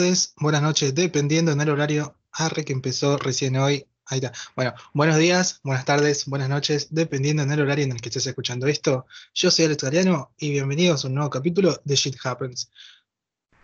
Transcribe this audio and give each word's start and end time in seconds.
tardes, 0.00 0.32
buenas 0.38 0.62
noches, 0.62 0.94
dependiendo 0.94 1.52
en 1.52 1.60
el 1.60 1.68
horario 1.68 2.16
arre 2.32 2.64
que 2.64 2.72
empezó 2.72 3.18
recién 3.18 3.56
hoy. 3.56 3.84
Ahí 4.06 4.18
está. 4.20 4.32
Bueno, 4.56 4.72
buenos 4.94 5.18
días, 5.18 5.60
buenas 5.62 5.84
tardes, 5.84 6.24
buenas 6.24 6.48
noches, 6.48 6.88
dependiendo 6.88 7.42
en 7.42 7.52
el 7.52 7.60
horario 7.60 7.84
en 7.84 7.92
el 7.92 8.00
que 8.00 8.08
estés 8.08 8.26
escuchando 8.26 8.66
esto. 8.66 9.04
Yo 9.34 9.50
soy 9.50 9.66
Alex 9.66 9.82
Galeano 9.82 10.32
y 10.38 10.52
bienvenidos 10.52 11.04
a 11.04 11.08
un 11.08 11.16
nuevo 11.16 11.28
capítulo 11.28 11.78
de 11.84 11.96
Shit 11.96 12.16
Happens. 12.24 12.70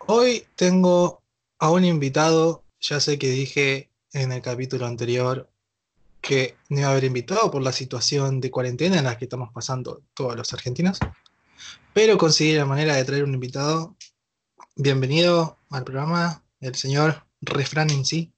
Hoy 0.05 0.45
tengo 0.55 1.23
a 1.57 1.71
un 1.71 1.83
invitado, 1.83 2.63
ya 2.81 2.99
sé 2.99 3.17
que 3.17 3.31
dije 3.31 3.89
en 4.13 4.31
el 4.31 4.43
capítulo 4.43 4.85
anterior 4.85 5.49
que 6.21 6.55
no 6.69 6.81
iba 6.81 6.89
a 6.89 6.91
haber 6.91 7.05
invitado 7.05 7.49
por 7.49 7.63
la 7.63 7.71
situación 7.71 8.41
de 8.41 8.51
cuarentena 8.51 8.99
en 8.99 9.05
la 9.05 9.17
que 9.17 9.25
estamos 9.25 9.51
pasando 9.51 10.03
todos 10.13 10.35
los 10.35 10.53
argentinos, 10.53 10.99
pero 11.95 12.15
conseguí 12.19 12.53
la 12.53 12.67
manera 12.67 12.95
de 12.95 13.05
traer 13.05 13.23
un 13.23 13.33
invitado. 13.33 13.97
Bienvenido 14.75 15.56
al 15.69 15.83
programa, 15.83 16.43
el 16.59 16.75
señor 16.75 17.23
Refrán 17.41 17.89
en 17.89 18.05
sí. 18.05 18.31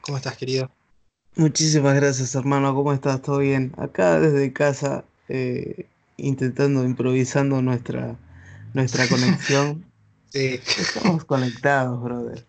¿Cómo 0.00 0.16
estás, 0.16 0.36
querido? 0.36 0.70
Muchísimas 1.36 1.94
gracias, 1.94 2.34
hermano. 2.34 2.74
¿Cómo 2.74 2.92
estás? 2.92 3.22
¿Todo 3.22 3.38
bien? 3.38 3.72
Acá 3.76 4.18
desde 4.18 4.52
casa, 4.52 5.04
eh, 5.28 5.86
intentando, 6.16 6.84
improvisando 6.84 7.62
nuestra, 7.62 8.16
nuestra 8.74 9.06
conexión. 9.08 9.84
Sí. 10.30 10.60
Estamos 10.78 11.24
conectados, 11.24 12.02
brother. 12.02 12.46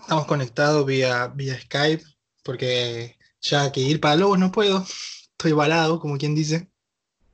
Estamos 0.00 0.26
conectados 0.26 0.84
vía, 0.84 1.28
vía 1.28 1.58
Skype, 1.58 2.04
porque 2.42 3.16
ya 3.40 3.72
que 3.72 3.80
ir 3.80 4.00
para 4.00 4.16
Lobos 4.16 4.38
no 4.38 4.52
puedo. 4.52 4.84
Estoy 5.32 5.52
balado, 5.52 6.00
como 6.00 6.18
quien 6.18 6.34
dice. 6.34 6.68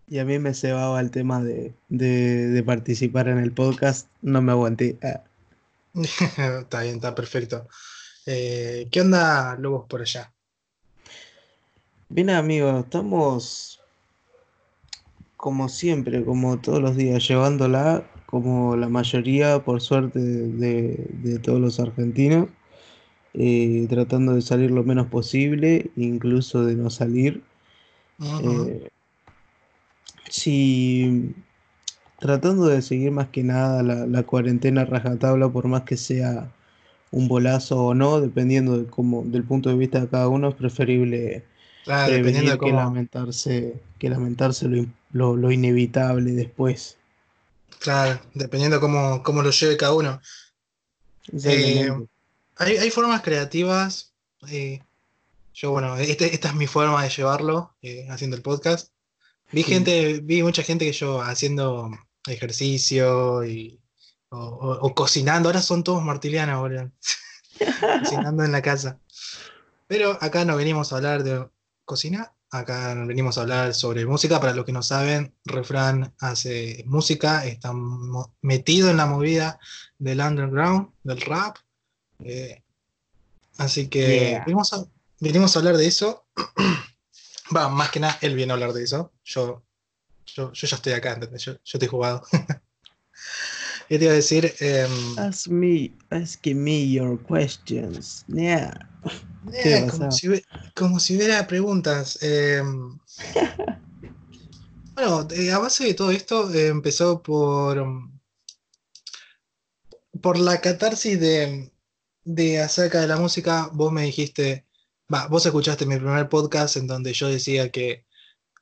Y 0.07 0.19
a 0.19 0.25
mí 0.25 0.39
me 0.39 0.55
cebaba 0.55 1.01
el 1.01 1.11
tema 1.11 1.43
de, 1.43 1.75
de, 1.89 2.49
de 2.49 2.63
participar 2.63 3.29
en 3.29 3.39
el 3.39 3.53
podcast. 3.53 4.09
No 4.23 4.43
me 4.43 4.53
aguanté. 4.53 4.99
Ah. 5.03 5.23
está 6.61 6.83
bien, 6.83 6.97
está 6.97 7.15
perfecto. 7.15 7.69
Eh, 8.27 8.89
¿Qué 8.91 9.01
onda, 9.01 9.57
Lobos, 9.57 9.87
por 9.89 10.03
allá? 10.03 10.33
Bien, 12.09 12.31
amigos, 12.31 12.85
estamos 12.85 13.81
como 15.37 15.69
siempre, 15.69 16.25
como 16.25 16.59
todos 16.61 16.83
los 16.83 16.97
días, 16.97 17.27
llevándola 17.27 18.05
como 18.27 18.77
la 18.77 18.89
mayoría, 18.89 19.65
por 19.65 19.81
suerte, 19.81 20.21
de, 20.21 21.07
de 21.09 21.39
todos 21.39 21.61
los 21.61 21.81
argentinos, 21.81 22.49
eh, 23.35 23.87
tratando 23.89 24.35
de 24.35 24.43
salir 24.43 24.71
lo 24.71 24.85
menos 24.85 25.07
posible, 25.07 25.91
incluso 25.97 26.65
de 26.65 26.77
no 26.77 26.91
salir. 26.91 27.43
Eh, 28.43 28.89
sí, 30.29 31.35
tratando 32.21 32.67
de 32.67 32.83
seguir 32.83 33.11
más 33.11 33.29
que 33.29 33.43
nada 33.43 33.83
la, 33.83 34.07
la 34.07 34.23
cuarentena 34.23 34.85
rajatabla, 34.85 35.49
por 35.49 35.67
más 35.67 35.83
que 35.83 35.97
sea 35.97 36.51
un 37.11 37.27
bolazo 37.27 37.87
o 37.87 37.95
no, 37.95 38.21
dependiendo 38.21 38.79
de 38.79 38.87
cómo, 38.87 39.25
del 39.27 39.43
punto 39.45 39.69
de 39.71 39.77
vista 39.77 40.01
de 40.01 40.09
cada 40.09 40.29
uno, 40.29 40.51
es 40.51 40.55
preferible 40.55 41.45
Claro, 41.85 42.13
dependiendo 42.13 42.51
prevenir 42.51 42.61
de 42.61 42.67
que 42.67 42.73
lamentarse, 42.73 43.75
que 43.99 44.09
lamentarse 44.11 44.69
lo, 44.69 44.87
lo- 45.13 45.37
lo 45.37 45.51
inevitable 45.51 46.31
después. 46.33 46.99
Claro, 47.81 48.21
dependiendo 48.35 48.79
cómo, 48.81 49.23
cómo 49.23 49.43
lo 49.43 49.51
lleve 49.51 49.77
cada 49.77 49.95
uno. 49.95 50.21
Exactamente. 51.33 52.09
Hay, 52.57 52.77
hay 52.77 52.91
formas 52.91 53.23
creativas. 53.23 54.13
eh, 54.49 54.81
yo, 55.53 55.73
bueno, 55.73 55.97
este- 55.97 56.33
esta 56.33 56.49
es 56.49 56.55
mi 56.55 56.67
forma 56.67 57.03
de 57.03 57.11
llevarlo, 57.11 57.75
eh, 57.83 58.07
haciendo 58.09 58.37
el 58.37 58.43
podcast. 58.43 58.93
Vi 59.53 59.63
Sí. 59.63 59.73
gente, 59.73 60.21
vi 60.23 60.43
mucha 60.43 60.63
gente 60.63 60.85
que 60.87 60.93
yo 60.93 61.21
haciendo 61.21 61.91
ejercicio 62.27 63.45
y, 63.45 63.81
o, 64.31 64.39
o- 64.39 64.87
o 64.87 64.95
cocinando. 64.95 65.49
Ahora 65.49 65.63
son 65.63 65.83
todos 65.85 66.03
martilianos, 66.03 66.61
boludo. 66.61 66.91
Cocinando 68.01 68.45
en 68.45 68.53
la 68.53 68.63
casa. 68.63 68.99
Pero 69.87 70.17
acá 70.21 70.45
no 70.45 70.57
venimos 70.57 70.93
a 70.93 70.97
hablar 70.97 71.23
de 71.25 71.49
cocina, 71.85 72.33
acá 72.51 72.95
no 72.95 73.07
venimos 73.07 73.37
a 73.37 73.43
hablar 73.43 73.75
sobre 73.75 74.07
música. 74.07 74.41
Para 74.41 74.55
los 74.55 74.65
que 74.65 74.73
no 74.73 74.83
saben, 74.83 75.35
Refrán 75.45 76.15
hace 76.21 76.85
música, 76.87 77.45
está 77.45 77.73
metido 78.41 78.91
en 78.91 78.97
la 78.99 79.07
movida 79.07 79.59
del 79.99 80.21
underground, 80.21 80.91
del 81.03 81.21
rap. 81.23 81.57
eh, 82.21 82.63
así 83.59 83.89
que 83.89 84.31
Yeah. 84.31 84.45
venimos 84.45 84.73
a, 84.73 84.85
venimos 85.19 85.55
a 85.55 85.59
hablar 85.59 85.77
de 85.77 85.87
eso. 85.87 86.25
Va, 87.55 87.69
más 87.69 87.91
que 87.91 87.99
nada, 88.01 88.17
él 88.21 88.37
viene 88.37 88.53
a 88.53 88.55
hablar 88.55 88.73
de 88.73 88.85
eso. 88.85 89.13
Yo, 89.25 89.65
yo, 90.27 90.53
yo 90.53 90.67
ya 90.67 90.77
estoy 90.77 90.93
acá, 90.93 91.15
¿entendés? 91.15 91.43
Yo, 91.45 91.53
yo 91.55 91.59
estoy 91.65 91.89
jugado. 91.89 92.23
¿Qué 93.89 93.99
te 93.99 94.05
iba 94.05 94.13
a 94.13 94.17
decir? 94.17 94.53
Em, 94.61 95.19
Ask 95.19 95.49
me, 95.49 95.93
ask 96.11 96.47
me 96.47 96.91
your 96.91 97.19
questions. 97.27 98.25
Yeah. 98.29 98.89
¿Qué 99.63 99.77
Eh, 99.77 99.81
pasa? 99.87 99.99
como, 99.99 100.13
si, 100.13 100.29
como 100.77 101.01
si 101.01 101.17
hubiera 101.17 101.47
preguntas. 101.47 102.19
eh, 102.23 102.63
bueno, 104.95 105.27
eh, 105.33 105.51
a 105.53 105.59
base 105.59 105.85
de 105.85 105.95
todo 105.95 106.11
esto 106.11 106.53
eh, 106.53 106.69
empezó 106.69 107.23
por, 107.23 107.85
mm, 107.85 108.21
por 110.21 110.39
la 110.39 110.61
catarsis 110.61 111.19
de, 111.19 111.73
de 112.25 112.61
acerca 112.61 113.01
de 113.01 113.09
la 113.09 113.17
música. 113.17 113.71
Vos 113.73 113.93
me 113.93 114.05
dijiste, 114.05 114.67
va, 115.13 115.27
vos 115.27 115.45
escuchaste 115.47 115.87
mi 115.87 115.97
primer 115.97 116.29
podcast 116.29 116.77
en 116.77 116.87
donde 116.87 117.13
yo 117.13 117.29
decía 117.29 117.71
que 117.71 118.05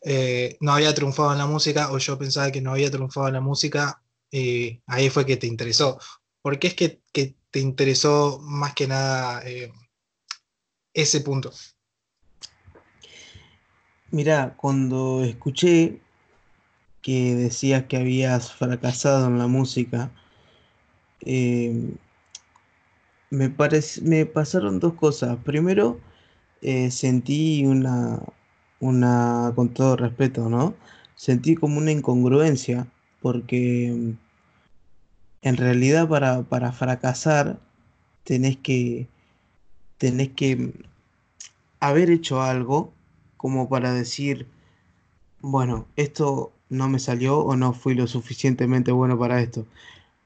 eh, 0.03 0.57
no 0.61 0.73
había 0.73 0.95
triunfado 0.95 1.33
en 1.33 1.39
la 1.39 1.47
música 1.47 1.91
o 1.91 1.99
yo 1.99 2.19
pensaba 2.19 2.51
que 2.51 2.61
no 2.61 2.73
había 2.73 2.91
triunfado 2.91 3.29
en 3.29 3.35
la 3.35 3.41
música 3.41 4.03
y 4.31 4.81
ahí 4.87 5.11
fue 5.11 5.27
que 5.27 5.37
te 5.37 5.47
interesó. 5.47 5.99
¿Por 6.43 6.59
qué 6.59 6.69
es 6.69 6.75
que, 6.75 7.03
te 7.51 7.61
interesó 7.61 8.39
más 8.43 8.75
que 8.75 8.87
nada 8.87 9.43
eh, 9.47 9.73
ese 10.93 11.23
punto? 11.23 11.51
Mira, 14.11 14.55
cuando 14.57 15.25
escuché 15.25 16.01
que 17.01 17.35
decías 17.35 17.85
que 17.85 17.97
habías 17.97 18.53
fracasado 18.53 19.29
en 19.29 19.39
la 19.39 19.47
música, 19.47 20.11
eh, 21.21 21.95
me 23.31 23.55
me 24.03 24.27
pasaron 24.27 24.79
dos 24.79 24.95
cosas. 24.95 25.39
Primero, 25.45 26.01
eh, 26.61 26.91
sentí 26.91 27.65
una, 27.67 28.21
una, 28.81 29.53
con 29.55 29.71
todo 29.71 29.97
respeto, 29.97 30.49
¿no? 30.49 30.75
Sentí 31.17 31.55
como 31.57 31.79
una 31.79 31.93
incongruencia, 31.93 32.87
porque 33.21 33.93
mm, 33.95 34.11
en 35.43 35.57
realidad 35.57 36.09
para, 36.09 36.43
para 36.43 36.73
fracasar 36.73 37.59
tenés 38.25 38.57
que, 38.59 39.09
tenés 39.99 40.31
que 40.31 40.57
mm, 40.57 40.73
haber 41.81 42.11
hecho 42.11 42.43
algo 42.43 42.93
como 43.37 43.69
para 43.69 43.93
decir, 43.95 44.47
bueno, 45.41 45.87
esto 45.97 46.53
no 46.69 46.89
me 46.89 46.99
salió 46.99 47.39
o 47.41 47.57
no 47.57 47.73
fui 47.73 47.95
lo 47.95 48.07
suficientemente 48.07 48.93
bueno 48.93 49.19
para 49.19 49.41
esto. 49.41 49.67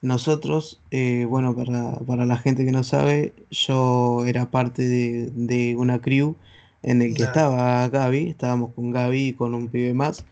Nosotros, 0.03 0.81
eh, 0.91 1.27
bueno, 1.29 1.55
para, 1.55 1.99
para 2.01 2.27
la 2.27 2.37
gente 2.39 2.65
que 2.65 2.73
no 2.73 2.83
sabe, 2.85 3.35
yo 3.51 4.25
era 4.27 4.51
parte 4.51 4.83
de, 4.89 5.31
de 5.35 5.77
una 5.77 6.01
crew 6.01 6.37
en 6.83 7.03
el 7.03 7.15
que 7.15 7.21
Ya. 7.21 7.27
estaba 7.27 7.89
Gaby, 7.89 8.31
estábamos 8.31 8.75
con 8.75 8.91
Gaby 8.91 9.29
y 9.29 9.33
con 9.35 9.55
un 9.55 9.69
pibe 9.69 9.95
más. 9.95 10.25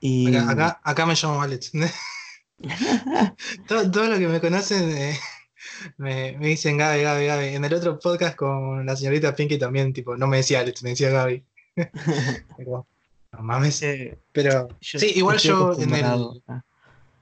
Y 0.00 0.28
Acá, 0.34 0.50
acá, 0.50 0.80
acá 0.84 1.06
me 1.06 1.14
llamo 1.14 1.40
Alex. 1.42 1.72
todo, 3.68 3.90
todo 3.90 4.06
lo 4.08 4.18
que 4.18 4.28
me 4.28 4.40
conocen 4.40 4.90
eh, 4.96 5.18
me, 5.98 6.36
me 6.38 6.48
dicen 6.48 6.76
Gaby, 6.76 7.02
Gaby, 7.02 7.26
Gaby. 7.26 7.44
En 7.54 7.64
el 7.64 7.74
otro 7.74 7.98
podcast 7.98 8.36
con 8.36 8.84
la 8.86 8.96
señorita 8.96 9.34
Pinky 9.34 9.58
también, 9.58 9.92
tipo, 9.92 10.16
no 10.16 10.26
me 10.26 10.38
decía 10.38 10.60
Alex, 10.60 10.82
me 10.82 10.90
decía 10.90 11.10
Gaby. 11.10 11.42
Pero, 12.56 12.86
no 13.32 13.42
mames. 13.42 13.82
eh, 13.82 14.18
Pero 14.32 14.68
yo 14.80 14.98
sí, 14.98 15.12
igual 15.16 15.38
yo 15.38 15.72
en 15.78 15.94
el, 15.94 16.42
Ah, 16.48 16.62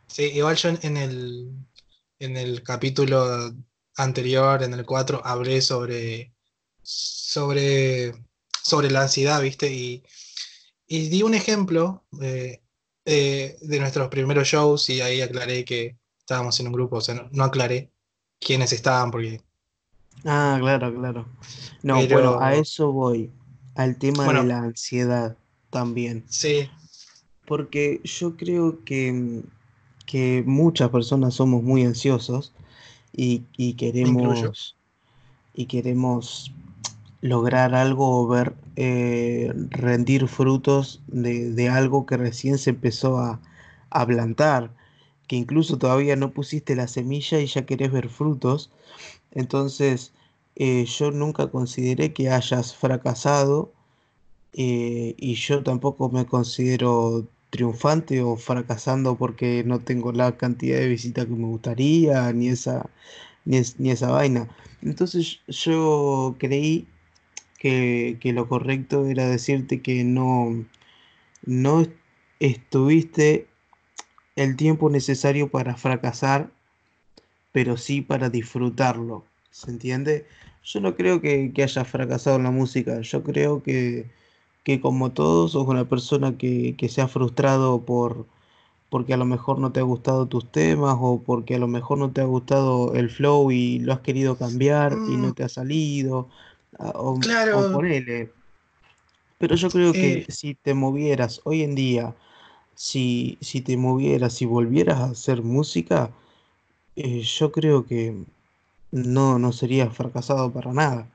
sí, 0.06 0.24
igual 0.34 0.56
yo 0.56 0.68
en 0.82 0.96
el, 0.96 1.50
en 2.18 2.36
el 2.36 2.62
capítulo 2.62 3.52
anterior, 3.96 4.62
en 4.62 4.74
el 4.74 4.84
4, 4.84 5.22
hablé 5.24 5.60
sobre, 5.60 6.32
sobre, 6.84 8.14
sobre 8.62 8.90
la 8.90 9.02
ansiedad, 9.02 9.42
¿viste? 9.42 9.72
Y, 9.72 10.04
y 10.86 11.08
di 11.10 11.22
un 11.22 11.34
ejemplo 11.34 12.04
eh, 12.22 12.62
eh, 13.06 13.56
de 13.62 13.80
nuestros 13.80 14.08
primeros 14.08 14.48
shows 14.48 14.88
y 14.90 15.00
ahí 15.00 15.20
aclaré 15.22 15.64
que 15.64 15.98
estábamos 16.20 16.58
en 16.60 16.68
un 16.68 16.72
grupo, 16.74 16.96
o 16.98 17.00
sea, 17.02 17.14
no, 17.16 17.28
no 17.32 17.44
aclaré 17.44 17.92
quiénes 18.40 18.72
estaban 18.72 19.10
porque, 19.10 19.42
Ah, 20.26 20.58
claro, 20.60 20.94
claro. 20.94 21.26
No, 21.82 22.06
pero 22.08 22.38
bueno, 22.38 22.38
a 22.40 22.56
eso 22.56 22.92
voy, 22.92 23.32
al 23.74 23.98
tema 23.98 24.30
de 24.30 24.42
la 24.44 24.58
ansiedad 24.58 25.36
también. 25.70 26.24
sí, 26.28 26.70
Porque 27.46 28.00
yo 28.04 28.36
creo 28.36 28.84
que, 28.84 29.12
mm, 29.12 29.42
que 30.06 30.42
muchas 30.46 30.90
personas 30.90 31.34
somos 31.34 31.62
muy 31.62 31.82
ansiosos 31.84 32.54
y, 33.12 33.44
y 33.56 33.74
incluyo. 34.02 34.54
queremos, 34.54 34.76
y 35.54 35.66
queremos 35.66 36.52
lograr 37.24 37.74
algo 37.74 38.20
o 38.20 38.28
ver 38.28 38.54
eh, 38.76 39.50
rendir 39.70 40.28
frutos 40.28 41.00
de, 41.06 41.50
de 41.52 41.70
algo 41.70 42.04
que 42.04 42.18
recién 42.18 42.58
se 42.58 42.70
empezó 42.70 43.18
a, 43.18 43.40
a 43.88 44.06
plantar, 44.06 44.70
que 45.26 45.36
incluso 45.36 45.78
todavía 45.78 46.16
no 46.16 46.32
pusiste 46.32 46.76
la 46.76 46.86
semilla 46.86 47.40
y 47.40 47.46
ya 47.46 47.64
querés 47.64 47.90
ver 47.92 48.10
frutos. 48.10 48.70
Entonces, 49.32 50.12
eh, 50.56 50.84
yo 50.86 51.12
nunca 51.12 51.48
consideré 51.48 52.12
que 52.12 52.28
hayas 52.30 52.76
fracasado 52.76 53.72
eh, 54.52 55.14
y 55.18 55.34
yo 55.36 55.62
tampoco 55.62 56.10
me 56.10 56.26
considero 56.26 57.26
triunfante 57.50 58.22
o 58.22 58.36
fracasando 58.36 59.16
porque 59.16 59.64
no 59.64 59.80
tengo 59.80 60.12
la 60.12 60.36
cantidad 60.36 60.78
de 60.78 60.88
visitas 60.88 61.26
que 61.26 61.32
me 61.32 61.46
gustaría, 61.46 62.32
ni 62.34 62.48
esa, 62.48 62.90
ni, 63.46 63.58
esa 63.90 64.10
vaina. 64.10 64.48
Entonces 64.82 65.40
yo 65.48 66.36
creí 66.38 66.86
que, 67.64 68.18
que, 68.20 68.34
lo 68.34 68.46
correcto 68.46 69.06
era 69.06 69.26
decirte 69.26 69.80
que 69.80 70.04
no, 70.04 70.64
no 71.46 71.86
estuviste 72.40 73.48
el 74.36 74.56
tiempo 74.56 74.90
necesario 74.90 75.50
para 75.50 75.76
fracasar, 75.76 76.50
pero 77.52 77.78
sí 77.78 78.02
para 78.02 78.28
disfrutarlo. 78.28 79.24
¿Se 79.50 79.70
entiende? 79.70 80.26
Yo 80.62 80.80
no 80.80 80.94
creo 80.94 81.22
que, 81.22 81.52
que 81.54 81.62
haya 81.62 81.84
fracasado 81.84 82.36
en 82.36 82.44
la 82.44 82.50
música. 82.50 83.00
Yo 83.00 83.22
creo 83.22 83.62
que 83.62 84.10
que 84.64 84.80
como 84.80 85.12
todos 85.12 85.52
sos 85.52 85.68
una 85.68 85.88
persona 85.88 86.36
que, 86.38 86.76
se 86.88 87.02
ha 87.02 87.08
frustrado 87.08 87.82
por 87.84 88.26
porque 88.90 89.14
a 89.14 89.16
lo 89.16 89.24
mejor 89.26 89.58
no 89.58 89.72
te 89.72 89.80
ha 89.80 89.82
gustado 89.82 90.26
tus 90.26 90.50
temas 90.50 90.96
o 91.00 91.22
porque 91.24 91.56
a 91.56 91.58
lo 91.58 91.68
mejor 91.68 91.98
no 91.98 92.12
te 92.12 92.20
ha 92.20 92.24
gustado 92.24 92.94
el 92.94 93.10
flow 93.10 93.50
y 93.50 93.80
lo 93.80 93.92
has 93.92 94.00
querido 94.00 94.36
cambiar 94.38 94.92
y 94.92 95.16
no 95.16 95.28
mm. 95.28 95.34
te 95.34 95.44
ha 95.44 95.48
salido 95.48 96.28
o, 96.78 97.18
claro. 97.18 97.72
ponele. 97.72 98.32
Pero 99.38 99.56
yo 99.56 99.68
creo 99.68 99.92
que 99.92 100.12
eh. 100.12 100.26
si 100.28 100.54
te 100.54 100.74
movieras 100.74 101.40
hoy 101.44 101.62
en 101.62 101.74
día, 101.74 102.14
si, 102.74 103.38
si 103.40 103.60
te 103.60 103.76
movieras, 103.76 104.34
si 104.34 104.46
volvieras 104.46 105.00
a 105.00 105.04
hacer 105.06 105.42
música, 105.42 106.10
eh, 106.96 107.20
yo 107.22 107.52
creo 107.52 107.84
que 107.86 108.24
no, 108.90 109.38
no 109.38 109.52
serías 109.52 109.94
fracasado 109.94 110.52
para 110.52 110.72
nada. 110.72 111.08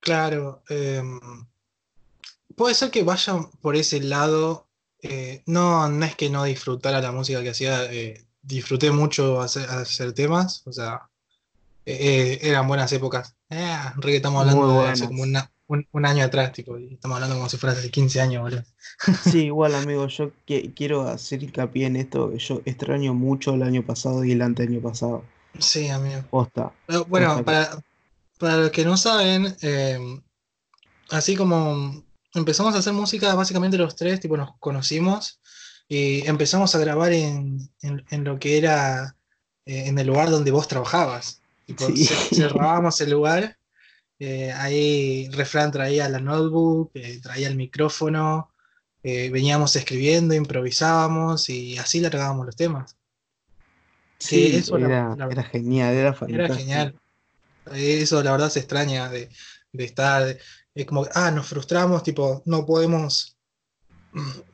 Claro, 0.00 0.62
em, 0.68 1.20
puede 2.56 2.74
ser 2.74 2.90
que 2.90 3.02
vayan 3.02 3.50
por 3.60 3.76
ese 3.76 4.00
lado. 4.00 4.66
Eh, 5.02 5.42
no, 5.46 5.88
no 5.88 6.04
es 6.04 6.16
que 6.16 6.30
no 6.30 6.44
disfrutara 6.44 7.00
la 7.00 7.12
música 7.12 7.42
que 7.42 7.50
hacía, 7.50 7.88
disfruté 8.42 8.90
mucho 8.90 9.40
hacer, 9.40 10.12
temas, 10.14 10.62
o 10.66 10.72
sea, 10.72 11.08
eh, 11.90 12.38
eran 12.42 12.68
buenas 12.68 12.92
épocas. 12.92 13.34
re 13.48 14.10
que 14.10 14.16
estamos 14.16 14.40
hablando 14.40 14.82
de 14.82 14.88
hace 14.88 15.06
como 15.06 15.22
un, 15.22 16.06
año 16.06 16.24
atrás, 16.24 16.52
tipo, 16.52 16.78
y 16.78 16.94
estamos 16.94 17.16
hablando 17.16 17.36
como 17.36 17.48
si 17.48 17.56
fuera 17.56 17.78
hace 17.78 17.90
15 17.90 18.20
años, 18.20 18.42
boludo. 18.42 18.64
Sí, 19.30 19.46
igual, 19.46 19.74
amigo, 19.74 20.06
yo 20.08 20.32
quiero 20.74 21.08
hacer 21.08 21.42
hincapié 21.42 21.86
en 21.86 21.96
esto. 21.96 22.34
Yo 22.36 22.60
extraño 22.64 23.14
mucho 23.14 23.54
el 23.54 23.62
año 23.62 23.84
pasado 23.84 24.24
y 24.24 24.32
el 24.32 24.42
anteaño 24.42 24.80
pasado. 24.80 25.24
Sí, 25.58 25.88
amigo. 25.88 26.22
Posta. 26.30 26.72
Bueno, 27.08 27.44
para, 27.44 27.82
para 28.38 28.56
los 28.56 28.70
que 28.70 28.84
no 28.84 28.96
saben, 28.96 29.56
em, 29.60 30.20
así 31.10 31.36
como 31.36 32.04
empezamos 32.34 32.74
a 32.74 32.78
hacer 32.78 32.92
música, 32.92 33.34
básicamente 33.34 33.78
los 33.78 33.96
tres, 33.96 34.20
tipo, 34.20 34.36
nos 34.36 34.56
conocimos 34.58 35.40
y 35.88 36.26
empezamos 36.26 36.74
a 36.74 36.78
grabar 36.78 37.12
en, 37.12 37.70
lo 38.10 38.38
que 38.38 38.58
era 38.58 39.16
eh, 39.64 39.84
en 39.86 39.98
el 39.98 40.06
lugar 40.06 40.30
donde 40.30 40.50
vos 40.50 40.68
trabajabas. 40.68 41.40
cerrábamos 42.34 43.00
el 43.00 43.10
lugar, 43.10 43.58
eh, 44.18 44.52
ahí 44.52 45.28
Refrán 45.30 45.70
traía 45.70 46.08
la 46.08 46.20
notebook, 46.20 46.90
eh, 46.94 47.20
traía 47.22 47.48
el 47.48 47.56
micrófono, 47.56 48.52
veníamos 49.02 49.74
escribiendo, 49.74 50.34
improvisábamos 50.34 51.48
y 51.48 51.78
así 51.78 52.00
largábamos 52.00 52.44
los 52.44 52.56
temas. 52.56 52.98
Sí, 54.18 54.54
eso 54.54 54.76
era, 54.76 55.16
era, 55.30 55.42
genial, 55.44 55.94
era 55.94 56.12
fantástico. 56.12 56.44
Era 56.44 56.54
genial. 56.54 57.00
Eso 57.72 58.22
la 58.22 58.32
verdad 58.32 58.50
se 58.50 58.58
extraña 58.58 59.08
de, 59.08 59.30
estar, 59.72 60.36
es 60.74 60.86
como, 60.86 61.06
ah, 61.14 61.30
nos 61.30 61.46
frustramos, 61.46 62.02
tipo, 62.02 62.42
no 62.44 62.66
podemos 62.66 63.38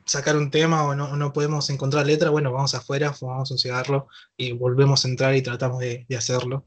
sacar 0.05 0.35
un 0.37 0.51
tema 0.51 0.83
o 0.83 0.95
no, 0.95 1.33
podemos 1.33 1.69
encontrar 1.69 2.05
letra, 2.05 2.29
bueno, 2.29 2.51
vamos 2.51 2.75
afuera, 2.75 3.13
fumamos 3.13 3.51
un 3.51 3.57
cigarro 3.57 4.07
y 4.37 4.51
volvemos 4.51 5.05
a 5.05 5.07
entrar 5.07 5.35
y 5.35 5.41
tratamos 5.41 5.79
de, 5.79 6.05
hacerlo. 6.17 6.65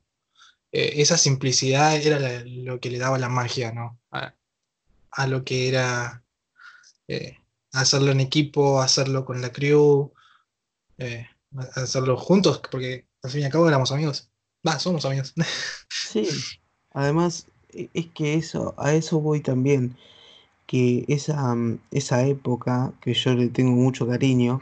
Eh, 0.73 1.01
esa 1.01 1.17
simplicidad 1.17 1.97
era 1.97 2.43
lo 2.45 2.81
que 2.81 2.91
le 2.91 2.99
daba 2.99 3.19
la 3.19 3.29
magia, 3.29 3.73
¿no? 3.73 3.99
A, 5.11 5.27
lo 5.27 5.45
que 5.45 5.69
era 5.69 6.23
eh, 7.09 7.39
hacerlo 7.73 8.13
en 8.13 8.21
equipo, 8.21 8.81
hacerlo 8.81 9.25
con 9.25 9.41
la 9.41 9.53
crew, 9.53 10.13
eh, 10.99 11.27
hacerlo 11.75 12.17
juntos, 12.17 12.61
porque 12.71 13.09
al 13.23 13.31
fin 13.31 13.41
y 13.41 13.45
al 13.45 13.53
cabo 13.53 13.69
éramos 13.69 13.93
amigos. 13.93 14.31
Va, 14.67 14.79
somos 14.79 15.05
amigos. 15.05 15.35
Sí, 15.91 16.27
además 16.93 17.47
e, 17.71 17.91
es 17.93 18.07
que 18.07 18.35
eso, 18.35 18.75
a 18.79 18.95
eso 18.95 19.21
voy 19.21 19.41
también, 19.41 19.97
que 20.67 21.05
esa, 21.09 21.55
mm, 21.55 21.81
esa 21.91 22.27
época 22.27 22.93
que 23.01 23.15
yo 23.15 23.35
le 23.35 23.49
tengo 23.49 23.73
mucho 23.73 24.07
cariño, 24.07 24.61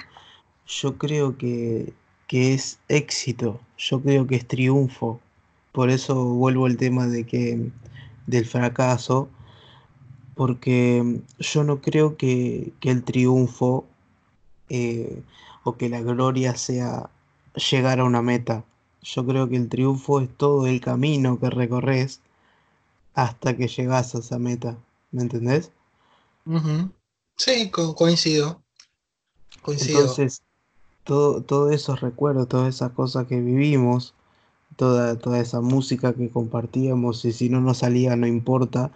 yo 0.67 0.99
creo 0.99 1.37
que, 1.39 1.93
que 2.27 2.55
es 2.55 2.79
éxito, 2.89 3.61
yo 3.77 4.01
creo 4.03 4.27
que 4.27 4.37
es 4.37 4.47
triunfo. 4.47 5.21
Por 5.77 5.91
eso 5.91 6.25
vuelvo 6.25 6.65
al 6.65 6.79
tema 6.79 7.07
de 7.07 7.27
que 7.27 7.71
del 8.27 8.47
fracaso, 8.47 9.29
porque 10.35 11.21
yo 11.39 11.65
no 11.65 11.83
creo 11.83 12.17
que, 12.17 12.73
que 12.81 12.91
el 12.91 13.05
triunfo 13.05 13.85
eh, 14.71 15.23
o 15.65 15.77
que 15.77 15.91
la 15.91 16.01
gloria 16.01 16.57
sea 16.57 17.11
llegar 17.71 18.01
a 18.01 18.05
una 18.05 18.23
meta. 18.23 18.65
Yo 19.03 19.27
creo 19.27 19.51
que 19.51 19.57
el 19.57 19.69
triunfo 19.69 20.23
es 20.23 20.35
todo 20.35 20.67
el 20.67 20.81
camino 20.81 21.39
que 21.39 21.51
recorres 21.51 22.21
hasta 23.13 23.55
que 23.55 23.69
llegas 23.69 24.15
a 24.15 24.21
esa 24.21 24.39
meta. 24.39 24.79
¿Me 25.11 25.21
entendés? 25.21 25.73
Sí, 27.37 27.71
coincido. 27.71 28.63
Coincido. 29.61 30.01
Entonces, 30.01 30.41
todo, 31.05 31.43
todos 31.43 31.75
esos 31.75 32.01
recuerdos, 32.01 32.49
todas 32.49 32.75
esas 32.75 32.93
cosas 32.93 33.27
que 33.27 33.43
vivimos, 33.43 34.15
toda, 34.77 35.19
toda 35.19 35.41
esa 35.41 35.61
música 35.61 36.15
que 36.15 36.31
compartíamos 36.31 37.25
y 37.25 37.33
si 37.33 37.49
no 37.49 37.61
nos 37.61 37.79
salía 37.79 38.17
no 38.17 38.27
importa, 38.27 38.93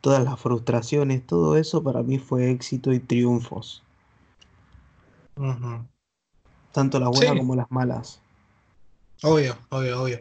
todas 0.00 0.24
las 0.24 0.38
frustraciones, 0.38 1.26
todo 1.26 1.56
eso 1.56 1.82
para 1.82 2.02
mí 2.02 2.18
fue 2.18 2.50
éxito 2.50 2.92
y 2.92 3.00
triunfos. 3.00 3.82
Tanto 6.72 7.00
las 7.00 7.10
buenas 7.10 7.36
como 7.38 7.54
las 7.54 7.70
malas. 7.70 8.20
Obvio, 9.22 9.56
obvio, 9.70 10.02
obvio. 10.02 10.20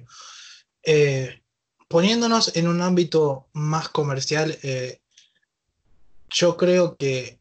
Eh, 0.84 1.42
poniéndonos 1.88 2.56
en 2.56 2.68
un 2.68 2.82
ámbito 2.82 3.48
más 3.54 3.90
comercial, 3.90 4.58
eh, 4.64 5.02
yo 6.30 6.58
creo 6.58 6.96
que 6.96 7.40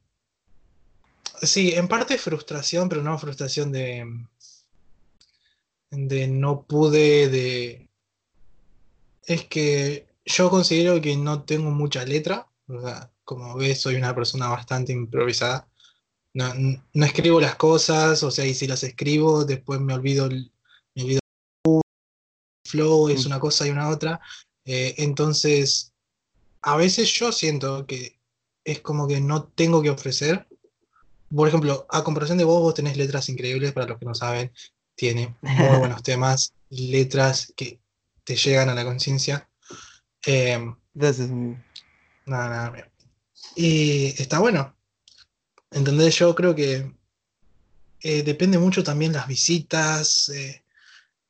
sí, 1.42 1.73
en 1.75 1.88
parte 1.88 2.19
frustración, 2.19 2.88
pero 2.88 3.02
no 3.02 3.19
frustración 3.19 3.71
de, 3.73 4.07
de 5.90 6.28
no 6.28 6.62
pude, 6.62 7.28
de... 7.28 7.88
Es 9.26 9.45
que 9.47 10.07
yo 10.25 10.50
considero 10.50 11.00
que 11.00 11.16
no 11.16 11.42
tengo 11.42 11.71
mucha 11.71 12.04
letra, 12.04 12.49
como 13.25 13.57
ves, 13.57 13.80
soy 13.80 13.97
una 13.97 14.14
persona 14.14 14.49
bastante 14.49 14.92
improvisada. 14.92 15.68
No, 16.35 16.52
no, 16.92 17.04
escribo 17.04 17.40
las 17.40 17.57
cosas, 17.57 18.23
o 18.23 18.30
sea, 18.30 18.47
y 18.47 18.54
si 18.54 18.66
las 18.66 18.83
escribo, 18.85 19.45
después 19.45 19.80
me 19.80 19.95
olvido, 19.95 20.28
me 20.28 21.02
olvido 21.02 21.21
flow 22.68 23.09
es 23.09 23.25
mm. 23.25 23.28
una 23.28 23.40
cosa 23.40 23.66
y 23.66 23.71
una 23.71 23.88
otra. 23.88 24.21
Eh, 24.64 24.95
entonces, 24.99 25.92
a 26.62 26.76
veces 26.76 27.11
yo 27.12 27.33
siento 27.33 27.87
que 27.87 28.18
es 28.64 28.80
como 28.80 29.09
que 29.09 29.21
no 29.21 29.45
tengo 29.45 29.83
que 29.83 29.90
ofrecer. 29.90 30.47
Por 31.35 31.49
ejemplo, 31.49 31.87
a 31.90 32.04
comparación 32.04 32.38
de 32.38 32.45
vos, 32.45 32.61
vos 32.61 32.75
tenés 32.75 32.97
letras 32.97 33.28
increíbles, 33.28 33.73
para 33.73 33.87
los 33.87 33.99
que 33.99 34.04
no 34.04 34.14
saben, 34.14 34.52
tiene 34.99 35.37
muy 35.43 35.78
buenos 35.78 36.02
temas, 36.02 36.52
letras 36.69 37.52
que 37.57 37.78
te 38.25 38.37
llegan 38.37 38.69
a 38.69 38.75
la 38.75 38.85
conciencia. 38.85 39.49
Eh, 40.26 40.59
Gracias. 40.93 41.31
Nada, 42.26 42.49
nada, 42.49 42.90
Y 43.55 44.21
está 44.21 44.40
bueno. 44.40 44.75
¿Entendés? 45.71 46.17
Yo 46.17 46.35
creo 46.35 46.55
que 46.57 46.93
eh, 48.00 48.23
depende 48.25 48.59
mucho 48.59 48.83
también 48.83 49.12
las 49.12 49.28
visitas, 49.28 50.28
eh, 50.31 50.64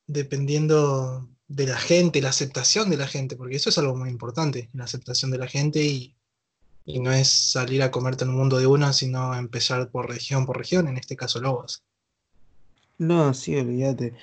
dependiendo 0.07 1.29
de 1.47 1.67
la 1.67 1.77
gente, 1.77 2.21
la 2.21 2.29
aceptación 2.29 2.89
de 2.89 2.97
la 2.97 3.07
gente, 3.07 3.35
porque 3.35 3.57
eso 3.57 3.69
es 3.69 3.77
algo 3.77 3.95
muy 3.95 4.09
importante, 4.09 4.69
la 4.73 4.85
aceptación 4.85 5.29
de 5.29 5.37
la 5.37 5.47
gente 5.47 5.83
y, 5.83 6.15
no 6.85 7.11
es 7.11 7.29
salir 7.51 7.83
a 7.83 7.91
comerte 7.91 8.23
en 8.23 8.31
el 8.31 8.35
mundo 8.35 8.57
de 8.57 8.65
una, 8.65 8.93
sino 8.93 9.35
empezar 9.35 9.91
por 9.91 10.09
región 10.09 10.47
por 10.47 10.57
región, 10.57 10.87
en 10.87 10.97
este 10.97 11.15
caso 11.15 11.39
Lobos. 11.39 11.83
No, 12.99 13.33
sí, 13.33 13.55
olvídate. 13.57 14.13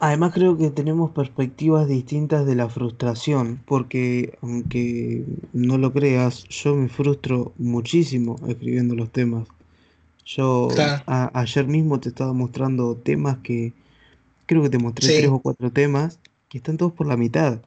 Además 0.00 0.32
creo 0.34 0.56
que 0.58 0.70
tenemos 0.70 1.12
perspectivas 1.12 1.86
distintas 1.88 2.44
de 2.44 2.54
la 2.56 2.68
frustración, 2.68 3.62
porque 3.66 4.36
aunque 4.42 5.24
no 5.52 5.78
lo 5.78 5.92
creas, 5.92 6.44
yo 6.48 6.74
me 6.74 6.88
frustro 6.88 7.52
muchísimo 7.58 8.36
escribiendo 8.48 8.94
los 8.94 9.10
temas. 9.12 9.48
Yo 10.26 10.94
ayer 11.06 11.66
mismo 11.68 12.00
te 12.00 12.10
estaba 12.10 12.32
mostrando 12.34 12.96
temas 12.96 13.38
que, 13.38 13.74
creo 14.46 14.62
que 14.62 14.70
te 14.70 14.78
mostré 14.78 15.10
Sí. 15.10 15.12
tres 15.12 15.30
o 15.30 15.40
cuatro 15.40 15.70
temas 15.72 16.20
que 16.48 16.58
están 16.58 16.76
todos 16.78 16.92
por 16.94 17.06
la 17.08 17.16
mitad. 17.18 17.62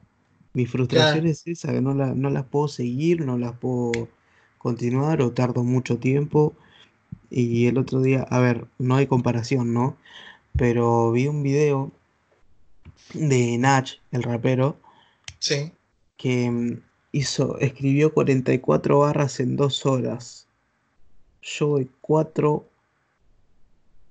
Mi 0.54 0.66
frustración 0.66 1.26
Claro. 1.26 1.28
es 1.28 1.46
esa, 1.46 1.72
que 1.72 1.80
no, 1.82 1.94
la- 1.94 2.14
no 2.14 2.30
las 2.30 2.44
puedo 2.46 2.68
seguir, 2.68 3.24
no 3.26 3.38
las 3.38 3.54
puedo 3.58 4.08
continuar 4.58 5.22
o 5.22 5.32
tardo 5.32 5.64
mucho 5.64 5.98
tiempo. 5.98 6.54
Y 7.30 7.66
el 7.66 7.78
otro 7.78 8.00
día, 8.00 8.22
a 8.30 8.38
ver, 8.40 8.66
no 8.78 8.96
hay 8.96 9.06
comparación, 9.06 9.72
¿no? 9.74 9.96
Pero 10.56 11.12
vi 11.12 11.26
un 11.28 11.42
video 11.42 11.92
de 13.14 13.58
Nach, 13.58 13.90
el 14.12 14.22
rapero, 14.22 14.78
Sí. 15.38 15.72
que 16.16 16.50
mm, 16.50 16.80
hizo, 17.12 17.58
escribió 17.58 18.12
44 18.12 19.00
barras 19.00 19.40
en 19.40 19.56
dos 19.56 19.84
horas. 19.86 20.46
Yo 21.42 21.68
voy 21.68 21.90
cuatro 22.00 22.66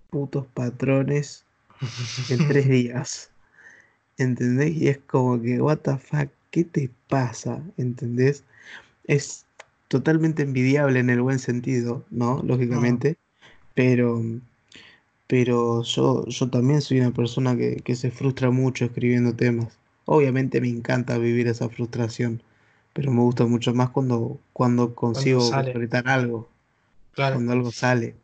putos 0.10 0.45
patrones 0.53 1.43
en 2.29 2.38
tres 2.48 2.69
días. 2.69 3.29
¿Entendés? 4.17 4.75
Y 4.75 4.88
es 4.88 5.00
como 5.00 5.41
que, 5.41 5.62
what 5.62 5.79
the 5.79 5.98
fuck, 5.98 6.29
¿qué 6.51 6.63
te 6.63 6.89
pasa? 7.10 7.62
¿Entendés? 7.77 8.43
Es 9.05 9.44
totalmente 9.88 10.44
envidiable 10.44 11.00
en 11.00 11.10
el 11.10 11.22
buen 11.22 11.39
sentido, 11.39 12.06
¿no? 12.12 12.42
Lógicamente. 12.44 13.18
Pero, 13.75 14.22
pero 15.27 15.82
yo, 15.84 16.25
yo 16.27 16.50
también 16.50 16.82
soy 16.82 17.00
una 17.00 17.12
persona 17.12 17.56
que, 17.58 17.77
que 17.77 17.96
se 17.96 18.12
frustra 18.12 18.51
mucho 18.51 18.86
escribiendo 18.86 19.36
temas. 19.36 19.77
Obviamente 20.06 20.62
me 20.62 20.70
encanta 20.70 21.18
vivir 21.18 21.48
esa 21.48 21.70
frustración, 21.70 22.42
pero 22.94 23.12
me 23.12 23.22
gusta 23.22 23.46
mucho 23.46 23.74
más 23.74 23.89
cuando, 23.89 24.39
cuando 24.54 24.94
consigo 24.96 25.51
concretar 25.51 26.08
algo, 26.08 26.50
Claro. 27.12 27.36
cuando 27.36 27.54
algo 27.54 27.72
sale. 27.72 28.15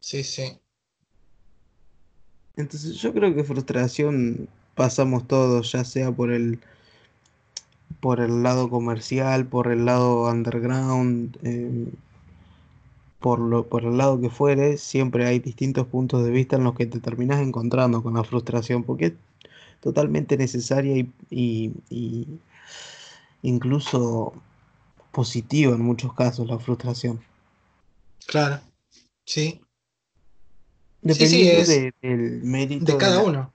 Sí, 0.00 0.22
sí. 0.22 0.60
Entonces 2.56 2.94
yo 2.96 3.12
creo 3.12 3.34
que 3.34 3.44
frustración 3.44 4.48
pasamos 4.74 5.26
todos, 5.26 5.72
ya 5.72 5.84
sea 5.84 6.12
por 6.12 6.32
el 6.32 6.60
por 8.04 8.20
el 8.20 8.42
lado 8.42 8.68
comercial, 8.68 9.46
por 9.46 9.72
el 9.72 9.86
lado 9.86 10.30
underground, 10.30 11.38
eh, 11.42 11.86
por 13.18 13.38
lo, 13.40 13.66
por 13.66 13.84
el 13.84 13.96
lado 13.96 14.20
que 14.20 14.28
fuere, 14.28 14.76
siempre 14.76 15.24
hay 15.24 15.38
distintos 15.38 15.86
puntos 15.86 16.22
de 16.22 16.30
vista 16.30 16.56
en 16.56 16.64
los 16.64 16.74
que 16.74 16.84
te 16.84 17.00
terminas 17.00 17.40
encontrando 17.40 18.02
con 18.02 18.12
la 18.12 18.22
frustración, 18.22 18.82
porque 18.84 19.06
es 19.06 19.12
totalmente 19.80 20.36
necesaria 20.36 20.98
y, 20.98 21.10
y- 21.30 21.72
y 21.88 22.28
incluso 23.40 24.34
positiva 25.10 25.72
en 25.74 25.80
muchos 25.80 26.12
casos 26.12 26.46
la 26.46 26.58
frustración. 26.58 27.20
Claro. 28.26 28.60
Sí. 29.24 29.62
sí, 29.62 29.62
Dependiendo 31.00 31.60
es 31.62 31.68
de- 31.68 31.94
del 32.02 32.42
mérito 32.42 32.84
De 32.84 32.92
de 32.92 32.98
cada 32.98 33.16
la- 33.16 33.22
uno. 33.22 33.53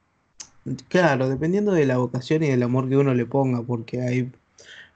Claro, 0.89 1.29
dependiendo 1.29 1.71
de 1.71 1.85
la 1.85 1.97
vocación 1.97 2.43
y 2.43 2.47
del 2.49 2.63
amor 2.63 2.89
que 2.89 2.97
uno 2.97 3.13
le 3.13 3.25
ponga, 3.25 3.63
porque 3.63 4.01
hay 4.01 4.31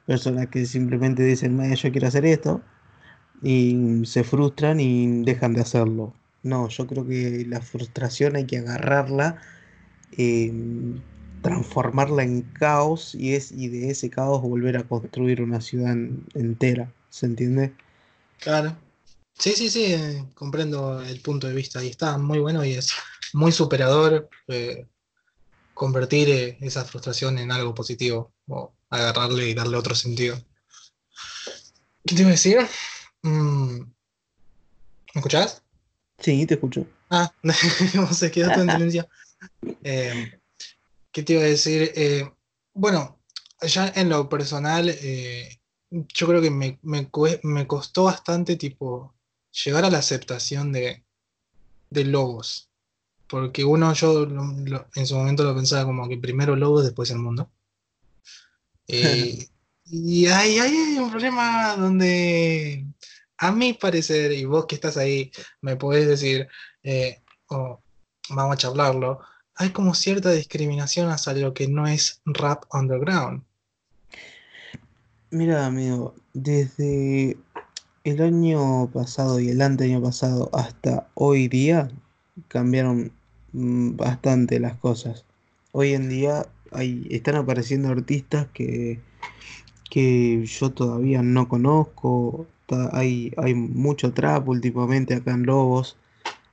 personas 0.06 0.48
que 0.50 0.66
simplemente 0.66 1.24
dicen, 1.24 1.56
"Meh, 1.58 1.76
yo 1.76 1.92
quiero 1.92 2.08
hacer 2.08 2.26
esto, 2.26 2.64
y 3.42 4.04
se 4.06 4.24
frustran 4.26 4.80
y 4.82 5.24
dejan 5.24 5.54
de 5.54 5.62
hacerlo. 5.62 6.14
No, 6.44 6.70
yo 6.70 6.88
creo 6.88 7.08
que 7.08 7.46
la 7.48 7.62
frustración 7.62 8.36
hay 8.38 8.46
que 8.48 8.60
agarrarla, 8.60 9.42
eh, 10.12 10.52
transformarla 11.42 12.24
en 12.24 12.44
caos 12.44 13.16
y, 13.16 13.36
es, 13.36 13.52
y 13.52 13.70
de 13.70 13.90
ese 13.92 14.10
caos 14.10 14.42
volver 14.42 14.78
a 14.78 14.88
construir 14.88 15.42
una 15.42 15.62
ciudad 15.62 15.94
en- 15.94 16.26
entera, 16.36 16.94
¿se 17.10 17.26
entiende? 17.28 17.76
Claro. 18.38 18.78
Sí, 19.40 19.54
sí, 19.54 19.70
sí, 19.70 19.86
eh, 19.94 20.32
comprendo 20.36 21.02
el 21.02 21.22
punto 21.22 21.48
de 21.48 21.54
vista 21.56 21.84
y 21.84 21.90
está 21.90 22.18
muy 22.18 22.40
bueno 22.40 22.64
y 22.66 22.74
es 22.74 22.92
muy 23.34 23.52
superador 23.52 24.30
eh, 24.48 24.88
convertir 25.74 26.30
eh, 26.30 26.58
esa 26.62 26.86
frustración 26.86 27.38
en 27.40 27.52
algo 27.52 27.74
positivo 27.74 28.32
o 28.48 28.74
agarrarle 28.90 29.50
y 29.50 29.54
darle 29.54 29.78
otro 29.78 29.96
sentido. 29.96 30.38
¿Qué 32.06 32.16
te 32.16 32.22
iba 32.22 32.30
a 32.30 32.32
decir? 32.32 32.60
Mm, 33.22 33.80
¿Me 33.80 35.20
escuchás? 35.20 35.64
Sí, 36.20 36.46
te 36.46 36.56
escucho. 36.56 36.86
Ah, 37.10 37.32
se 38.12 38.32
quedó 38.32 38.52
todo 38.52 38.64
en 38.64 38.72
silencio. 38.72 39.08
Eh, 39.84 40.40
¿qué 41.12 41.22
te 41.22 41.34
iba 41.34 41.42
a 41.42 41.46
decir? 41.46 41.92
Eh, 41.96 42.32
bueno, 42.74 43.20
ya 43.62 43.92
en 43.94 44.08
lo 44.08 44.30
personal, 44.30 44.88
eh, 44.88 45.60
yo 45.92 46.28
creo 46.28 46.42
que 46.42 46.50
me, 46.50 46.80
me 46.82 47.68
costó 47.68 48.06
bastante 48.06 48.56
tipo 48.56 49.14
llegar 49.66 49.84
a 49.84 49.90
la 49.90 49.98
aceptación 49.98 50.72
de, 50.72 51.04
de 51.90 52.06
logos. 52.06 52.70
Porque 53.34 53.66
uno, 53.66 53.92
yo 53.94 54.28
en 54.94 55.08
su 55.08 55.16
momento 55.16 55.44
lo 55.44 55.56
pensaba 55.56 55.86
como 55.86 56.08
que 56.08 56.20
primero 56.20 56.56
logos, 56.56 56.84
después 56.84 57.10
el 57.10 57.18
mundo. 57.18 57.50
Eh, 58.88 59.48
y 59.86 60.28
ahí, 60.28 60.60
ahí 60.60 60.76
hay 60.76 60.98
un 61.00 61.10
problema 61.10 61.76
donde, 61.76 62.86
a 63.40 63.52
mi 63.52 63.74
parecer, 63.74 64.34
y 64.34 64.46
vos 64.46 64.68
que 64.68 64.76
estás 64.76 64.98
ahí, 64.98 65.32
me 65.62 65.76
podés 65.76 66.08
decir, 66.08 66.48
eh, 66.84 67.24
o 67.48 67.82
vamos 68.30 68.54
a 68.54 68.58
charlarlo, 68.58 69.20
hay 69.56 69.72
como 69.72 69.96
cierta 69.96 70.30
discriminación 70.30 71.10
hacia 71.10 71.34
lo 71.34 71.56
que 71.56 71.68
no 71.68 71.88
es 71.88 72.22
rap 72.26 72.66
underground. 72.72 73.42
Mira, 75.32 75.66
amigo, 75.66 76.14
desde 76.34 77.36
el 78.04 78.22
año 78.22 78.92
pasado 78.94 79.40
y 79.40 79.50
el 79.50 79.60
anteaño 79.60 80.04
pasado 80.04 80.52
hasta 80.54 81.10
hoy 81.16 81.48
día 81.48 81.90
cambiaron 82.48 83.12
bastante 83.54 84.60
las 84.60 84.76
cosas. 84.76 85.26
Hoy 85.72 85.94
en 85.94 86.10
día 86.10 86.48
hay, 86.72 87.08
están 87.10 87.36
apareciendo 87.36 87.90
artistas 87.90 88.48
que, 88.54 89.00
que 89.90 90.46
yo 90.46 90.72
todavía 90.72 91.22
no 91.22 91.48
conozco. 91.48 92.48
Hay, 92.92 93.34
hay 93.38 93.54
mucho 93.54 94.14
trap 94.14 94.50
últimamente 94.50 95.14
acá 95.14 95.32
en 95.32 95.46
Lobos. 95.46 95.96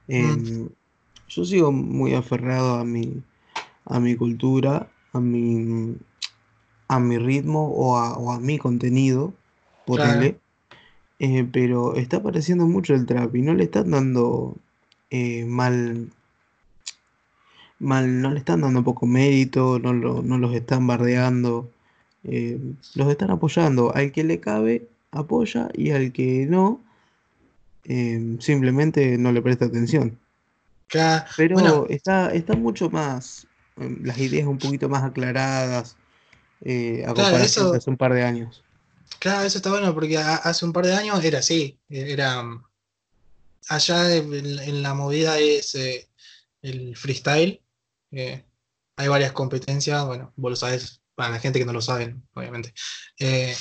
Em, 0.09 0.69
yo 1.28 1.45
sigo 1.45 1.73
muy 1.73 2.14
aferrado 2.14 2.75
a 2.75 2.85
mi, 2.85 3.23
a 3.87 4.00
mi 4.00 4.16
cultura, 4.16 4.88
a 5.12 5.21
mi, 5.21 5.97
a 6.88 7.00
mi 7.00 7.19
ritmo 7.19 7.69
o 7.69 7.97
a, 7.97 8.16
o 8.19 8.33
a 8.33 8.40
mi 8.40 8.59
contenido. 8.59 9.33
Eh, 11.23 11.47
pero 11.52 11.97
está 11.97 12.16
apareciendo 12.19 12.66
mucho 12.66 12.95
el 12.95 13.04
trap 13.04 13.35
y 13.37 13.42
no 13.42 13.52
le 13.52 13.64
están 13.64 13.90
dando 13.90 14.57
eh, 15.11 15.45
mal, 15.45 16.09
mal, 17.80 18.20
no 18.20 18.30
le 18.30 18.38
están 18.38 18.60
dando 18.60 18.84
poco 18.84 19.06
mérito, 19.06 19.78
no, 19.78 19.92
lo- 19.92 20.22
no 20.22 20.38
los 20.38 20.54
están 20.54 20.87
bardeando, 20.87 21.70
eh, 22.25 22.58
los 22.94 23.08
están 23.10 23.30
apoyando. 23.30 23.94
Al 23.94 24.12
que 24.12 24.22
le 24.25 24.38
cabe, 24.40 24.88
apoya 25.10 25.68
y 25.75 25.90
al 25.90 26.12
que 26.12 26.46
no, 26.46 26.80
eh, 27.84 28.37
simplemente 28.40 29.18
no 29.18 29.32
le 29.32 29.42
presta 29.42 29.64
atención. 29.66 30.18
Acá, 30.88 31.26
Pero 31.37 31.54
bueno, 31.54 31.87
está, 31.88 32.32
está 32.32 32.54
mucho 32.54 32.90
más, 32.90 33.46
eh, 33.80 33.96
las 34.02 34.18
ideas 34.18 34.46
un 34.46 34.58
poquito 34.58 34.88
más 34.88 35.02
aclaradas 35.04 35.96
eh, 36.62 37.04
a 37.06 37.14
Claro, 37.14 37.38
eso- 37.38 37.72
hace 37.72 37.88
un 37.90 37.96
par 37.96 38.12
de 38.12 38.22
años. 38.22 38.62
claro, 39.18 39.46
eso 39.46 39.58
está 39.58 39.70
bueno 39.70 39.94
porque 39.94 40.18
a- 40.18 40.37
hace 40.37 40.64
un 40.66 40.72
par 40.72 40.84
de 40.84 40.94
años 40.94 41.25
era 41.25 41.38
así, 41.38 41.78
era 41.88 42.42
mm, 42.42 42.62
allá 43.68 44.14
en, 44.16 44.34
en 44.34 44.82
la 44.82 44.94
movida 44.94 45.38
es 45.38 45.75
eh, 45.75 46.08
el 46.62 46.96
freestyle, 46.96 47.60
eh, 48.12 48.45
hay 48.97 49.09
varias 49.09 49.33
competencias, 49.33 50.07
bueno, 50.07 50.33
vos 50.37 50.50
lo 50.52 50.57
sabés, 50.57 51.02
para 51.14 51.31
la 51.31 51.40
gente 51.40 51.59
que 51.59 51.64
no 51.64 51.73
lo 51.73 51.81
saben, 51.83 52.23
obviamente. 52.35 52.73
Eh, 53.19 53.55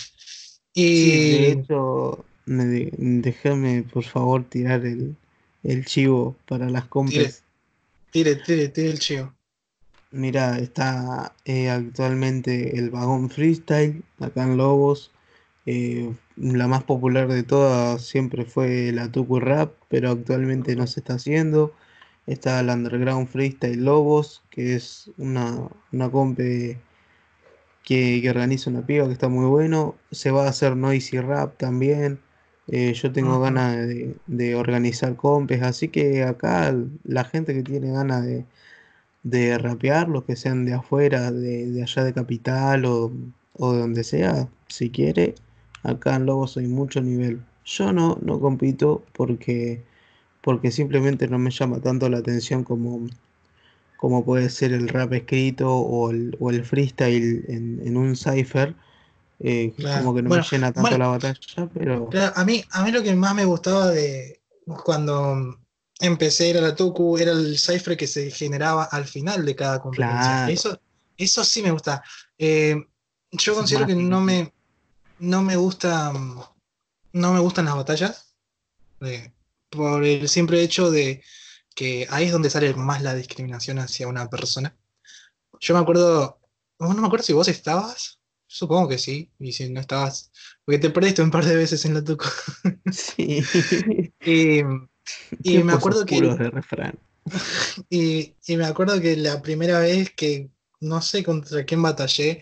y 0.74 0.84
Sí, 0.94 1.18
de 1.20 1.52
hecho, 1.52 2.26
de- 2.46 2.92
déjame 2.98 3.84
por 3.84 4.04
favor 4.04 4.44
tirar 4.50 4.86
el, 4.86 5.16
el 5.64 5.86
chivo 5.86 6.36
para 6.48 6.70
las 6.70 6.86
compras. 6.86 7.44
tire, 8.12 8.36
tire, 8.36 8.70
tire 8.70 8.90
el 8.92 9.00
chivo. 9.00 9.34
Mira, 10.12 10.58
está 10.60 11.36
eh, 11.46 11.70
actualmente 11.70 12.78
el 12.80 12.90
vagón 12.90 13.30
freestyle 13.30 14.04
acá 14.20 14.44
en 14.44 14.58
Lobos. 14.58 15.12
Eh, 15.66 16.12
la 16.36 16.68
más 16.68 16.84
popular 16.84 17.28
de 17.28 17.44
todas 17.44 18.02
siempre 18.06 18.46
fue 18.46 18.92
la 18.92 19.12
Tucu 19.12 19.40
Rap, 19.40 19.74
pero 19.90 20.12
actualmente 20.12 20.76
no 20.76 20.88
se 20.88 21.00
está 21.02 21.14
haciendo. 21.16 21.74
Está 22.30 22.60
el 22.60 22.70
Underground 22.70 23.28
Freestyle 23.28 23.84
Lobos, 23.84 24.44
que 24.52 24.76
es 24.76 25.10
una, 25.18 25.68
una 25.92 26.10
compe 26.12 26.78
que, 27.84 28.22
que 28.22 28.30
organiza 28.30 28.70
una 28.70 28.86
piba 28.86 29.08
que 29.08 29.14
está 29.14 29.30
muy 29.30 29.46
bueno. 29.46 29.96
Se 30.12 30.30
va 30.32 30.46
a 30.46 30.50
hacer 30.50 30.76
Noisy 30.76 31.20
Rap 31.20 31.58
también. 31.58 32.20
Eh, 32.68 32.94
yo 32.94 33.12
tengo 33.12 33.40
ganas 33.40 33.78
de, 33.88 34.16
de 34.28 34.56
organizar 34.56 35.16
compes, 35.16 35.64
así 35.64 35.88
que 35.88 36.24
acá 36.24 36.76
la 37.04 37.24
gente 37.24 37.56
que 37.56 37.64
tiene 37.64 37.92
ganas 37.92 38.24
de, 38.24 38.46
de 39.24 39.58
rapear, 39.58 40.08
los 40.08 40.24
que 40.26 40.36
sean 40.36 40.66
de 40.66 40.74
afuera, 40.74 41.32
de, 41.32 41.66
de 41.66 41.82
allá 41.82 42.04
de 42.04 42.14
Capital 42.14 42.86
o, 42.86 43.12
o 43.58 43.74
de 43.74 43.80
donde 43.80 44.04
sea, 44.04 44.50
si 44.68 44.92
quiere, 44.92 45.34
acá 45.82 46.16
en 46.16 46.28
Lobos 46.28 46.58
hay 46.58 46.68
mucho 46.68 47.02
nivel. 47.02 47.42
Yo 47.66 47.92
no, 47.92 48.20
no 48.22 48.40
compito 48.40 49.04
porque, 49.14 49.84
porque 50.42 50.72
simplemente 50.72 51.28
no 51.28 51.38
me 51.40 51.52
llama 51.52 51.80
tanto 51.80 52.10
la 52.10 52.20
atención 52.20 52.64
como, 52.64 53.08
como 53.98 54.24
puede 54.24 54.50
ser 54.50 54.74
el 54.74 54.88
rap 54.88 55.14
escrito 55.14 55.74
o 55.74 56.12
el, 56.12 56.36
o 56.40 56.50
el 56.50 56.64
freestyle 56.64 57.46
en, 57.48 57.82
en 57.86 57.98
un 57.98 58.16
cipher. 58.16 58.76
Eh, 59.42 59.74
como 60.00 60.14
que 60.14 60.22
no 60.22 60.30
me 60.30 60.42
llena 60.42 60.74
tanto 60.74 60.98
la 60.98 61.08
batalla, 61.08 61.70
pero... 61.74 62.10
A 62.36 62.44
mí, 62.44 62.64
a 62.72 62.84
mí 62.84 62.92
lo 62.92 63.02
que 63.02 63.16
más 63.16 63.34
me 63.34 63.46
gustaba 63.46 63.88
de 63.88 64.42
cuando 64.84 65.58
empecé 66.02 66.58
a 66.58 66.62
la 66.62 66.76
Toku 66.76 67.18
era 67.18 67.32
el 67.32 67.58
cipher 67.58 67.96
que 67.96 68.08
se 68.08 68.32
generaba 68.32 68.84
al 68.84 69.06
final 69.06 69.46
de 69.46 69.56
cada 69.56 69.82
competencia. 69.82 70.50
Eso, 70.50 70.80
eso 71.18 71.44
sí 71.46 71.62
me 71.62 71.72
gusta. 71.72 72.04
Eh, 72.38 72.76
yo 73.32 73.54
considero 73.56 73.88
que 73.88 73.96
no 73.96 74.20
me, 74.20 74.52
no 75.20 75.42
me 75.42 75.56
gusta 75.56 76.12
no 77.12 77.34
me 77.34 77.40
gustan 77.40 77.66
las 77.66 77.76
batallas 77.76 78.34
eh, 79.02 79.32
por 79.70 80.04
el 80.04 80.28
simple 80.30 80.62
hecho 80.62 80.92
de 80.92 81.24
que 81.76 82.08
ahí 82.10 82.26
es 82.26 82.32
donde 82.32 82.50
sale 82.50 82.74
más 82.74 83.02
la 83.02 83.16
discriminación 83.16 83.80
hacia 83.80 84.08
una 84.08 84.30
persona. 84.30 84.76
Yo 85.60 85.74
me 85.74 85.80
acuerdo, 85.80 86.40
no 86.80 86.94
me 86.94 87.08
acuerdo 87.08 87.26
si 87.26 87.34
vos 87.34 87.48
estabas, 87.48 88.20
supongo 88.48 88.90
que 88.90 88.98
sí, 88.98 89.32
y 89.40 89.54
si 89.54 89.70
no 89.70 89.80
estabas, 89.80 90.32
porque 90.66 90.80
te 90.80 90.90
perdiste 90.90 91.22
un 91.22 91.32
par 91.32 91.46
de 91.46 91.56
veces 91.56 91.86
en 91.86 91.94
la 91.94 92.04
Tuco. 92.04 92.26
Sí. 92.92 93.44
y, 94.26 94.60
y 95.44 95.64
me 95.64 95.74
acuerdo 95.74 96.06
que... 96.06 96.22
De 96.22 96.50
refrán. 96.50 96.98
Y, 97.90 98.36
y 98.48 98.58
me 98.58 98.66
acuerdo 98.66 99.00
que 99.00 99.16
la 99.16 99.42
primera 99.42 99.80
vez 99.80 100.12
que, 100.12 100.50
no 100.80 101.02
sé 101.02 101.24
contra 101.24 101.64
quién 101.64 101.82
batallé, 101.82 102.42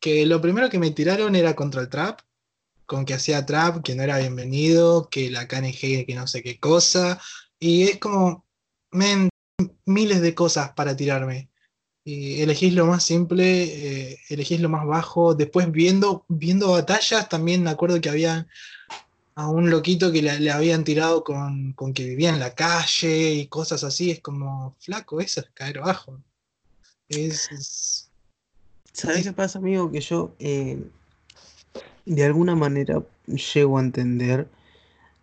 que 0.00 0.26
lo 0.26 0.40
primero 0.40 0.70
que 0.70 0.78
me 0.78 0.90
tiraron 0.90 1.36
era 1.36 1.54
contra 1.54 1.82
el 1.82 1.88
trap, 1.88 2.20
con 2.86 3.04
que 3.04 3.14
hacía 3.14 3.46
trap, 3.46 3.82
que 3.82 3.94
no 3.94 4.02
era 4.02 4.18
bienvenido, 4.18 5.08
que 5.08 5.30
la 5.30 5.48
KNG, 5.48 6.06
que 6.06 6.14
no 6.14 6.26
sé 6.26 6.42
qué 6.42 6.58
cosa, 6.58 7.20
y 7.58 7.84
es 7.84 7.98
como, 7.98 8.44
men, 8.90 9.28
miles 9.86 10.20
de 10.20 10.34
cosas 10.34 10.72
para 10.72 10.96
tirarme. 10.96 11.48
Y 12.04 12.40
elegís 12.40 12.74
lo 12.74 12.86
más 12.86 13.04
simple, 13.04 13.62
eh, 13.62 14.18
elegís 14.28 14.60
lo 14.60 14.68
más 14.68 14.86
bajo. 14.86 15.34
Después 15.34 15.70
viendo, 15.70 16.24
viendo 16.28 16.72
batallas, 16.72 17.28
también 17.28 17.62
me 17.62 17.70
acuerdo 17.70 18.00
que 18.00 18.10
había 18.10 18.48
a 19.34 19.48
un 19.48 19.70
loquito 19.70 20.12
que 20.12 20.20
le, 20.20 20.50
habían 20.50 20.84
tirado 20.84 21.24
con, 21.24 21.74
que 21.94 22.04
vivía 22.04 22.30
en 22.30 22.40
la 22.40 22.54
calle 22.54 23.34
y 23.34 23.46
cosas 23.46 23.84
así. 23.84 24.10
Es 24.10 24.20
como, 24.20 24.74
flaco, 24.80 25.20
eso 25.20 25.40
es 25.40 25.46
caer 25.54 25.78
bajo. 25.78 26.20
Es, 27.08 28.10
¿Sabes 28.92 29.22
qué 29.22 29.32
pasa, 29.32 29.58
amigo? 29.58 29.90
Que 29.90 30.00
yo 30.00 30.34
eh, 30.38 30.82
de 32.06 32.24
alguna 32.24 32.54
manera 32.56 33.02
llego 33.26 33.78
a 33.78 33.82
entender 33.82 34.48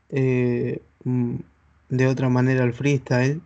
eh, 0.09 0.81
mm, 1.03 1.35
de 1.89 2.07
otra 2.07 2.29
manera 2.29 2.63
el 2.63 2.73
freestyle. 2.73 3.41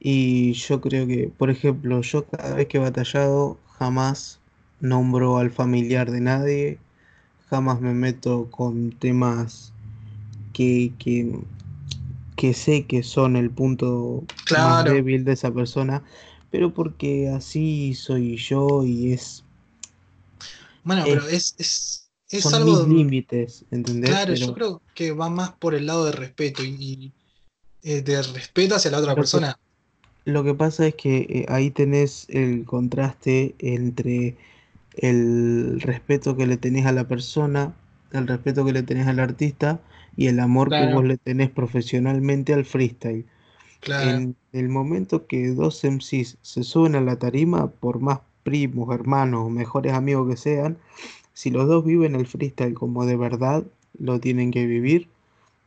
Y 0.00 0.52
yo 0.52 0.80
creo 0.80 1.06
que, 1.06 1.30
por 1.36 1.50
ejemplo, 1.50 2.00
yo 2.02 2.24
cada 2.26 2.54
vez 2.54 2.68
que 2.68 2.78
he 2.78 2.80
batallado 2.80 3.58
jamás 3.78 4.38
nombro 4.80 5.38
al 5.38 5.50
familiar 5.50 6.10
de 6.10 6.20
nadie, 6.20 6.78
jamás 7.50 7.80
me 7.80 7.94
meto 7.94 8.48
con 8.50 8.92
temas 8.92 9.72
que, 10.52 10.92
que, 12.36 12.54
sé 12.54 12.86
que 12.86 13.02
son 13.02 13.36
el 13.36 13.50
punto 13.50 14.22
más 14.52 14.84
débil 14.84 15.24
de 15.24 15.32
esa 15.32 15.52
persona, 15.52 16.02
pero 16.50 16.72
porque 16.72 17.28
así 17.28 17.94
soy 17.94 18.36
yo 18.36 18.84
y 18.84 19.12
es... 19.12 19.44
Bueno, 20.84 21.02
pero 21.04 21.26
es, 21.26 21.54
es, 21.58 22.07
es 22.30 22.42
son 22.42 22.54
algo... 22.54 22.86
Mis 22.86 22.98
límites, 22.98 23.64
¿entendés? 23.70 24.10
Claro, 24.10 24.34
yo 24.34 24.54
creo 24.54 24.82
que 24.94 25.12
va 25.12 25.30
más 25.30 25.52
por 25.52 25.74
el 25.74 25.86
lado 25.86 26.04
de 26.04 26.12
respeto 26.12 26.62
y, 26.62 27.12
eh, 27.82 28.02
de 28.02 28.22
respeto 28.22 28.74
hacia 28.74 28.90
la 28.90 28.98
otra 28.98 29.14
persona. 29.14 29.58
lo 30.24 30.44
que 30.44 30.54
pasa 30.54 30.86
es 30.86 30.94
que 30.94 31.18
eh, 31.18 31.46
ahí 31.48 31.70
tenés 31.70 32.26
el 32.28 32.64
contraste 32.64 33.54
entre 33.58 34.36
el 34.96 35.80
respeto 35.80 36.36
que 36.36 36.46
le 36.46 36.56
tenés 36.56 36.86
a 36.86 36.92
la 36.92 37.06
persona, 37.08 37.74
el 38.12 38.26
respeto 38.26 38.64
que 38.64 38.72
le 38.72 38.82
tenés 38.82 39.06
al 39.06 39.20
artista 39.20 39.80
y 40.16 40.26
el 40.26 40.40
amor 40.40 40.70
que 40.70 40.92
vos 40.92 41.04
le 41.04 41.16
tenés 41.16 41.50
profesionalmente 41.50 42.52
al 42.52 42.64
freestyle. 42.64 43.24
En 43.86 44.34
el 44.52 44.68
momento 44.68 45.26
que 45.26 45.50
dos 45.50 45.84
MCs 45.84 46.38
se 46.42 46.62
suben 46.64 46.96
a 46.96 47.00
la 47.00 47.16
tarima, 47.16 47.68
por 47.68 48.00
más 48.00 48.18
primos, 48.42 48.92
hermanos 48.92 49.46
o 49.46 49.50
mejores 49.50 49.92
amigos 49.92 50.28
que 50.28 50.36
sean, 50.36 50.78
si 51.38 51.52
los 51.52 51.68
dos 51.68 51.84
viven 51.84 52.16
el 52.16 52.26
freestyle 52.26 52.74
como 52.74 53.06
de 53.06 53.16
verdad 53.16 53.62
lo 53.96 54.18
tienen 54.18 54.50
que 54.50 54.66
vivir, 54.66 55.06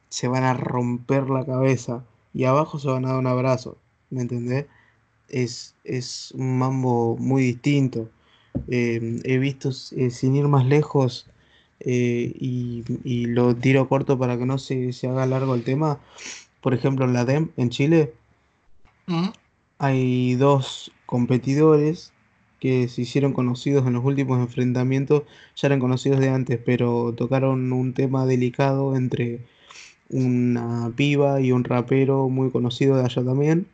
se 0.09 0.27
van 0.27 0.43
a 0.43 0.53
romper 0.53 1.29
la 1.29 1.45
cabeza 1.45 2.03
y 2.33 2.43
abajo 2.43 2.77
se 2.77 2.89
van 2.89 3.05
a 3.05 3.11
dar 3.11 3.19
un 3.19 3.27
abrazo, 3.27 3.77
¿me 4.09 4.19
entendés? 4.19 4.65
Es, 5.29 5.73
es 5.85 6.33
un 6.35 6.59
mambo 6.59 7.15
muy 7.15 7.43
distinto. 7.43 8.09
Em, 8.67 9.21
he 9.23 9.37
visto, 9.37 9.69
eh, 9.95 10.09
sin 10.09 10.35
ir 10.35 10.49
más 10.49 10.65
lejos, 10.65 11.27
eh, 11.79 12.33
y, 12.37 12.83
lo 13.27 13.55
tiro 13.55 13.87
corto 13.87 14.19
para 14.19 14.37
que 14.37 14.45
no 14.45 14.57
se, 14.57 14.91
se 14.91 15.07
haga 15.07 15.25
largo 15.25 15.55
el 15.55 15.63
tema, 15.63 15.99
por 16.59 16.73
ejemplo, 16.73 17.05
en 17.05 17.13
la 17.13 17.23
DEM, 17.23 17.49
en 17.55 17.69
Chile, 17.69 18.13
hay 19.77 20.35
dos 20.35 20.91
competidores 21.05 22.11
que 22.61 22.87
se 22.87 23.01
hicieron 23.01 23.33
conocidos 23.33 23.87
en 23.87 23.93
los 23.93 24.05
últimos 24.05 24.39
enfrentamientos, 24.39 25.23
ya 25.55 25.67
eran 25.67 25.79
conocidos 25.79 26.19
de 26.19 26.29
antes, 26.29 26.59
pero 26.63 27.11
tocaron 27.17 27.73
un 27.73 27.93
tema 27.93 28.27
delicado 28.27 28.95
entre 28.95 29.41
una 30.09 30.93
piba 30.95 31.41
y 31.41 31.51
un 31.51 31.63
rapero 31.63 32.29
muy 32.29 32.51
conocido 32.51 32.97
de 32.97 33.05
allá 33.05 33.23
también, 33.23 33.65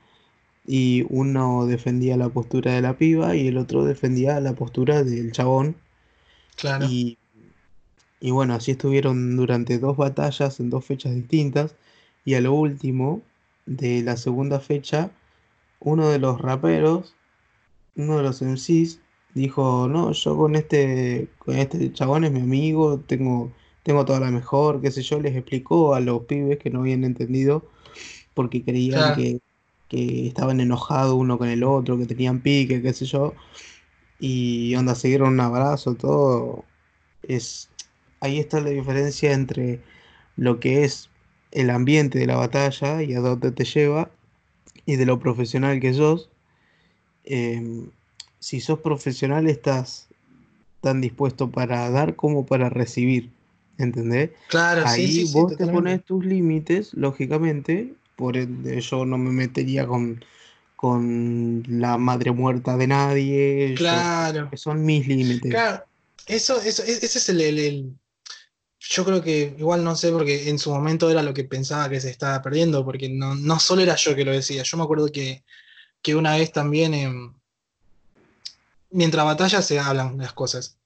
y 0.66 1.06
uno 1.10 1.66
defendía 1.66 2.16
la 2.16 2.30
postura 2.30 2.74
de 2.74 2.82
la 2.82 2.98
piba 2.98 3.36
y 3.36 3.48
el 3.48 3.58
otro 3.58 3.84
defendía 3.84 4.40
la 4.40 4.54
postura 4.54 5.04
del 5.04 5.34
chabón. 5.34 5.76
Claro. 6.56 6.86
Y, 6.90 7.18
y 8.22 8.32
bueno, 8.32 8.54
así 8.54 8.72
estuvieron 8.72 9.36
durante 9.36 9.80
dos 9.80 9.98
batallas 9.98 10.62
en 10.62 10.70
dos 10.70 10.86
fechas 10.86 11.14
distintas, 11.14 11.76
y 12.24 12.36
a 12.36 12.42
lo 12.42 12.54
último 12.54 13.22
de 13.66 14.02
la 14.02 14.16
segunda 14.16 14.62
fecha, 14.62 15.12
uno 15.82 16.08
de 16.08 16.20
los 16.20 16.40
raperos 16.40 17.17
uno 17.98 18.18
de 18.18 18.24
los 18.24 18.42
MCs 18.42 19.00
dijo, 19.34 19.88
no, 19.88 20.12
yo 20.12 20.38
con 20.38 20.56
este, 20.56 21.30
con 21.40 21.58
este 21.58 21.92
chabón 21.94 22.24
es 22.24 22.32
mi 22.32 22.42
amigo, 22.42 23.00
tengo, 23.00 23.52
tengo 23.84 24.06
toda 24.06 24.20
la 24.20 24.32
mejor, 24.32 24.82
qué 24.82 24.92
sé 24.92 25.02
yo, 25.02 25.20
les 25.20 25.36
explicó 25.36 25.94
a 25.96 26.00
los 26.00 26.24
pibes 26.24 26.60
que 26.60 26.70
no 26.70 26.80
habían 26.82 27.04
entendido 27.04 27.66
porque 28.34 28.64
creían 28.64 29.16
que, 29.16 29.42
estaban 29.90 30.60
enojados 30.60 31.16
uno 31.16 31.38
con 31.38 31.48
el 31.50 31.64
otro, 31.64 31.98
que 31.98 32.06
tenían 32.06 32.42
pique, 32.42 32.82
qué 32.82 32.94
sé 32.94 33.06
yo, 33.06 33.34
y 34.20 34.76
onda, 34.76 34.96
siguieron 34.96 35.34
un 35.34 35.40
abrazo, 35.40 35.96
todo. 35.96 36.66
Es, 37.24 37.70
ahí 38.20 38.40
está 38.40 38.60
la 38.60 38.70
diferencia 38.70 39.34
entre 39.34 39.82
lo 40.36 40.60
que 40.60 40.84
es 40.84 41.10
el 41.52 41.70
ambiente 41.70 42.20
de 42.20 42.28
la 42.28 42.36
batalla 42.38 43.02
y 43.04 43.14
a 43.14 43.22
dónde 43.22 43.52
te 43.52 43.66
lleva, 43.66 44.12
y 44.86 44.98
de 44.98 45.06
lo 45.06 45.20
profesional 45.20 45.80
que 45.80 45.94
sos, 45.94 46.30
Em, 47.30 47.90
si 48.40 48.62
sos 48.62 48.80
profesional 48.80 49.48
estás 49.48 50.08
tan 50.82 51.02
dispuesto 51.02 51.50
para 51.50 51.90
dar 51.90 52.16
como 52.16 52.46
para 52.46 52.70
recibir, 52.70 53.30
¿entendés? 53.78 54.32
Claro, 54.48 54.84
Ahí 54.86 55.30
vos 55.34 55.56
te 55.58 55.68
pones 55.68 56.04
tus 56.06 56.26
límites, 56.26 56.94
lógicamente, 56.94 57.94
por 58.16 58.38
ende 58.38 58.80
yo 58.80 59.06
no 59.06 59.18
me 59.18 59.32
metería 59.32 59.86
con, 59.86 60.24
con 60.76 61.64
la 61.68 61.98
madre 61.98 62.32
muerta 62.32 62.78
de 62.78 62.88
nadie. 62.88 63.74
Claro. 63.76 64.50
son 64.56 64.86
mis 64.86 65.08
límites. 65.08 65.52
Claro, 65.52 65.84
eso, 66.26 66.62
eso, 66.62 66.84
e-, 66.84 66.92
ese 66.92 67.18
es 67.18 67.30
el, 67.30 67.94
Yo 68.80 69.04
creo 69.04 69.22
que 69.22 69.56
igual 69.58 69.84
no 69.84 69.96
sé, 69.96 70.12
porque 70.12 70.50
en 70.50 70.60
su 70.60 70.72
momento 70.72 71.10
era 71.10 71.24
lo 71.24 71.34
que 71.34 71.44
pensaba 71.44 71.90
que 71.90 72.00
se 72.00 72.10
estaba 72.10 72.42
perdiendo, 72.42 72.86
porque 72.86 73.10
no, 73.10 73.36
no 73.36 73.60
solo 73.60 73.82
era 73.82 73.96
yo 73.96 74.16
que 74.16 74.24
lo 74.24 74.32
decía, 74.32 74.64
yo 74.64 74.78
me 74.78 74.84
acuerdo 74.84 75.12
que 75.12 75.44
que 76.02 76.16
una 76.16 76.36
vez 76.36 76.52
también, 76.52 77.34
mientras 78.92 79.26
batalla 79.26 79.62
se 79.62 79.80
hablan 79.80 80.18
las 80.18 80.34
cosas. 80.34 80.78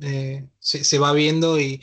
Eh, 0.00 0.44
se, 0.58 0.98
va 0.98 1.12
viendo 1.12 1.60
y 1.60 1.80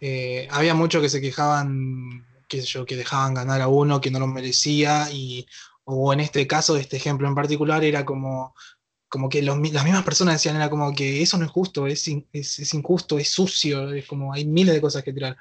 eh, 0.00 0.46
había 0.50 0.74
muchos 0.74 1.00
que 1.00 1.08
se 1.08 1.20
quejaban, 1.20 2.26
qué 2.48 2.60
sé 2.60 2.66
yo, 2.66 2.84
que 2.84 2.96
dejaban 2.96 3.34
ganar 3.34 3.62
a 3.62 3.68
uno 3.68 4.00
que 4.00 4.10
no 4.10 4.18
lo 4.18 4.26
merecía 4.26 5.10
y 5.10 5.46
o 5.84 6.12
en 6.12 6.20
este 6.20 6.46
caso, 6.46 6.76
este 6.76 6.96
ejemplo 6.96 7.28
en 7.28 7.34
particular, 7.34 7.84
era 7.84 8.04
como, 8.04 8.54
como 9.08 9.28
que 9.28 9.42
las 9.42 9.56
mismas 9.58 10.02
personas 10.02 10.34
decían, 10.34 10.56
era 10.56 10.70
como 10.70 10.94
que 10.94 11.22
eso 11.22 11.36
no 11.38 11.44
es 11.44 11.50
justo, 11.50 11.86
es, 11.86 12.08
es, 12.32 12.74
injusto, 12.74 13.18
es 13.18 13.28
sucio, 13.28 13.92
es 13.92 14.06
como 14.06 14.32
hay 14.32 14.46
miles 14.46 14.74
de 14.74 14.80
cosas 14.80 15.02
que 15.02 15.12
tirar. 15.12 15.36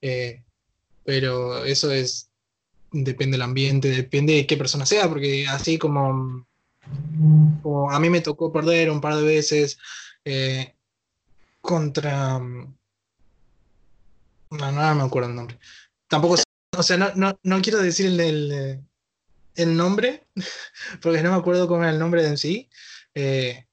Eh, 0.00 0.42
pero 1.04 1.64
eso 1.64 1.92
es 1.92 2.30
depende 2.94 3.34
del 3.34 3.42
ambiente, 3.42 3.88
depende 3.88 4.34
de 4.34 4.46
qué 4.46 4.56
persona 4.56 4.86
sea, 4.86 5.08
porque 5.08 5.46
así 5.46 5.78
como, 5.78 6.46
a 7.90 8.00
mí 8.00 8.10
me 8.10 8.20
tocó 8.20 8.52
perder 8.52 8.90
un 8.90 9.00
par 9.00 9.16
de 9.16 9.22
veces 9.22 9.78
eh, 10.24 10.74
contra... 11.60 12.38
No, 12.38 12.72
no 14.50 14.94
me 14.94 15.02
acuerdo 15.02 15.28
el 15.28 15.34
nombre. 15.34 15.58
Tampoco, 16.08 16.36
o 16.76 16.82
sea, 16.82 16.96
no, 16.96 17.62
quiero 17.62 17.78
decir 17.80 18.06
el 18.06 18.84
el 19.56 19.76
nombre, 19.76 20.26
porque 21.02 21.22
no 21.22 21.30
me 21.30 21.36
acuerdo 21.36 21.68
cómo 21.68 21.82
era 21.82 21.92
el 21.92 21.98
nombre 21.98 22.26
en 22.26 22.38
sí. 22.38 22.68
Eh, 23.14 23.66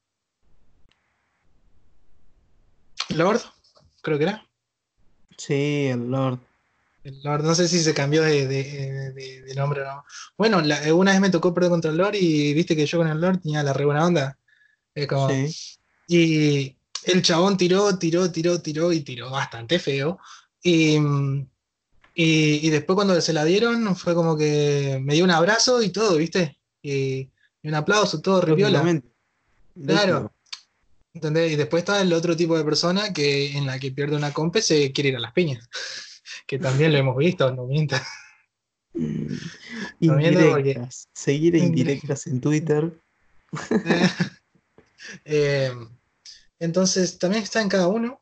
Lord, 3.10 3.42
creo 4.02 4.18
que 4.18 4.24
era. 4.24 4.48
Sí, 5.38 5.88
el 5.88 6.10
Lord. 6.10 6.40
El 7.04 7.20
Lord, 7.24 7.44
no 7.44 7.56
sé 7.56 7.68
si 7.68 7.80
se 7.80 7.94
cambió 7.94 8.22
de, 8.22 8.48
de- 8.48 9.12
de- 9.14 9.42
de 9.42 9.56
nombre 9.56 9.82
o 9.82 9.86
no. 9.86 10.04
Bueno, 10.38 10.62
la- 10.62 10.94
una 10.94 11.12
vez 11.12 11.22
me 11.22 11.30
tocó 11.32 11.54
perder 11.54 11.72
contra 11.72 11.90
el 11.92 11.98
Lord 11.98 12.16
y 12.16 12.54
viste 12.54 12.76
que 12.76 12.86
yo 12.86 13.00
con 13.00 13.08
el 13.08 13.20
Lord 13.20 13.40
tenía 13.42 13.64
la 13.64 13.74
re 13.74 13.86
buena 13.86 14.06
onda. 14.06 14.38
Como, 15.08 15.30
Sí. 15.30 15.78
Y 16.08 16.76
el 17.06 17.22
chabón 17.24 17.58
tiró, 17.58 17.98
tiró, 17.98 18.32
tiró, 18.32 18.62
tiró 18.62 18.92
y 18.92 19.02
tiró 19.02 19.32
bastante 19.32 19.80
feo. 19.80 20.20
Y, 20.62 20.98
y, 22.14 22.68
y 22.68 22.70
después 22.70 22.96
cuando 22.96 23.20
se 23.22 23.34
la 23.34 23.46
dieron 23.46 23.96
fue 23.96 24.14
como 24.14 24.38
que 24.38 25.00
me 25.02 25.14
dio 25.16 25.24
un 25.24 25.32
abrazo 25.32 25.82
y 25.82 25.90
todo, 25.90 26.18
¿viste? 26.18 26.60
Y, 26.84 27.30
y 27.64 27.68
un 27.68 27.76
aplauso, 27.76 28.22
todo 28.22 28.42
reviola. 28.42 28.80
Claro. 29.86 30.34
¿Entendés? 31.14 31.52
Y 31.52 31.56
después 31.56 31.82
está 31.82 32.02
el 32.02 32.14
otro 32.14 32.36
tipo 32.36 32.58
de 32.58 32.64
persona 32.64 33.12
que 33.14 33.58
en 33.58 33.66
la 33.66 33.80
que 33.80 33.92
pierde 33.92 34.16
una 34.16 34.34
compe 34.34 34.62
se 34.62 34.92
quiere 34.92 35.10
ir 35.10 35.16
a 35.16 35.20
las 35.20 35.34
piñas. 35.34 35.68
Que 36.48 36.60
también 36.60 36.92
lo 36.92 36.98
hemos 36.98 37.18
visto, 37.18 37.52
no 37.54 37.66
mientas. 37.66 38.06
Mm, 38.94 39.36
porque- 40.08 40.28
Indirectas. 40.28 41.08
Seguir 41.14 41.56
indirectas 41.56 42.28
en 42.28 42.42
Twitter. 42.42 42.94
Eh, 45.26 45.72
entonces, 46.60 47.18
también 47.18 47.44
está 47.44 47.60
en 47.62 47.70
cada 47.70 47.88
uno. 47.88 48.22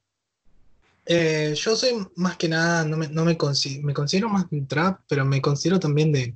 Eh, 1.05 1.53
yo 1.55 1.75
soy 1.75 2.07
más 2.15 2.37
que 2.37 2.47
nada, 2.47 2.85
no 2.85 2.97
me, 2.97 3.07
no 3.09 3.25
me, 3.25 3.37
consi- 3.37 3.81
me 3.81 3.93
considero 3.93 4.29
más 4.29 4.49
del 4.49 4.65
trap, 4.67 5.01
pero 5.07 5.25
me 5.25 5.41
considero 5.41 5.79
también 5.79 6.11
de, 6.11 6.33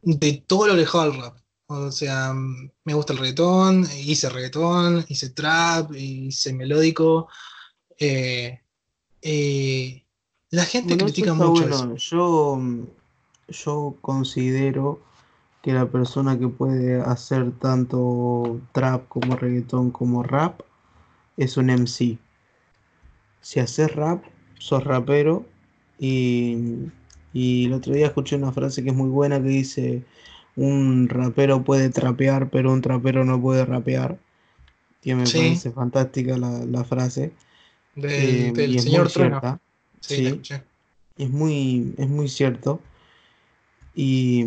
de 0.00 0.42
todo 0.46 0.66
lo 0.68 0.72
alejado 0.72 1.04
al 1.04 1.14
rap. 1.20 1.36
O 1.66 1.90
sea, 1.92 2.32
me 2.34 2.94
gusta 2.94 3.12
el 3.12 3.18
reggaetón, 3.18 3.86
hice 4.04 4.28
reggaetón, 4.28 5.04
hice 5.08 5.30
trap, 5.30 5.94
hice 5.94 6.52
melódico. 6.52 7.28
eh, 7.98 8.60
eh, 9.20 10.04
la 10.52 10.66
gente 10.66 10.96
Bueno, 10.96 10.96
critica 10.96 11.34
mucho 11.34 11.68
bueno. 11.68 11.68
eso. 11.68 11.96
Yo, 11.96 12.56
mm, 12.56 12.84
yo 13.48 13.96
considero 14.00 15.00
que 15.62 15.72
la 15.72 15.90
persona 15.90 16.38
que 16.38 16.48
puede 16.48 17.00
hacer 17.00 17.52
tanto 17.58 18.60
trap 18.72 19.08
como 19.08 19.36
reggaetón 19.36 19.90
como 19.92 20.22
rap 20.22 20.62
es 21.36 21.56
un 21.56 21.70
MC. 21.70 22.18
Si 23.40 23.60
haces 23.60 23.94
rap, 23.96 24.24
sos 24.58 24.84
rapero. 24.84 25.44
Y, 25.98 26.56
y 27.32 27.66
el 27.66 27.72
otro 27.74 27.94
día 27.94 28.06
escuché 28.06 28.36
una 28.36 28.52
frase 28.52 28.82
que 28.82 28.90
es 28.90 28.96
muy 28.96 29.10
buena 29.10 29.42
que 29.42 29.48
dice, 29.48 30.04
un 30.56 31.08
rapero 31.08 31.64
puede 31.64 31.90
trapear, 31.90 32.50
pero 32.50 32.72
un 32.72 32.82
trapero 32.82 33.24
no 33.24 33.40
puede 33.40 33.64
rapear. 33.64 34.18
Que 35.02 35.14
me 35.16 35.30
Sí. 35.30 35.38
parece 35.40 35.72
fantástica 35.72 36.38
la, 36.38 36.64
la 36.66 36.84
frase. 36.84 37.32
Del, 37.94 38.16
Eh, 38.16 38.52
del 38.52 38.78
señor 38.78 39.10
Trueno. 39.10 39.40
Sí, 40.02 40.16
sí. 40.16 40.22
la 40.22 40.28
escuché. 40.30 40.62
Es 41.16 41.30
muy, 41.30 41.94
es 41.98 42.08
muy 42.08 42.28
cierto. 42.28 42.80
Y, 43.94 44.44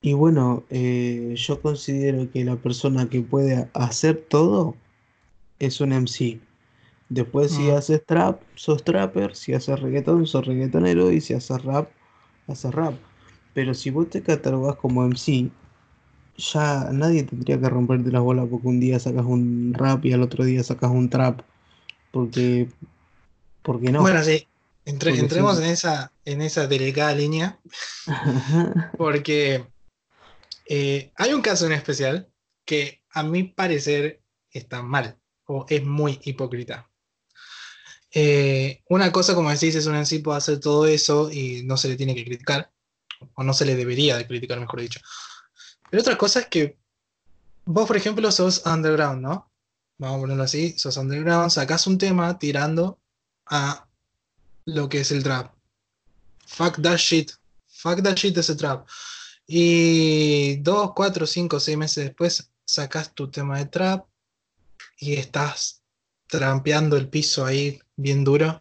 y 0.00 0.12
bueno, 0.12 0.64
eh, 0.70 1.34
yo 1.36 1.60
considero 1.62 2.30
que 2.30 2.44
la 2.44 2.56
persona 2.56 3.08
que 3.08 3.22
puede 3.22 3.70
hacer 3.74 4.24
todo 4.28 4.76
es 5.58 5.80
un 5.80 5.92
MC. 5.92 6.40
Después, 7.08 7.52
si 7.54 7.70
Mm. 7.70 7.70
haces 7.70 8.04
trap, 8.06 8.42
sos 8.56 8.84
trapper. 8.84 9.34
Si 9.36 9.54
haces 9.54 9.80
reggaetón, 9.80 10.26
sos 10.26 10.46
reggaetonero. 10.46 11.12
Y 11.12 11.20
si 11.20 11.34
haces 11.34 11.62
rap, 11.64 11.90
haces 12.48 12.72
rap. 12.74 13.02
Pero 13.54 13.74
si 13.74 13.90
vos 13.90 14.10
te 14.10 14.22
catalogás 14.22 14.76
como 14.76 15.04
MC, 15.04 15.52
ya 16.36 16.90
nadie 16.92 17.24
tendría 17.24 17.60
que 17.60 17.68
romperte 17.70 18.10
las 18.12 18.22
bolas 18.22 18.48
porque 18.50 18.68
un 18.68 18.80
día 18.80 18.98
sacas 19.00 19.26
un 19.26 19.74
rap 19.74 20.04
y 20.06 20.12
al 20.12 20.22
otro 20.22 20.44
día 20.44 20.62
sacas 20.64 20.90
un 20.92 21.10
trap. 21.10 21.42
Porque, 22.12 22.68
porque 23.66 23.90
no. 23.90 24.00
Bueno, 24.00 24.22
sí, 24.22 24.46
entre- 24.84 25.18
entremos 25.18 25.58
sí. 25.58 25.64
en 25.64 25.70
esa, 25.70 26.12
en 26.24 26.40
esa 26.40 26.68
delicada 26.68 27.12
línea, 27.16 27.58
porque 28.96 29.66
eh, 30.66 31.10
hay 31.16 31.32
un 31.34 31.42
caso 31.42 31.66
en 31.66 31.72
especial 31.72 32.28
que 32.64 33.02
a 33.10 33.24
mi 33.24 33.42
parecer 33.42 34.22
está 34.50 34.82
mal 34.82 35.18
o 35.46 35.66
es 35.68 35.84
muy 35.84 36.20
hipócrita. 36.22 36.88
Eh, 38.12 38.82
una 38.88 39.10
cosa, 39.10 39.34
como 39.34 39.50
decís, 39.50 39.74
es 39.74 39.86
un 39.86 39.96
en 39.96 40.06
sí 40.06 40.20
puede 40.20 40.38
hacer 40.38 40.60
todo 40.60 40.86
eso 40.86 41.30
y 41.30 41.64
no 41.64 41.76
se 41.76 41.88
le 41.88 41.96
tiene 41.96 42.14
que 42.14 42.24
criticar, 42.24 42.70
o 43.34 43.42
no 43.42 43.52
se 43.52 43.66
le 43.66 43.74
debería 43.74 44.16
de 44.16 44.28
criticar, 44.28 44.60
mejor 44.60 44.80
dicho. 44.80 45.00
Pero 45.90 46.02
otra 46.02 46.16
cosa 46.16 46.40
es 46.40 46.46
que 46.46 46.78
vos, 47.64 47.86
por 47.86 47.96
ejemplo, 47.96 48.30
sos 48.30 48.64
underground, 48.64 49.22
¿no? 49.22 49.52
Vamos 49.98 50.18
a 50.18 50.20
ponerlo 50.20 50.44
así, 50.44 50.78
sos 50.78 50.96
underground, 50.96 51.50
sacás 51.50 51.88
un 51.88 51.98
tema 51.98 52.38
tirando 52.38 53.00
a 53.46 53.86
lo 54.64 54.88
que 54.88 55.00
es 55.00 55.12
el 55.12 55.22
trap. 55.22 55.52
Fuck 56.46 56.80
that 56.82 56.96
shit. 56.98 57.32
Fuck 57.68 58.02
that 58.02 58.16
shit 58.16 58.36
ese 58.36 58.54
trap. 58.56 58.86
Y 59.46 60.56
dos, 60.56 60.92
cuatro, 60.94 61.26
cinco, 61.26 61.60
seis 61.60 61.76
meses 61.76 62.04
después 62.06 62.50
sacas 62.64 63.14
tu 63.14 63.30
tema 63.30 63.58
de 63.58 63.66
trap 63.66 64.06
y 64.98 65.14
estás 65.14 65.82
trampeando 66.26 66.96
el 66.96 67.08
piso 67.08 67.44
ahí 67.44 67.78
bien 67.96 68.24
duro. 68.24 68.60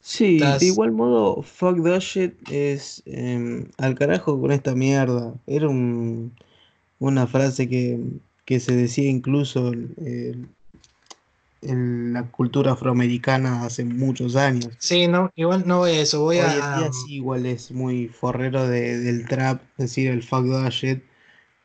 Sí, 0.00 0.36
Estás- 0.36 0.60
de 0.60 0.66
igual 0.66 0.92
modo, 0.92 1.42
fuck 1.42 1.82
that 1.84 2.00
shit 2.00 2.34
es 2.50 3.02
em, 3.06 3.70
al 3.78 3.94
carajo 3.94 4.40
con 4.40 4.52
esta 4.52 4.74
mierda. 4.74 5.34
Era 5.46 5.68
un- 5.68 6.34
una 6.98 7.26
frase 7.26 7.68
que, 7.68 7.98
que 8.44 8.60
se 8.60 8.74
decía 8.76 9.08
incluso 9.08 9.68
en, 9.72 10.54
en 11.62 12.12
la 12.12 12.24
cultura 12.24 12.72
afroamericana 12.72 13.64
hace 13.64 13.84
muchos 13.84 14.36
años. 14.36 14.74
Sí, 14.78 15.08
no, 15.08 15.30
igual 15.34 15.64
no 15.66 15.78
voy 15.78 15.90
a 15.92 16.00
eso, 16.00 16.20
voy 16.22 16.38
Hoy 16.38 16.44
a... 16.46 16.52
en 16.74 16.78
día 16.78 16.92
sí, 16.92 17.14
igual 17.14 17.46
es 17.46 17.70
muy 17.72 18.08
forrero 18.08 18.68
de- 18.68 18.98
del 18.98 19.26
trap, 19.26 19.62
decir 19.76 20.10
el 20.10 20.22
fuck 20.22 20.46
that 20.50 20.70
shit 20.70 21.02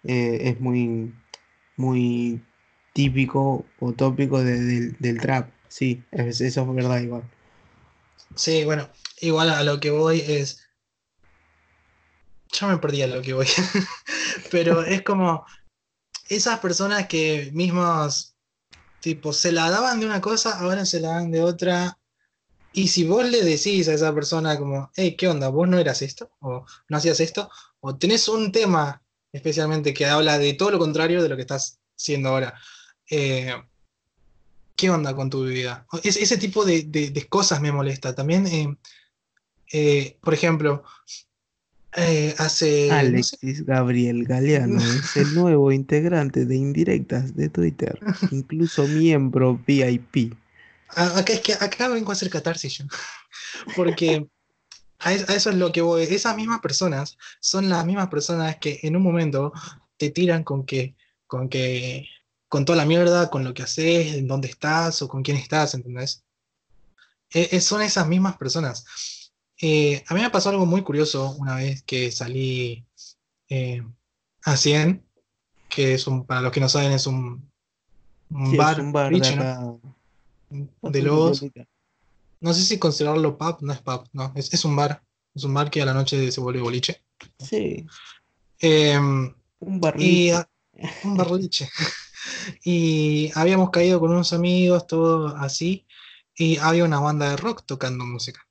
eh, 0.04 0.40
es 0.50 0.60
muy, 0.60 1.14
muy 1.78 2.42
típico 2.94 3.66
o 3.80 3.94
tópico 3.94 4.44
de- 4.44 4.60
del, 4.60 4.98
del 5.00 5.20
trap. 5.20 5.50
Sí, 5.68 6.04
es- 6.12 6.42
eso 6.42 6.62
es 6.62 6.76
verdad 6.76 7.00
igual. 7.02 7.24
Sí, 8.36 8.64
bueno, 8.66 8.90
igual 9.22 9.50
a 9.50 9.64
lo 9.64 9.80
que 9.80 9.92
voy 9.92 10.22
es. 10.28 10.68
Yo 12.52 12.68
me 12.68 12.78
perdí 12.78 13.02
a 13.02 13.08
lo 13.08 13.22
que 13.22 13.34
voy. 13.34 13.48
Pero 14.52 14.84
es 14.84 15.02
como 15.02 15.46
esas 16.30 16.60
personas 16.60 17.08
que 17.08 17.50
mismos, 17.54 18.33
tipo, 19.04 19.34
se 19.34 19.52
la 19.52 19.70
daban 19.70 20.00
de 20.00 20.06
una 20.06 20.22
cosa, 20.22 20.58
ahora 20.60 20.86
se 20.86 21.02
la 21.02 21.10
dan 21.10 21.30
de 21.30 21.44
otra. 21.44 22.00
Y 22.72 22.88
si 22.88 23.04
vos 23.04 23.30
le 23.30 23.44
decís 23.44 23.90
a 23.90 23.94
esa 23.94 24.16
persona 24.16 24.58
como, 24.58 24.92
hey, 24.96 25.18
¿qué 25.18 25.28
onda? 25.28 25.50
¿Vos 25.50 25.68
no 25.68 25.78
eras 25.78 26.02
esto? 26.02 26.32
¿O 26.40 26.66
no 26.88 26.98
hacías 26.98 27.20
esto? 27.20 27.50
¿O 27.82 27.98
tenés 27.98 28.30
un 28.30 28.54
tema 28.54 29.04
especialmente 29.34 29.94
que 29.94 30.06
habla 30.06 30.38
de 30.38 30.54
todo 30.54 30.72
lo 30.72 30.80
contrario 30.80 31.22
de 31.22 31.28
lo 31.28 31.36
que 31.36 31.42
estás 31.42 31.82
siendo 31.98 32.30
ahora? 32.30 32.58
Eh, 33.10 33.54
¿qué 34.78 34.90
onda 34.90 35.14
con 35.14 35.30
tu 35.30 35.44
vida? 35.44 35.86
O 35.92 36.00
Ese, 36.02 36.38
tipo 36.38 36.64
de 36.64 37.28
cosas 37.30 37.60
me 37.60 37.74
molesta. 37.74 38.16
También, 38.16 38.48
eh, 38.48 38.78
eh, 39.74 40.18
por 40.22 40.34
ejemplo, 40.34 40.86
eh, 41.98 42.36
hace... 42.38 42.88
no 42.90 42.94
sé, 42.96 43.38
Alexis 43.38 43.66
Gabriel 43.66 44.24
Galeano 44.26 44.78
es 45.00 45.16
el 45.18 45.34
nuevo 45.34 45.72
integrante 45.72 46.46
de 46.46 46.56
Indirectas 46.56 47.36
de 47.36 47.50
Twitter, 47.50 48.00
incluso 48.32 48.88
miembro 48.88 49.60
VIP. 49.66 50.34
acá, 50.96 51.34
es 51.34 51.42
que 51.42 51.54
acá 51.54 51.88
vengo 51.88 52.12
a 52.12 52.14
hacer 52.14 52.30
catarsis 52.30 52.80
yo. 52.80 52.86
Porque 53.76 54.28
a, 55.00 55.14
es- 55.14 55.30
a 55.30 55.36
eso 55.36 55.50
es 55.50 55.56
lo 55.56 55.72
que 55.72 55.82
voy. 55.82 56.04
Esas 56.04 56.36
mismas 56.36 56.62
personas 56.62 57.18
son 57.40 57.70
las 57.70 57.86
mismas 57.86 58.08
personas 58.10 58.58
que 58.58 58.80
en 58.84 58.96
un 58.96 59.04
momento 59.04 59.52
te 59.98 60.10
tiran 60.10 60.44
con 60.44 60.66
que, 60.66 60.96
con 61.28 61.50
que, 61.50 62.08
con 62.48 62.66
toda 62.66 62.78
la 62.78 62.86
mierda, 62.86 63.30
con 63.30 63.44
lo 63.44 63.54
que 63.54 63.64
haces, 63.64 64.16
en 64.16 64.28
dónde 64.28 64.48
estás 64.48 65.02
o 65.02 65.08
con 65.08 65.24
quién 65.24 65.38
estás, 65.38 65.74
¿entendés? 65.74 66.24
Eh, 67.34 67.60
son 67.62 67.82
esas 67.82 68.08
mismas 68.08 68.38
personas. 68.38 68.86
Eh, 69.66 70.04
a 70.08 70.14
mí 70.14 70.20
me 70.22 70.30
pasó 70.30 70.50
algo 70.50 70.66
muy 70.66 70.82
curioso 70.84 71.36
una 71.40 71.56
vez 71.56 71.84
que 71.84 72.12
salí 72.12 72.86
eh, 73.50 73.82
a 74.44 74.58
100, 74.58 75.08
que 75.70 75.94
es 75.94 76.06
un, 76.06 76.26
para 76.26 76.42
los 76.42 76.52
que 76.52 76.60
no 76.60 76.68
saben, 76.68 76.92
es 76.92 77.08
un, 77.08 77.50
un 78.30 78.52
Sí, 78.52 78.58
es 78.58 78.58
bar, 78.58 78.82
un 78.82 78.92
bar 78.92 79.06
de 79.06 79.12
boliche, 79.12 79.38
¿no? 79.38 79.82
de 80.92 81.02
los, 81.02 81.42
no 82.42 82.54
sé 82.54 82.62
si 82.62 82.78
considerarlo 82.78 83.38
pub, 83.38 83.60
no 83.62 83.72
es 83.72 83.82
pub, 83.82 84.04
no, 84.12 84.34
es, 84.36 84.54
es 84.54 84.66
un 84.66 84.76
bar, 84.76 85.02
es 85.34 85.46
un 85.46 85.54
bar 85.54 85.72
que 85.72 85.82
a 85.82 85.86
la 85.86 85.94
noche 85.94 86.30
se 86.30 86.42
vuelve 86.42 86.62
boliche. 86.62 87.02
Sí, 87.40 87.86
Em, 88.60 89.34
un 89.60 89.80
y 89.80 89.80
barril. 89.80 90.34
a- 90.36 90.50
un 91.06 91.16
bar 91.18 91.30
boliche. 91.30 91.70
y 92.66 93.32
habíamos 93.36 93.70
caído 93.70 94.02
con 94.02 94.12
unos 94.12 94.34
amigos, 94.34 94.88
todo 94.88 95.38
así, 95.38 95.88
y 96.36 96.58
había 96.58 96.84
una 96.84 97.00
banda 97.00 97.30
de 97.30 97.38
rock 97.38 97.64
tocando 97.66 98.04
música. 98.06 98.46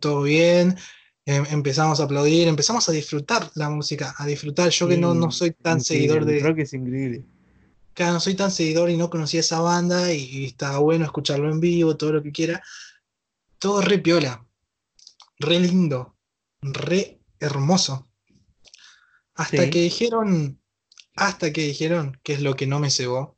Todo 0.00 0.22
bien, 0.22 0.76
em, 1.24 1.44
empezamos 1.50 2.00
a 2.00 2.04
aplaudir, 2.04 2.48
empezamos 2.48 2.88
a 2.88 2.92
disfrutar 2.92 3.50
la 3.54 3.68
música, 3.70 4.14
a 4.18 4.26
disfrutar. 4.26 4.70
Yo 4.70 4.88
que 4.88 4.96
no, 4.96 5.14
no 5.14 5.30
soy 5.30 5.52
tan 5.52 5.80
seguidor 5.80 6.24
de. 6.24 6.40
Creo 6.40 6.54
que 6.54 6.62
es 6.62 6.72
increíble. 6.72 7.24
Claro, 7.94 8.14
no 8.14 8.20
soy 8.20 8.34
tan 8.34 8.50
seguidor 8.50 8.90
y 8.90 8.96
no 8.96 9.08
conocía 9.08 9.40
esa 9.40 9.60
banda 9.60 10.12
y, 10.12 10.22
y 10.22 10.44
estaba 10.46 10.78
bueno 10.78 11.04
escucharlo 11.04 11.50
en 11.50 11.60
vivo, 11.60 11.96
todo 11.96 12.12
lo 12.12 12.22
que 12.22 12.32
quiera. 12.32 12.62
Todo 13.58 13.80
re 13.80 13.98
piola, 13.98 14.44
re 15.38 15.60
lindo, 15.60 16.14
re 16.60 17.20
hermoso. 17.40 18.08
Hasta 19.34 19.64
Sí. 19.64 19.70
que 19.70 19.80
dijeron, 19.82 20.60
hasta 21.14 21.52
que 21.52 21.62
dijeron, 21.62 22.18
que 22.22 22.34
es 22.34 22.42
lo 22.42 22.54
que 22.54 22.66
no 22.66 22.80
me 22.80 22.90
cebó, 22.90 23.36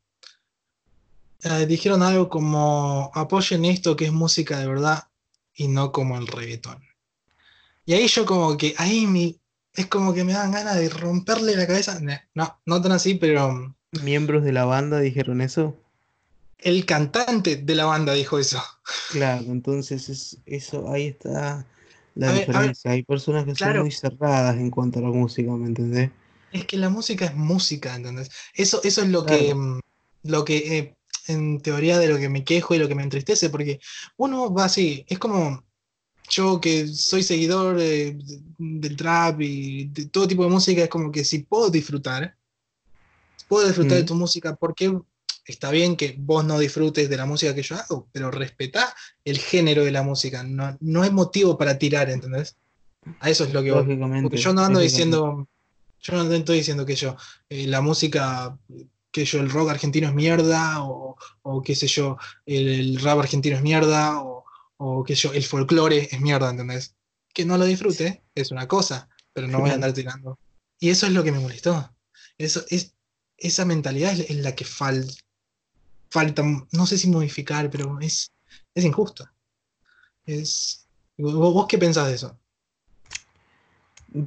eh, 1.43 1.67
dijeron 1.67 2.03
algo 2.03 2.29
como 2.29 3.13
apoyen 3.15 3.65
esto 3.65 3.95
que 3.95 4.07
es 4.07 4.13
música 4.13 4.59
de 4.59 4.67
verdad 4.67 5.08
y 5.59 5.69
no 5.69 5.93
como 5.93 6.17
el 6.19 6.27
reggaetón. 6.27 6.83
Y 7.85 7.95
ahí 7.95 8.07
yo 8.07 8.25
como 8.25 8.57
que, 8.57 8.75
ahí 8.79 9.07
mi, 9.07 9.41
es 9.75 9.87
como 9.87 10.15
que 10.15 10.25
me 10.25 10.33
dan 10.33 10.53
ganas 10.53 10.77
de 10.77 10.89
romperle 10.89 11.57
la 11.57 11.67
cabeza. 11.67 11.99
No, 12.35 12.61
no 12.67 12.81
tan 12.83 12.93
así, 12.93 13.15
pero 13.17 13.49
um, 13.49 13.75
Miembros 14.03 14.45
de 14.45 14.53
la 14.53 14.65
banda 14.65 15.01
dijeron 15.01 15.41
eso. 15.41 15.75
el 16.59 16.87
cantante 16.87 17.57
de 17.57 17.75
la 17.75 17.85
banda 17.87 18.13
dijo 18.15 18.39
eso. 18.39 18.63
Claro, 19.09 19.45
entonces 19.47 20.09
es, 20.09 20.39
eso 20.47 20.91
ahí 20.91 21.09
está 21.09 21.67
la 22.15 22.29
A 22.29 22.33
ver, 22.33 22.51
a 22.55 22.61
ver, 22.61 22.77
diferencia. 22.77 22.91
Hay 22.93 23.03
personas 23.03 23.45
que 23.45 23.55
son 23.55 23.79
muy 23.79 23.91
cerradas 23.91 24.57
en 24.57 24.71
cuanto 24.71 24.99
a 24.99 25.03
la 25.03 25.09
música, 25.09 25.51
¿me 25.53 25.67
entendés? 25.67 26.11
Es 26.51 26.65
que 26.67 26.77
la 26.77 26.89
música 26.91 27.27
es 27.27 27.35
música, 27.35 27.95
¿entendés? 27.95 28.31
Eso, 28.55 28.81
eso 28.85 29.03
es 29.03 29.09
lo 29.09 29.25
que, 29.27 29.55
Claro. 29.55 29.57
mm, 29.57 29.81
lo 30.25 30.45
que 30.45 30.79
eh, 30.79 30.98
en 31.31 31.61
teoría 31.61 31.99
de 31.99 32.09
lo 32.09 32.19
que 32.19 32.29
me 32.29 32.45
quejo 32.45 32.75
y 32.75 32.79
lo 32.79 32.89
que 32.89 32.95
me 32.95 33.03
entristece, 33.03 33.51
porque 33.51 33.81
uno 34.17 34.53
va 34.53 34.65
así, 34.65 35.05
es 35.09 35.19
como 35.19 35.65
yo 36.31 36.61
que 36.61 36.87
soy 36.89 37.23
seguidor 37.23 37.79
eh, 37.81 38.13
de- 38.15 38.41
del 38.59 38.97
trap 38.97 39.41
y 39.41 39.87
de 39.89 40.07
todo 40.07 40.29
tipo 40.29 40.45
de 40.45 40.51
música, 40.51 40.83
es 40.83 40.89
como 40.91 41.11
que 41.11 41.25
si 41.25 41.41
puedo 41.41 41.71
disfrutar, 41.71 42.37
puedo 43.49 43.67
disfrutar 43.67 43.97
de 43.97 44.03
Mm. 44.03 44.07
tu 44.07 44.15
música, 44.15 44.55
porque 44.57 44.93
está 45.47 45.71
bien 45.71 45.97
que 45.97 46.15
vos 46.19 46.45
no 46.45 46.59
disfrutes 46.59 47.09
de 47.09 47.17
la 47.17 47.25
música 47.25 47.55
que 47.55 47.63
yo 47.63 47.77
hago, 47.77 48.09
pero 48.13 48.31
respetá 48.31 48.95
el 49.25 49.39
género 49.39 49.85
de 49.85 49.91
la 49.93 50.03
música, 50.03 50.43
no, 50.43 50.77
no 50.81 51.03
hay 51.03 51.11
motivo 51.11 51.57
para 51.57 51.79
tirar, 51.79 52.11
¿entendés? 52.11 52.57
A 53.21 53.31
eso 53.31 53.45
es 53.45 53.55
lo 53.55 53.63
que. 53.63 53.71
Lógicamente. 53.71 54.23
Porque 54.23 54.37
yo 54.37 54.53
no 54.53 54.63
ando 54.63 54.81
diciendo, 54.81 55.49
yo 56.01 56.23
no 56.25 56.31
estoy 56.35 56.59
diciendo 56.59 56.85
que 56.85 56.95
yo, 56.97 57.17
eh, 57.49 57.67
la 57.67 57.81
música, 57.81 58.59
que 59.19 59.25
yo, 59.27 59.41
el 59.41 59.51
rock 59.51 59.71
argentino 59.71 60.09
es 60.09 60.15
mierda, 60.15 60.83
o, 60.85 61.17
o 61.43 61.63
qué 61.63 61.75
sé 61.75 61.87
yo, 61.87 62.17
el, 62.47 62.69
el 62.69 63.01
rap 63.01 63.19
argentino 63.19 63.57
es 63.57 63.63
mierda, 63.63 64.23
o, 64.23 64.45
o 64.79 65.05
qué 65.05 65.15
sé 65.17 65.29
yo, 65.29 65.33
el 65.33 65.45
folclore 65.45 66.09
es 66.11 66.21
mierda, 66.21 66.51
¿entendés? 66.51 66.95
Que 67.35 67.45
no 67.45 67.59
lo 67.59 67.65
disfrute 67.65 68.23
es 68.35 68.51
una 68.51 68.67
cosa, 68.67 69.09
pero 69.33 69.47
no 69.49 69.61
voy 69.61 69.71
a 69.71 69.75
andar 69.75 69.93
tirando. 69.93 70.39
Y 70.81 70.91
eso 70.91 71.07
es 71.07 71.13
lo 71.13 71.25
que 71.25 71.33
me 71.33 71.41
molestó. 71.41 71.95
Eso 72.39 72.65
es, 72.69 72.95
esa 73.37 73.65
mentalidad 73.65 74.13
es, 74.13 74.31
la 74.37 74.55
que 74.55 74.65
fal- 74.65 75.17
falta, 76.11 76.43
no 76.73 76.87
sé 76.87 76.99
si 76.99 77.09
modificar, 77.09 77.71
pero 77.71 77.99
es, 78.01 78.31
es 78.75 78.85
injusto. 78.85 79.29
Es, 80.25 80.87
¿vos, 81.17 81.35
vos 81.35 81.67
qué 81.69 81.79
pensás 81.79 82.09
de 82.09 82.15
eso? 82.15 82.39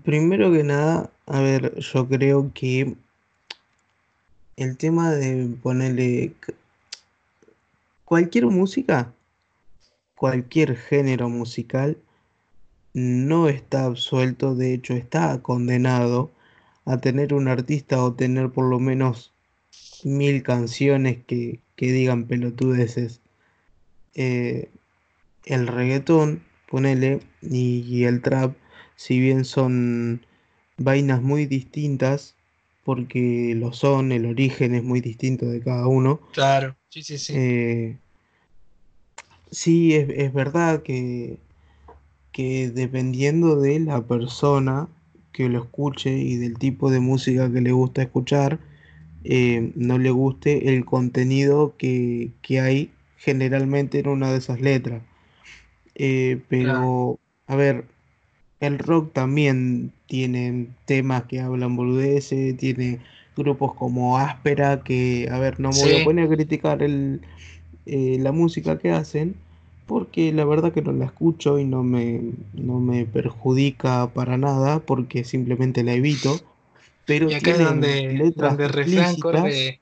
Primero 0.04 0.52
que 0.52 0.64
nada, 0.64 1.12
a 1.26 1.40
ver, 1.40 1.78
yo 1.80 2.08
creo 2.08 2.52
que 2.54 2.96
el 4.58 4.78
tema 4.78 5.12
de 5.12 5.48
ponerle 5.62 6.34
cualquier 8.06 8.46
música, 8.48 9.14
cualquier 10.16 10.76
género 10.76 11.30
musical, 11.30 11.98
no 12.94 13.48
está 13.48 13.86
absuelto, 13.86 14.56
de 14.56 14.74
hecho 14.74 14.94
está 14.94 15.42
condenado 15.42 16.32
a 16.86 16.98
tener 16.98 17.34
un 17.34 17.48
artista 17.48 18.04
o 18.04 18.14
tener 18.14 18.50
por 18.50 18.66
lo 18.66 18.80
menos 18.80 19.34
mil 20.04 20.44
canciones 20.44 21.20
que, 21.26 21.60
que 21.76 21.92
digan 21.92 22.26
pelotudeces. 22.26 23.22
Eh, 24.14 24.70
el 25.46 25.68
reggaetón, 25.68 26.44
ponele, 26.70 27.22
y, 27.42 27.80
y 27.88 28.04
el 28.06 28.22
trap, 28.22 28.56
si 28.96 29.20
bien 29.20 29.46
son 29.46 30.26
vainas 30.78 31.22
muy 31.22 31.46
distintas, 31.46 32.36
porque 32.84 33.54
lo 33.56 33.74
son, 33.74 34.12
el 34.12 34.26
origen 34.26 34.76
es 34.76 34.84
muy 34.84 35.02
distinto 35.02 35.46
de 35.46 35.62
cada 35.62 35.88
uno, 35.88 36.20
Claro, 36.34 36.76
sí, 36.90 37.04
sí, 37.04 37.18
sí. 37.18 37.34
eh, 37.36 37.98
sí, 39.52 39.94
es, 39.96 40.10
es 40.10 40.34
verdad 40.34 40.82
que, 40.84 41.38
que 42.32 42.70
dependiendo 42.70 43.60
de 43.60 43.80
la 43.80 44.02
persona 44.02 44.88
que 45.32 45.50
lo 45.50 45.64
escuche 45.64 46.18
y 46.18 46.38
del 46.38 46.58
tipo 46.58 46.92
de 46.92 47.00
música 47.00 47.52
que 47.52 47.62
le 47.62 47.72
gusta 47.72 48.02
escuchar, 48.02 48.60
eh, 49.24 49.72
no 49.76 49.98
le 49.98 50.10
guste 50.10 50.70
el 50.74 50.84
contenido 50.86 51.76
que, 51.78 52.32
que 52.42 52.60
hay 52.60 52.92
generalmente 53.18 54.00
en 54.00 54.08
una 54.08 54.32
de 54.32 54.40
esas 54.40 54.62
letras. 54.62 55.04
Eh, 55.96 56.40
pero, 56.50 57.20
a 57.48 57.56
ver, 57.56 57.86
el 58.62 58.80
rock 58.80 59.14
también 59.14 59.92
tiene 60.08 60.68
temas 60.86 61.24
que 61.26 61.42
hablan 61.42 61.76
boludeces, 61.76 62.58
tiene 62.58 63.00
grupos 63.36 63.74
como 63.76 64.18
Áspera 64.18 64.84
que, 64.84 65.28
a 65.32 65.40
ver, 65.40 65.60
no 65.60 65.74
me 65.74 65.80
voy 65.80 65.94
Sí. 65.94 66.02
a 66.02 66.04
poner 66.04 66.26
a 66.28 66.36
criticar 66.36 66.84
el, 66.84 67.22
eh, 67.86 68.18
la 68.20 68.32
música 68.32 68.78
que 68.80 68.92
hacen, 68.92 69.36
porque 69.88 70.32
la 70.34 70.46
verdad 70.46 70.74
que 70.74 70.82
no 70.82 70.92
la 70.94 71.06
escucho 71.06 71.60
y 71.60 71.66
no 71.66 71.84
me, 71.84 72.22
no 72.54 72.80
me 72.80 73.06
perjudica 73.06 74.08
para 74.14 74.38
nada, 74.38 74.80
porque 74.80 75.24
simplemente 75.24 75.84
la 75.84 75.94
evito. 75.94 76.42
Pero 77.06 77.30
Y 77.30 77.34
acá 77.34 77.52
es 77.52 77.60
donde, 77.60 78.14
letras 78.14 78.52
donde 78.52 78.66
el 78.66 78.74
refrán 78.74 79.16
corre, 79.18 79.82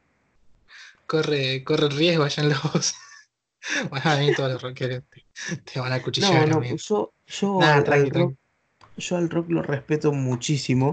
corre, 1.05 1.63
corre 1.63 1.85
el 1.87 1.91
riesgo 1.97 2.23
allá 2.23 2.43
en 2.43 2.49
voz. 2.49 2.93
Bueno, 3.89 4.09
a 4.11 4.15
mí 4.17 4.33
todos 4.35 4.53
los 4.53 4.61
rockeros 4.61 5.03
te, 5.09 5.25
te 5.65 5.79
van 5.79 5.91
a 5.93 6.01
cuchillar, 6.01 6.47
no, 6.49 6.63
yo, 6.63 7.13
yo 7.27 7.61
al, 7.61 7.85
al 7.91 8.09
rock. 8.09 8.35
Yo 8.99 9.17
al 9.17 9.29
rock 9.29 9.49
lo 9.49 9.61
respeto 9.63 10.11
muchísimo. 10.13 10.91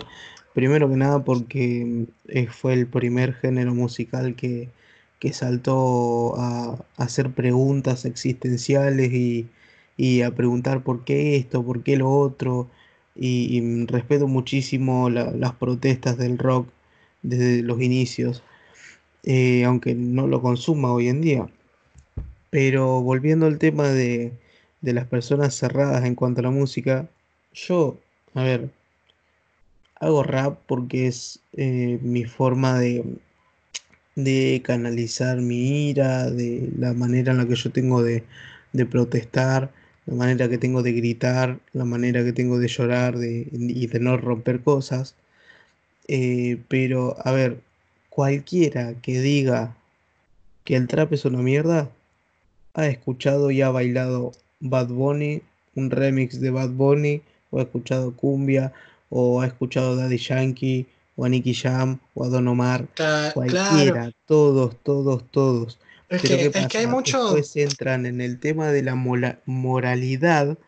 Primero 0.55 0.89
que 0.89 0.97
nada 0.97 1.25
porque 1.25 2.07
eh, 2.29 2.47
fue 2.49 2.73
el 2.75 2.87
primer 2.87 3.35
género 3.35 3.75
musical 3.75 4.35
que, 4.37 4.71
que 5.19 5.33
saltó 5.33 6.35
a, 6.37 6.79
hacer 6.97 7.33
preguntas 7.33 8.05
existenciales 8.05 9.13
y, 9.13 9.49
y 9.97 10.23
a 10.23 10.31
preguntar 10.35 10.83
por 10.83 11.05
qué 11.05 11.37
esto, 11.37 11.65
por 11.65 11.83
qué 11.83 11.97
lo 11.97 12.11
otro. 12.11 12.69
Y, 13.15 13.87
respeto 13.87 14.27
muchísimo 14.29 15.09
la- 15.11 15.31
las 15.33 15.53
protestas 15.55 16.19
del 16.19 16.39
rock 16.39 16.69
desde 17.23 17.63
los 17.63 17.81
inicios, 17.83 18.43
eh, 19.25 19.65
aunque 19.65 19.95
no 19.95 20.27
lo 20.29 20.43
consuma 20.43 20.93
hoy 20.93 21.09
en 21.09 21.23
día. 21.23 21.49
Pero 22.51 23.01
volviendo 23.03 23.47
al 23.47 23.59
tema 23.59 23.89
de, 23.89 24.33
de 24.81 24.93
las 24.93 25.07
personas 25.07 25.55
cerradas 25.57 26.05
en 26.05 26.15
cuanto 26.15 26.41
a 26.41 26.45
la 26.45 26.51
música, 26.51 27.09
yo, 27.57 27.99
a 28.35 28.43
ver, 28.45 28.71
hago 29.99 30.23
rap 30.23 30.59
porque 30.67 31.07
es 31.07 31.41
eh, 31.55 31.99
mi 32.03 32.25
forma 32.25 32.79
de, 32.79 33.05
de 34.15 34.63
canalizar 34.65 35.41
mi 35.41 35.89
ira, 35.91 36.31
de 36.31 36.71
la 36.79 36.93
manera 36.93 37.33
en 37.33 37.39
la 37.39 37.49
que 37.49 37.57
yo 37.57 37.71
tengo 37.73 38.03
de, 38.03 38.25
de 38.73 38.87
protestar, 38.87 39.73
la 40.05 40.15
manera 40.15 40.49
que 40.49 40.59
tengo 40.59 40.83
de 40.83 40.93
gritar, 40.93 41.59
la 41.73 41.85
manera 41.85 42.23
que 42.25 42.33
tengo 42.33 42.59
de 42.59 42.69
llorar 42.69 43.19
de, 43.19 43.49
y 43.51 43.87
de 43.87 44.01
no 44.01 44.17
romper 44.19 44.61
cosas. 44.61 45.17
Eh, 46.09 46.59
pero, 46.69 47.17
a 47.25 47.33
ver, 47.33 47.61
cualquiera 48.11 48.95
que 49.01 49.21
diga 49.21 49.77
que 50.65 50.77
el 50.77 50.89
trap 50.89 51.13
es 51.15 51.25
una 51.25 51.39
mierda, 51.39 51.91
ha 52.75 52.87
escuchado 52.87 53.51
y 53.51 53.63
ha 53.63 53.71
bailado 53.71 54.33
Bad 54.61 54.89
Bunny, 54.89 55.43
un 55.75 55.91
remix 55.91 56.41
de 56.41 56.51
Bad 56.51 56.71
Bunny, 56.71 57.23
o 57.57 57.59
ha 57.59 57.63
escuchado 57.63 58.15
cumbia, 58.15 58.73
o 59.09 59.41
ha 59.41 59.47
escuchado 59.47 59.97
Daddy 59.97 60.19
Yankee, 60.19 60.87
o 61.17 61.25
a 61.25 61.29
Nicky 61.29 61.55
Jam, 61.55 61.99
o 62.15 62.25
a 62.25 62.29
Don 62.29 62.47
Omar, 62.49 62.87
Claro, 62.95 63.33
cualquiera, 63.33 64.13
todos, 64.27 64.77
todos, 64.83 65.25
todos. 65.31 65.79
es 66.11 66.23
Pero 66.23 66.37
que, 66.37 66.51
¿qué 66.51 66.59
es 66.59 66.69
que 66.69 66.79
hay 66.79 66.87
mucho. 66.87 67.35
Después 67.35 67.57
entran 67.57 68.05
en 68.05 68.21
el 68.21 68.39
tema 68.39 68.69
de 68.69 68.83
la 68.83 68.95
moralidad 69.47 70.59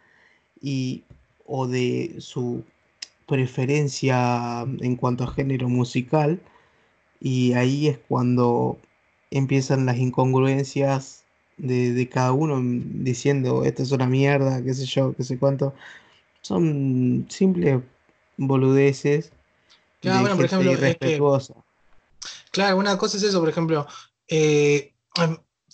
y 0.63 1.05
o 1.47 1.67
de 1.67 2.17
su 2.19 2.65
preferencia 3.27 4.63
en 4.81 4.97
cuanto 4.97 5.25
a 5.25 5.33
género 5.33 5.69
musical 5.69 6.41
y 7.21 7.53
ahí 7.53 7.89
es 7.89 7.99
cuando 8.09 8.79
empiezan 9.31 9.85
las 9.87 9.99
incongruencias 9.99 11.25
de, 11.59 11.93
de 11.93 12.09
cada 12.09 12.33
uno 12.33 12.61
diciendo 12.63 13.65
esto 13.65 13.83
es 13.83 13.93
una 13.93 14.07
mierda, 14.07 14.63
qué 14.63 14.73
sé 14.73 14.87
yo, 14.87 15.15
qué 15.15 15.25
sé 15.25 15.39
cuánto. 15.39 15.75
Son 16.49 17.27
simples 17.29 17.79
boludeces 18.39 19.31
Claro, 20.01 20.21
bueno, 20.23 20.37
por 20.37 20.45
ejemplo, 20.47 20.71
es 20.73 20.79
que- 20.79 20.87
irrespetuosa. 20.87 21.55
Claro, 22.53 22.79
una 22.79 22.97
cosa 22.97 23.19
es 23.19 23.23
eso, 23.25 23.41
por 23.41 23.49
ejemplo, 23.51 23.87
eh, 24.29 24.95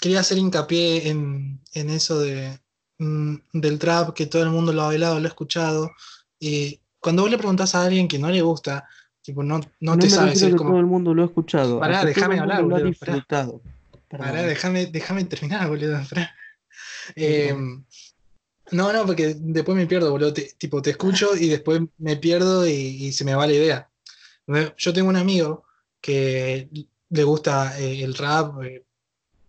quería 0.00 0.20
hacer 0.20 0.38
hincapié 0.38 1.08
en, 1.10 1.60
en 1.74 1.90
eso 1.90 2.18
de, 2.18 2.58
mm, 2.98 3.34
del 3.52 3.78
trap, 3.78 4.14
que 4.14 4.26
todo 4.26 4.42
el 4.42 4.50
mundo 4.50 4.72
lo 4.72 4.82
ha 4.82 4.86
bailado, 4.86 5.20
lo 5.20 5.26
ha 5.26 5.28
escuchado, 5.28 5.92
Y 6.40 6.80
cuando 6.98 7.22
vos 7.22 7.30
le 7.30 7.38
preguntás 7.38 7.74
a 7.74 7.84
alguien 7.84 8.08
que 8.08 8.18
no 8.18 8.28
le 8.30 8.42
gusta, 8.42 8.86
tipo, 9.22 9.42
no, 9.44 9.58
no, 9.58 9.64
No 9.80 9.98
te 9.98 10.06
me 10.06 10.10
sabe 10.10 10.26
refiero 10.26 10.30
a 10.30 10.30
decir 10.34 10.50
que 10.50 10.56
como. 10.56 10.70
todo 10.70 10.80
el 10.80 10.86
mundo 10.86 11.14
lo 11.14 11.22
ha 11.22 11.26
escuchado, 11.26 11.78
Pará, 11.78 12.04
déjame 12.04 12.38
hablar, 12.40 12.62
mundo 12.62 12.70
lo 12.70 12.76
ha 12.76 12.78
boludo. 12.80 12.90
Disfrutado. 12.90 13.60
pará, 14.08 14.42
déjame, 14.42 15.24
terminar, 15.24 15.68
boludo. 15.68 16.00
pará. 16.10 16.34
Em, 17.14 17.84
no, 18.74 18.92
no, 18.92 19.06
porque 19.06 19.34
después 19.38 19.76
me 19.76 19.86
pierdo, 19.86 20.10
boludo. 20.10 20.32
Te- 20.32 20.54
tipo, 20.58 20.82
te 20.82 20.90
escucho 20.90 21.34
y 21.36 21.48
después 21.48 21.80
me 21.98 22.16
pierdo 22.16 22.66
y, 22.66 22.72
y 22.72 23.12
se 23.12 23.24
me 23.24 23.34
va 23.34 23.46
la 23.46 23.52
idea. 23.54 23.90
Yo 24.76 24.92
tengo 24.92 25.08
un 25.08 25.16
amigo 25.16 25.64
que 26.00 26.68
le 27.08 27.24
gusta 27.24 27.78
eh, 27.80 28.02
el 28.02 28.14
rap, 28.14 28.62
eh, 28.62 28.84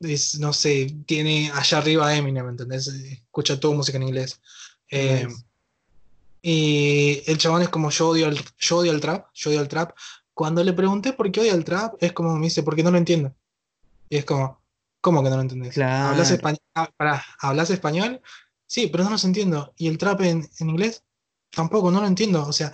es, 0.02 0.40
no 0.40 0.54
sé, 0.54 0.96
tiene 1.06 1.52
allá 1.54 1.80
arriba 1.80 2.16
Eminem, 2.16 2.48
¿entendés? 2.50 2.88
Escucha 2.88 3.60
toda 3.60 3.76
música 3.76 3.98
en 3.98 4.04
inglés. 4.04 4.42
Eh, 4.90 5.26
Nice. 5.28 5.46
y 6.42 7.24
el 7.26 7.38
chabón 7.38 7.62
es 7.64 7.70
como 7.70 7.90
yo 7.90 8.10
odio 8.10 8.28
el, 8.28 8.40
yo 8.58 8.78
odio 8.78 8.92
el 8.92 9.02
trap, 9.02 9.28
yo 9.34 9.50
odio 9.50 9.62
el 9.62 9.68
trap. 9.68 9.98
Cuando 10.34 10.64
le 10.64 10.74
pregunté 10.74 11.14
por 11.14 11.32
qué 11.32 11.42
odia 11.42 11.54
el 11.54 11.64
trap, 11.66 11.96
es 12.02 12.14
como 12.14 12.36
me 12.36 12.46
dice, 12.46 12.64
porque 12.64 12.84
no 12.84 12.92
lo 12.92 12.98
entiendo. 12.98 13.34
Y 14.10 14.18
es 14.18 14.26
como, 14.26 14.62
¿cómo 15.02 15.24
que 15.24 15.30
no 15.30 15.36
lo 15.38 15.42
entendés? 15.42 15.76
¿Hablas 15.78 16.30
Claro, 16.30 16.36
español? 16.36 16.60
¿hablas 17.40 17.70
español? 17.70 18.22
Sí, 18.68 18.88
pero 18.88 19.04
no 19.04 19.12
los 19.12 19.24
entiendo. 19.26 19.74
¿Y 19.78 19.88
el 19.88 19.98
trap 19.98 20.22
en, 20.22 20.48
en 20.60 20.70
inglés? 20.70 21.04
Tampoco, 21.52 21.92
no 21.92 22.02
lo 22.02 22.08
entiendo. 22.08 22.46
O 22.48 22.54
sea, 22.54 22.74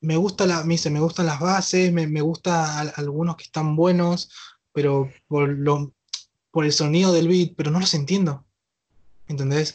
me 0.00 0.16
gusta 0.16 0.46
la, 0.46 0.62
me 0.64 0.74
dice, 0.74 0.90
me 0.90 1.00
gustan 1.00 1.26
las 1.26 1.40
bases, 1.40 1.92
me, 1.92 2.06
me 2.06 2.20
gusta 2.20 2.78
al- 2.80 2.92
algunos 2.96 3.36
que 3.36 3.44
están 3.44 3.76
buenos, 3.76 4.30
pero 4.72 5.10
por 5.28 5.48
lo, 5.48 5.92
por 6.50 6.64
el 6.64 6.72
sonido 6.72 7.12
del 7.12 7.28
beat, 7.28 7.52
pero 7.56 7.70
no 7.70 7.80
los 7.80 7.94
entiendo. 7.94 8.46
¿Entendés? 9.28 9.72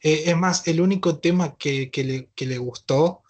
Eh, 0.00 0.24
es 0.26 0.36
más, 0.36 0.66
el 0.66 0.80
único 0.80 1.18
tema 1.18 1.56
que, 1.56 1.90
que 1.90 2.04
le, 2.04 2.30
que 2.34 2.46
le 2.46 2.58
gustó 2.58 3.22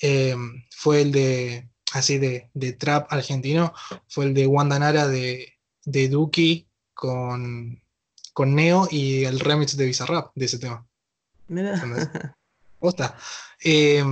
eh, 0.00 0.34
fue 0.70 1.02
el 1.02 1.12
de, 1.12 1.68
así 1.92 2.18
de, 2.18 2.50
de 2.54 2.72
trap 2.72 3.12
argentino, 3.12 3.72
fue 4.08 4.26
el 4.26 4.34
de 4.34 4.46
Wanda 4.46 4.78
Nara 4.78 5.06
de, 5.08 5.54
de 5.84 6.08
Duki 6.08 6.66
con, 6.94 7.82
con 8.32 8.54
Neo 8.54 8.88
y 8.90 9.24
el 9.24 9.40
remix 9.40 9.76
de 9.76 9.86
Bizarrap 9.86 10.32
de 10.34 10.44
ese 10.46 10.58
tema. 10.58 10.86
¿Entendés? 11.48 11.80
Posta. 12.78 13.16
Eh, 13.64 14.04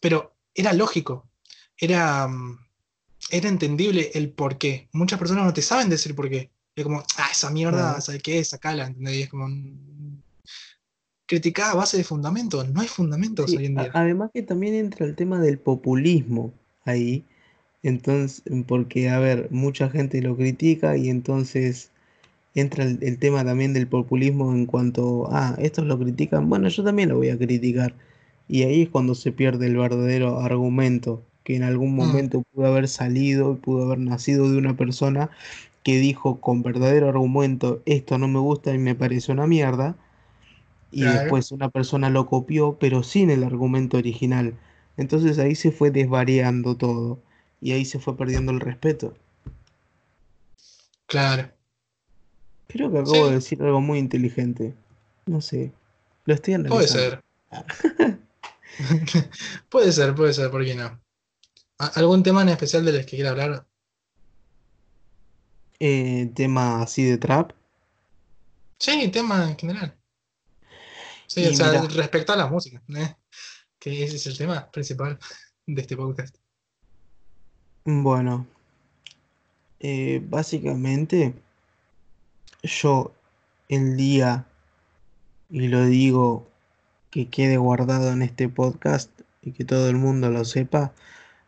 pero 0.00 0.34
era 0.54 0.72
lógico, 0.72 1.28
era, 1.76 2.26
mm, 2.28 2.58
era 3.30 3.48
entendible 3.48 4.10
el 4.14 4.30
por 4.30 4.58
qué. 4.58 4.88
Muchas 4.92 5.18
personas 5.18 5.44
no 5.44 5.52
te 5.52 5.62
saben 5.62 5.88
decir 5.88 6.14
por 6.14 6.28
qué. 6.28 6.50
Es 6.74 6.84
como, 6.84 7.00
ah, 7.18 7.28
esa 7.30 7.50
mierda. 7.50 8.00
¿sabes 8.00 8.22
qué? 8.22 8.42
Sacala, 8.44 8.86
¿entendés? 8.86 9.14
Y 9.16 9.22
es 9.22 9.28
como, 9.28 9.48
mm, 9.48 10.22
criticada 11.26 11.72
a 11.72 11.76
base 11.76 11.96
de 11.96 12.04
fundamentos. 12.04 12.68
No 12.68 12.80
hay 12.80 12.88
fundamentos 12.88 13.50
Sí, 13.50 13.56
hoy 13.56 13.66
en 13.66 13.74
día. 13.76 13.90
además 13.94 14.30
que 14.34 14.42
también 14.42 14.74
entra 14.74 15.06
el 15.06 15.14
tema 15.14 15.40
del 15.40 15.58
populismo 15.58 16.52
ahí. 16.84 17.24
Entonces, 17.82 18.42
porque, 18.68 19.08
a 19.08 19.18
ver, 19.18 19.48
mucha 19.50 19.88
gente 19.90 20.20
lo 20.22 20.36
critica 20.36 20.96
y 20.96 21.08
entonces 21.08 21.90
entra 22.54 22.84
el, 22.84 22.98
el 23.02 23.18
tema 23.18 23.44
también 23.44 23.72
del 23.74 23.88
populismo 23.88 24.52
en 24.52 24.66
cuanto, 24.66 25.28
ah, 25.32 25.56
estos 25.58 25.86
lo 25.86 25.98
critican, 25.98 26.48
bueno, 26.48 26.68
yo 26.68 26.84
también 26.84 27.08
lo 27.10 27.16
voy 27.16 27.30
a 27.30 27.38
criticar. 27.38 27.94
Y 28.48 28.62
ahí 28.64 28.82
es 28.82 28.88
cuando 28.90 29.14
se 29.14 29.32
pierde 29.32 29.66
el 29.66 29.76
verdadero 29.76 30.40
argumento, 30.40 31.22
que 31.44 31.56
en 31.56 31.62
algún 31.62 31.94
Mm, 31.98 32.22
momento 32.22 32.42
pudo 32.52 32.66
haber 32.66 32.88
salido, 32.88 33.56
pudo 33.56 33.84
haber 33.86 33.98
nacido 33.98 34.50
de 34.50 34.58
una 34.58 34.76
persona 34.76 35.30
que 35.84 35.98
dijo 35.98 36.40
con 36.40 36.62
verdadero 36.62 37.08
argumento, 37.08 37.82
esto 37.86 38.18
no 38.18 38.28
me 38.28 38.38
gusta 38.40 38.74
y 38.74 38.78
me 38.78 38.94
parece 38.94 39.32
una 39.32 39.46
mierda, 39.46 39.96
y 40.92 41.08
claro, 41.12 41.12
después 41.12 41.50
una 41.52 41.70
persona 41.70 42.10
lo 42.10 42.26
copió, 42.26 42.78
pero 42.78 43.02
sin 43.02 43.30
el 43.30 43.44
argumento 43.44 43.96
original. 43.98 44.54
Entonces 44.96 45.38
ahí 45.40 45.54
se 45.56 45.72
fue 45.72 45.90
desvariando 45.90 46.76
todo, 46.76 47.18
y 47.60 47.72
ahí 47.72 47.84
se 47.84 47.98
fue 47.98 48.16
perdiendo 48.16 48.52
el 48.52 48.60
respeto. 48.60 49.14
claro. 51.06 51.52
Creo 52.72 52.90
que 52.90 52.98
acabo 52.98 53.28
de 53.28 53.34
decir 53.34 53.62
algo 53.62 53.80
muy 53.80 53.98
inteligente. 53.98 54.74
No 55.26 55.40
sé, 55.40 55.72
lo 56.24 56.34
estoy 56.34 56.54
puede 56.56 56.68
analizando. 56.86 57.22
ser. 57.50 58.18
Puede 59.68 59.92
ser, 59.92 60.14
puede 60.14 60.32
ser, 60.32 60.50
¿por 60.50 60.64
qué 60.64 60.74
no? 60.74 60.98
¿A- 61.78 61.86
¿Algún 61.96 62.22
tema 62.22 62.40
en 62.42 62.48
especial 62.48 62.84
del 62.84 63.04
que 63.04 63.16
quiera 63.16 63.30
hablar? 63.30 63.66
Eh, 65.78 66.30
tema 66.34 66.80
así 66.82 67.04
de 67.04 67.18
trap. 67.18 67.52
Sí, 68.78 69.08
tema 69.08 69.48
en 69.50 69.58
general. 69.58 69.94
Sí, 71.26 71.46
o 71.46 71.52
sea, 71.54 71.82
respecto 71.82 72.32
a 72.32 72.36
la 72.36 72.46
música, 72.46 72.82
¿eh? 72.96 73.14
Que 73.78 74.04
ese 74.04 74.16
es 74.16 74.26
el 74.26 74.38
tema 74.38 74.70
principal 74.70 75.18
de 75.66 75.80
este 75.82 75.96
podcast. 75.96 76.36
bueno, 77.84 78.46
eh, 79.80 80.22
básicamente 80.24 81.34
yo 82.62 83.12
el 83.68 83.96
día, 83.96 84.46
y 85.50 85.68
lo 85.68 85.86
digo 85.86 86.46
que 87.10 87.28
quede 87.28 87.56
guardado 87.56 88.12
en 88.12 88.22
este 88.22 88.48
podcast 88.48 89.10
y 89.42 89.52
que 89.52 89.64
todo 89.64 89.90
el 89.90 89.96
mundo 89.96 90.30
lo 90.30 90.44
sepa, 90.44 90.92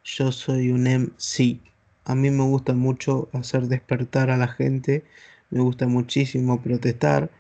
yo 0.05 0.33
soy 0.33 0.71
un 0.71 0.87
MC. 0.87 1.61
A 2.05 2.15
mí 2.15 2.31
me 2.31 2.45
gusta 2.45 2.75
mucho 2.75 3.29
hacer 3.33 3.69
despertar 3.69 4.31
a 4.31 4.37
la 4.37 4.49
gente, 4.49 5.05
me 5.51 5.61
gusta 5.61 5.87
muchísimo 5.87 6.61
protestar, 6.61 7.31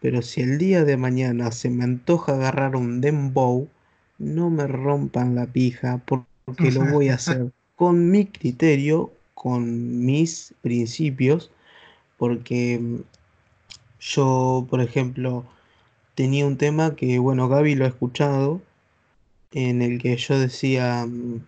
pero 0.00 0.22
si 0.22 0.42
el 0.42 0.58
día 0.58 0.84
de 0.84 0.96
mañana 0.96 1.50
se 1.50 1.70
me 1.70 1.84
antoja 1.84 2.34
agarrar 2.34 2.76
un 2.76 3.00
dembow, 3.00 3.68
no 4.18 4.50
me 4.50 4.66
rompan 4.66 5.34
la 5.34 5.46
pija 5.46 6.00
porque 6.04 6.70
lo 6.70 6.84
voy 6.84 7.08
a 7.08 7.14
hacer 7.14 7.50
con 7.76 8.10
mi 8.10 8.26
criterio, 8.26 9.12
con 9.34 10.04
mis 10.04 10.54
principios, 10.60 11.50
porque 12.16 12.80
yo, 14.02 14.66
por 14.70 14.82
ejemplo, 14.82 15.46
tenía 16.16 16.46
un 16.46 16.58
tema 16.58 16.96
que, 16.96 17.18
bueno, 17.20 17.48
Gaby 17.48 17.76
lo 17.76 17.86
ha 17.86 17.88
escuchado, 17.88 18.62
en 19.52 19.82
el 19.82 20.00
que 20.02 20.16
yo 20.16 20.38
decía, 20.40 21.06
mm, 21.06 21.40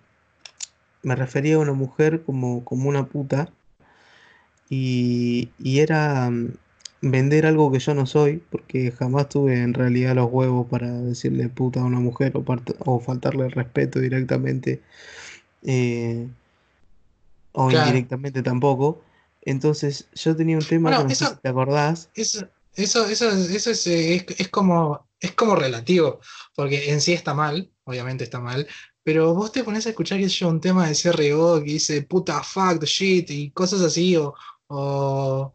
me 1.05 1.14
refería 1.14 1.55
a 1.55 1.61
una 1.61 1.73
mujer 1.73 2.25
como, 2.25 2.64
como 2.64 2.88
una 2.88 3.07
puta, 3.07 3.49
y, 4.69 5.51
y 5.59 5.81
era 5.81 6.31
mm, 6.31 6.55
vender 7.03 7.47
algo 7.47 7.71
que 7.73 7.79
yo 7.79 7.95
no 7.95 8.07
soy, 8.07 8.38
porque 8.51 8.90
jamás 8.93 9.29
tuve 9.29 9.62
en 9.62 9.75
realidad 9.75 10.14
los 10.14 10.31
huevos 10.33 10.67
para 10.69 10.90
decirle 10.90 11.49
puta 11.49 11.81
a 11.81 11.85
una 11.85 12.01
mujer 12.01 12.33
o, 12.37 12.45
o 12.87 13.01
faltarle 13.01 13.45
el 13.47 13.53
respeto 13.53 14.01
directamente, 14.01 14.81
eh, 15.64 16.29
o 17.53 17.71
Claro. 17.71 17.73
indirectamente 17.73 18.43
tampoco. 18.43 19.01
Entonces 19.47 20.09
yo 20.15 20.35
tenía 20.37 20.57
un 20.59 20.65
tema 20.65 20.91
que 21.07 21.15
sé 21.15 21.27
si 21.27 21.37
te 21.43 21.49
acordás. 21.49 22.11
eso, 22.15 22.47
eso, 22.75 23.07
eso, 23.07 23.31
eso 23.31 23.71
es, 23.71 23.87
eh, 23.87 24.15
es, 24.17 24.41
es 24.41 24.49
como, 24.49 25.09
es 25.21 25.33
como 25.33 25.55
relativo, 25.57 26.21
porque 26.55 26.91
en 26.91 27.01
sí 27.01 27.13
está 27.13 27.35
mal, 27.35 27.71
obviamente 27.85 28.25
está 28.25 28.41
mal, 28.41 28.67
pero 29.03 29.35
vos 29.35 29.53
te 29.53 29.63
pones 29.65 29.87
a 29.87 29.91
escuchar, 29.91 30.21
sé 30.21 30.29
yo, 30.29 30.49
un 30.49 30.61
tema 30.61 30.89
de 30.89 30.95
CRO 30.95 31.59
que 31.63 31.73
dice 31.73 32.03
puta, 32.03 32.43
fuck, 32.43 32.81
the 32.81 32.87
shit, 32.87 33.31
y 33.31 33.51
cosas 33.51 33.81
así, 33.83 34.17
o, 34.17 34.35
o, 34.69 35.53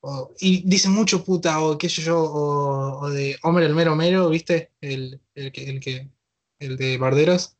o- 0.00 0.34
y 0.40 0.62
dice 0.68 0.88
mucho 0.88 1.24
puta, 1.24 1.60
o 1.62 1.78
qué 1.78 1.88
sé 1.88 2.02
yo, 2.02 2.18
o, 2.20 3.00
o 3.00 3.10
de 3.10 3.36
Homer 3.42 3.64
el 3.64 3.74
mero 3.74 3.96
mero, 3.96 4.28
¿viste? 4.28 4.72
El, 4.80 5.20
el 5.34 5.52
que, 5.52 5.64
el 5.70 5.80
que, 5.80 6.10
el 6.58 6.76
de 6.76 6.98
Barderos. 6.98 7.56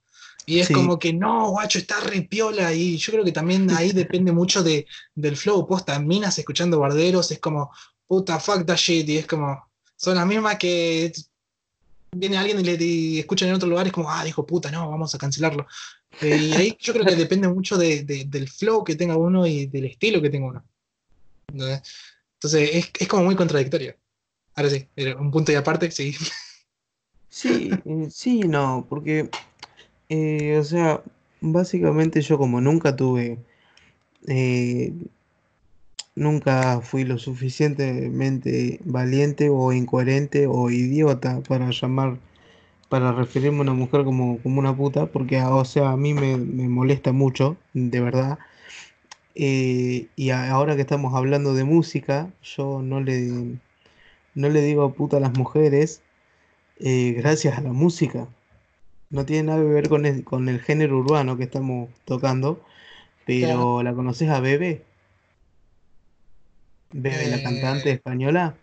Y 0.46 0.58
es 0.60 0.66
Sí, 0.68 0.74
como 0.74 0.98
que 0.98 1.12
no, 1.12 1.50
guacho, 1.50 1.78
está 1.78 2.00
re 2.00 2.22
piola. 2.22 2.72
Y 2.74 2.96
yo 2.98 3.12
creo 3.12 3.24
que 3.24 3.32
también 3.32 3.70
ahí 3.70 3.92
depende 4.20 4.32
mucho 4.32 4.62
de, 4.62 4.86
del 5.14 5.36
flow. 5.36 5.66
Posta, 5.66 5.98
minas 5.98 6.38
escuchando 6.38 6.78
barderos, 6.78 7.30
es 7.30 7.38
como, 7.38 7.70
puta, 8.06 8.38
fuck 8.38 8.64
that 8.66 8.76
shit. 8.76 9.08
Y 9.08 9.18
es 9.18 9.26
como, 9.26 9.70
son 9.96 10.16
las 10.16 10.26
mismas 10.26 10.56
que 10.58 11.12
viene 12.16 12.36
alguien 12.36 12.60
y 12.60 12.62
le 12.62 12.76
y 12.84 13.18
escuchan 13.18 13.48
en 13.48 13.54
otro 13.56 13.68
lugar, 13.68 13.86
es 13.86 13.92
como, 13.92 14.10
ah, 14.10 14.22
dijo 14.24 14.46
puta, 14.46 14.70
no, 14.70 14.88
vamos 14.88 15.14
a 15.14 15.18
cancelarlo. 15.18 15.66
Eh, 16.20 16.36
y 16.36 16.52
ahí 16.54 16.76
yo 16.80 16.92
creo 16.92 17.04
que 17.04 17.16
depende 17.16 17.48
mucho 17.48 17.76
de- 17.76 18.04
de- 18.04 18.24
del 18.26 18.48
flow 18.48 18.84
que 18.84 18.94
tenga 18.94 19.16
uno 19.16 19.46
y 19.46 19.66
del 19.66 19.86
estilo 19.86 20.22
que 20.22 20.30
tenga 20.30 20.46
uno. 20.46 20.64
Entonces 21.48 22.70
es, 22.72 22.90
es 22.98 23.08
como 23.08 23.24
muy 23.24 23.34
contradictorio. 23.34 23.96
Ahora 24.54 24.70
sí, 24.70 24.86
un 25.18 25.30
punto 25.32 25.50
y 25.50 25.56
aparte, 25.56 25.90
sí. 25.90 26.14
sí, 27.28 27.70
eh, 27.84 28.08
sí, 28.10 28.40
no, 28.40 28.86
porque, 28.88 29.28
eh, 30.08 30.58
o 30.58 30.64
sea, 30.64 31.02
básicamente 31.40 32.20
yo 32.22 32.38
como 32.38 32.60
nunca 32.60 32.96
tuve, 32.96 33.38
eh, 34.28 34.92
nunca 36.14 36.80
fui 36.80 37.04
lo 37.04 37.18
suficientemente 37.18 38.80
valiente 38.84 39.48
o 39.50 39.72
incoherente 39.72 40.46
o 40.46 40.70
idiota 40.70 41.40
para 41.48 41.70
llamar, 41.70 42.18
para 42.88 43.12
referirme 43.12 43.58
a 43.58 43.62
una 43.62 43.74
mujer 43.74 44.04
como, 44.04 44.38
como 44.42 44.60
una 44.60 44.76
puta, 44.76 45.06
porque, 45.06 45.38
ah, 45.38 45.54
o 45.54 45.64
sea, 45.64 45.90
a 45.92 45.96
mí 45.96 46.14
me, 46.14 46.36
me 46.36 46.68
molesta 46.68 47.12
mucho, 47.12 47.56
de 47.74 48.00
verdad. 48.00 48.38
Eh, 49.34 50.08
y 50.16 50.30
ahora 50.30 50.76
que 50.76 50.82
estamos 50.82 51.14
hablando 51.14 51.54
de 51.54 51.64
música, 51.64 52.30
yo 52.42 52.82
no 52.82 53.00
le, 53.00 53.58
no 54.34 54.48
le 54.48 54.62
digo 54.62 54.92
puta 54.94 55.16
a 55.18 55.20
las 55.20 55.34
mujeres, 55.34 56.02
eh, 56.80 57.14
gracias 57.16 57.58
a 57.58 57.62
la 57.62 57.72
música. 57.72 58.28
No 59.14 59.26
tiene 59.26 59.44
nada 59.44 59.62
que 59.62 59.68
ver 59.68 59.88
con 59.88 60.06
el, 60.06 60.24
con 60.24 60.48
el 60.50 60.60
género 60.60 60.98
urbano 60.98 61.36
que 61.38 61.44
estamos 61.44 61.90
tocando, 62.04 62.64
pero 63.26 63.82
¿la 63.82 63.94
conoces 63.94 64.30
a 64.30 64.40
Bebe? 64.40 64.84
Bebe, 66.92 67.28
la 67.28 67.42
cantante 67.42 67.90
Eh, 67.90 67.92
española, 67.92 68.56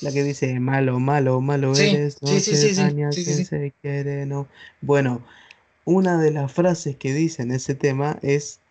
la 0.00 0.12
que 0.12 0.24
dice 0.24 0.60
malo, 0.60 1.00
malo, 1.00 1.40
malo 1.40 1.78
sí, 1.78 1.80
eres, 1.80 2.22
no 2.22 2.40
sí, 2.40 2.56
sí, 2.56 2.56
se 2.56 2.74
daña 2.74 3.16
quien 3.24 3.44
quiere, 3.82 4.26
no. 4.26 4.48
Bueno, 4.80 5.24
una 5.84 6.20
de 6.22 6.32
las 6.32 6.52
frases 6.52 6.96
que 6.96 7.14
dice 7.14 7.42
en 7.42 7.52
ese 7.52 7.74
tema 7.76 8.18
es, 8.22 8.62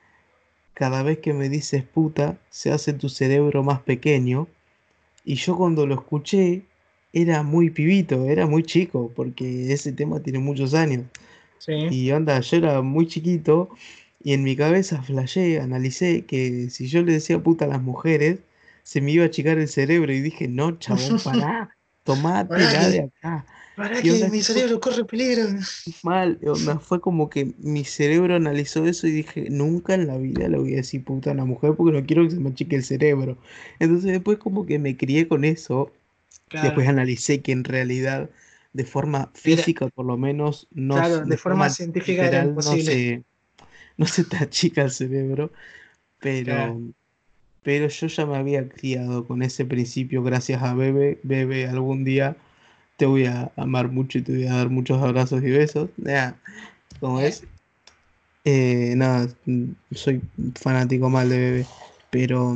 cada 0.75 1.03
vez 1.03 1.19
que 1.19 1.33
me 1.33 1.49
dices 1.49 1.83
puta, 1.83 2.39
se 2.49 2.71
hace 2.71 2.93
tu 2.93 3.09
cerebro 3.09 3.63
más 3.63 3.81
pequeño. 3.81 4.47
Y 5.25 5.35
yo 5.35 5.57
cuando 5.57 5.87
lo 5.87 5.95
escuché 5.95 6.68
era 7.13 7.43
muy 7.43 7.69
pibito, 7.69 8.25
era 8.25 8.45
muy 8.47 8.63
chico, 8.63 9.11
porque 9.15 9.71
ese 9.73 9.91
tema 9.91 10.21
tiene 10.21 10.39
muchos 10.39 10.73
años. 10.73 11.05
Sí. 11.57 11.73
Y 11.89 12.11
anda, 12.11 12.39
yo 12.39 12.57
era 12.57 12.81
muy 12.81 13.07
chiquito 13.07 13.69
y 14.23 14.33
en 14.33 14.43
mi 14.43 14.55
cabeza 14.55 15.01
flashé, 15.01 15.59
analicé 15.59 16.25
que 16.25 16.69
si 16.69 16.87
yo 16.87 17.01
le 17.03 17.13
decía 17.13 17.41
puta 17.41 17.65
a 17.65 17.67
las 17.67 17.81
mujeres, 17.81 18.39
se 18.83 19.01
me 19.01 19.11
iba 19.11 19.23
a 19.23 19.27
achicar 19.27 19.57
el 19.57 19.67
cerebro 19.67 20.11
y 20.13 20.21
dije, 20.21 20.47
no, 20.47 20.77
chabón, 20.77 21.19
pará, 21.23 21.75
Pará 22.47 22.69
tomátela 22.73 22.89
de 22.89 23.01
acá. 23.01 23.45
pará 23.75 24.01
que 24.01 24.11
onda, 24.11 24.29
mi 24.29 24.41
cerebro 24.41 24.79
corre 24.79 25.05
peligro. 25.05 25.43
mal, 26.03 26.39
onda, 26.45 26.79
fue 26.79 26.99
como 26.99 27.29
que 27.29 27.53
mi 27.59 27.83
cerebro 27.85 28.35
analizó 28.35 28.85
eso 28.85 29.07
y 29.07 29.11
dije, 29.11 29.49
nunca 29.49 29.93
en 29.93 30.07
la 30.07 30.17
vida 30.17 30.47
le 30.47 30.57
voy 30.57 30.73
a 30.73 30.77
decir 30.77 31.03
puta 31.03 31.29
a 31.29 31.33
una 31.33 31.45
mujer 31.45 31.75
porque 31.75 31.97
no 31.97 32.05
quiero 32.05 32.23
que 32.23 32.31
se 32.31 32.39
me 32.39 32.49
achique 32.49 32.75
el 32.75 32.83
cerebro. 32.83 33.37
Entonces 33.79 34.11
después 34.11 34.37
como 34.39 34.65
que 34.65 34.79
me 34.79 34.97
crié 34.97 35.27
con 35.27 35.45
eso 35.45 35.91
Después 36.51 36.87
analicé 36.87 37.41
que 37.41 37.51
en 37.51 37.63
realidad, 37.63 38.29
de 38.73 38.85
forma 38.85 39.31
física 39.33 39.87
por 39.87 40.05
lo 40.05 40.17
menos, 40.17 40.67
no, 40.71 40.95
claro, 40.95 41.19
de 41.19 41.25
de 41.25 41.37
forma 41.37 41.65
forma 41.65 41.69
científica 41.69 42.27
era 42.27 42.43
no 42.45 42.61
se, 42.61 43.23
no 43.97 44.05
se 44.05 44.23
te 44.23 44.37
achica 44.37 44.83
el 44.83 44.91
cerebro, 44.91 45.51
Claro. 46.19 46.73
pero, 46.73 46.81
pero 47.63 47.87
yo 47.87 48.07
ya 48.07 48.25
me 48.25 48.37
había 48.37 48.67
criado 48.69 49.25
con 49.25 49.41
ese 49.41 49.65
principio 49.65 50.23
gracias 50.23 50.61
a 50.63 50.73
Bebe. 50.73 51.19
Bebe, 51.23 51.67
algún 51.67 52.03
día 52.03 52.35
te 52.97 53.05
voy 53.05 53.25
a 53.25 53.51
amar 53.55 53.89
mucho 53.89 54.17
y 54.17 54.21
te 54.21 54.33
voy 54.33 54.47
a 54.47 54.53
dar 54.55 54.69
muchos 54.69 55.01
abrazos 55.01 55.41
y 55.43 55.49
besos. 55.49 55.89
Nah, 55.97 56.33
¿cómo 56.99 57.19
¿Eh? 57.21 57.27
es? 57.27 57.43
Eh, 58.45 58.93
nada, 58.95 59.27
soy 59.91 60.21
fanático 60.55 61.09
mal 61.09 61.29
de 61.29 61.37
Bebe, 61.37 61.65
pero, 62.09 62.55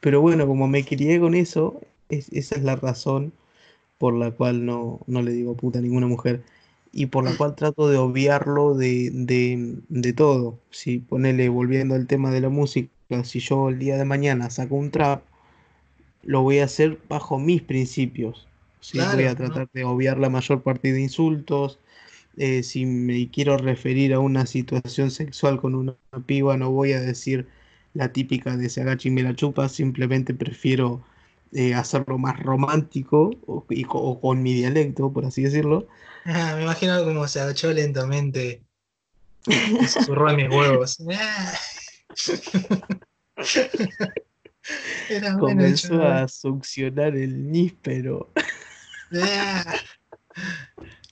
pero 0.00 0.20
bueno, 0.20 0.46
como 0.46 0.66
me 0.68 0.84
crié 0.84 1.20
con 1.20 1.34
eso, 1.34 1.80
es- 2.12 2.30
esa 2.32 2.56
es 2.56 2.62
la 2.64 2.76
razón 2.76 3.32
por 3.98 4.14
la 4.14 4.32
cual 4.32 4.66
no, 4.66 5.00
no 5.06 5.22
le 5.22 5.32
digo 5.32 5.56
puta 5.56 5.78
a 5.80 5.82
ninguna 5.82 6.06
mujer 6.08 6.44
y 6.92 7.06
por 7.06 7.24
la 7.24 7.34
cual 7.36 7.56
trato 7.56 7.88
de 7.88 7.98
obviarlo 7.98 8.74
de, 8.74 9.10
de, 9.12 9.78
de 9.88 10.12
todo. 10.14 10.60
Si 10.70 10.98
ponele, 11.00 11.48
volviendo 11.50 11.94
al 11.94 12.06
tema 12.06 12.30
de 12.32 12.40
la 12.42 12.48
música, 12.50 12.90
si 13.24 13.40
yo 13.40 13.68
el 13.70 13.78
día 13.78 13.96
de 13.98 14.04
mañana 14.06 14.50
saco 14.50 14.76
un 14.76 14.90
trap, 14.90 15.24
lo 16.22 16.42
voy 16.42 16.58
a 16.60 16.64
hacer 16.64 16.98
bajo 17.08 17.38
mis 17.38 17.62
principios. 17.62 18.48
¿sí? 18.80 19.06
Voy 19.06 19.24
Claro, 19.24 19.26
a 19.26 19.36
¿no? 19.36 19.36
tratar 19.36 19.68
de 19.72 19.84
obviar 19.84 20.18
la 20.18 20.28
mayor 20.30 20.62
parte 20.62 20.92
de 20.92 21.00
insultos. 21.00 21.78
eh, 22.38 22.62
si 22.64 22.86
me 22.86 23.30
quiero 23.30 23.58
referir 23.58 24.14
a 24.14 24.20
una 24.20 24.46
situación 24.46 25.10
sexual 25.12 25.60
con 25.60 25.74
una 25.76 25.96
piba, 26.26 26.56
no 26.58 26.70
voy 26.72 26.92
a 26.94 27.00
decir 27.00 27.48
la 27.94 28.12
típica 28.12 28.56
de 28.58 28.70
se 28.70 28.82
agacha 28.82 29.08
y 29.08 29.12
me 29.12 29.22
la 29.22 29.36
chupa, 29.36 29.68
simplemente 29.70 30.34
prefiero 30.34 31.04
eh, 31.52 31.74
hacerlo 31.74 32.18
más 32.18 32.38
romántico 32.40 33.30
o, 33.46 33.64
y 33.70 33.84
o 33.88 34.20
con 34.20 34.42
mi 34.42 34.54
dialecto, 34.54 35.12
por 35.12 35.24
así 35.26 35.42
decirlo. 35.42 35.86
Ah, 36.24 36.54
me 36.56 36.62
imagino 36.62 37.02
como 37.04 37.26
se 37.28 37.40
agachó 37.40 37.72
lentamente 37.72 38.62
y 39.46 39.86
susurró 39.86 40.30
en 40.30 40.36
mis 40.36 40.48
huevos. 40.56 40.98
Ah. 41.14 41.52
Era 45.08 45.36
Comenzó 45.38 46.02
a 46.02 46.28
succionar 46.28 47.16
el 47.16 47.50
níspero. 47.50 48.30
Ah. 49.20 49.74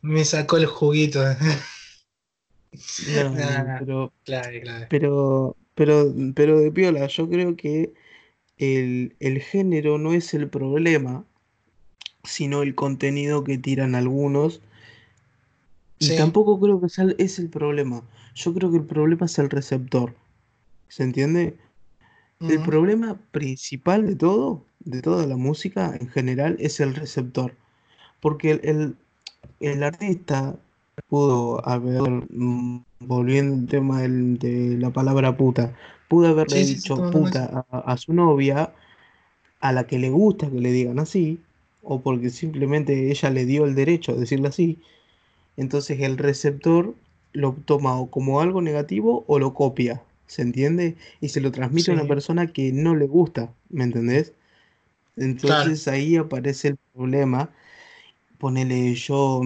Me 0.02 0.24
sacó 0.24 0.56
el 0.56 0.66
juguito. 0.66 1.22
No, 3.08 3.24
no, 3.24 3.30
Nah, 3.34 3.78
pero, 3.80 4.12
clave, 4.24 4.60
clave. 4.62 4.86
pero, 4.88 5.56
pero, 5.74 6.14
pero 6.34 6.60
de 6.60 6.70
piola, 6.70 7.06
yo 7.08 7.28
creo 7.28 7.56
que 7.56 7.92
el, 8.60 9.16
el 9.20 9.40
género 9.40 9.98
no 9.98 10.12
es 10.12 10.34
el 10.34 10.48
problema, 10.48 11.24
sino 12.24 12.62
el 12.62 12.74
contenido 12.74 13.42
que 13.42 13.58
tiran 13.58 13.94
algunos. 13.94 14.60
Y 15.98 16.08
tampoco 16.16 16.60
creo 16.60 16.80
que 16.80 16.88
sea 16.88 17.04
el- 17.04 17.16
es 17.18 17.38
el 17.38 17.48
problema. 17.48 18.02
Yo 18.34 18.54
creo 18.54 18.70
que 18.70 18.76
el 18.78 18.84
problema 18.84 19.26
es 19.26 19.38
el 19.38 19.50
receptor. 19.50 20.14
¿Se 20.88 21.02
entiende? 21.02 21.56
El 22.40 22.60
problema 22.62 23.18
principal 23.32 24.06
de 24.06 24.16
todo, 24.16 24.64
de 24.80 25.02
toda 25.02 25.26
la 25.26 25.36
música 25.36 25.94
en 26.00 26.08
general, 26.08 26.56
es 26.58 26.80
el 26.80 26.94
receptor. 26.94 27.54
Porque 28.20 28.50
el, 28.52 28.60
el- 28.64 28.96
el 29.60 29.82
artista 29.82 30.58
pudo 31.08 31.66
haber, 31.68 32.02
mm, 32.30 32.84
volviendo 33.00 33.54
al 33.56 33.66
tema 33.68 34.02
del- 34.02 34.38
de 34.38 34.76
la 34.78 34.90
palabra 34.92 35.36
puta, 35.36 35.76
pudo 36.08 36.28
haberle 36.28 36.56
Sí, 36.56 36.66
sí, 36.66 36.76
sí, 36.78 36.90
dicho 36.90 37.06
puta 37.10 37.66
a, 37.70 37.78
a 37.92 37.96
su 37.96 38.12
novia, 38.12 38.74
a 39.60 39.72
la 39.72 39.86
que 39.86 39.98
le 39.98 40.10
gusta 40.10 40.50
que 40.50 40.60
le 40.60 40.72
digan 40.72 40.98
así, 40.98 41.40
o 41.82 42.02
porque 42.02 42.30
simplemente 42.30 43.10
ella 43.10 43.30
le 43.30 43.46
dio 43.46 43.64
el 43.66 43.74
derecho 43.74 44.12
a 44.12 44.16
decirle 44.16 44.48
así. 44.48 44.80
Entonces 45.56 46.00
el 46.00 46.18
receptor 46.18 46.94
lo 47.32 47.54
toma 47.66 47.98
o 48.00 48.10
como 48.10 48.40
algo 48.40 48.62
negativo 48.62 49.24
o 49.28 49.38
lo 49.38 49.54
copia, 49.54 50.02
¿se 50.26 50.42
entiende? 50.42 50.96
Y 51.20 51.30
se 51.30 51.40
lo 51.40 51.52
transmite 51.52 51.90
a 51.92 51.94
una 51.94 52.06
persona 52.06 52.48
que 52.52 52.72
no 52.72 52.96
le 52.96 53.06
gusta, 53.06 53.54
¿me 53.70 53.84
entendés? 53.84 54.34
claro. 55.42 55.74
Entonces 55.74 55.88
ahí 55.88 56.16
aparece 56.16 56.68
el 56.68 56.78
problema. 56.94 57.50
Ponele, 58.38 58.94
yo 58.94 59.42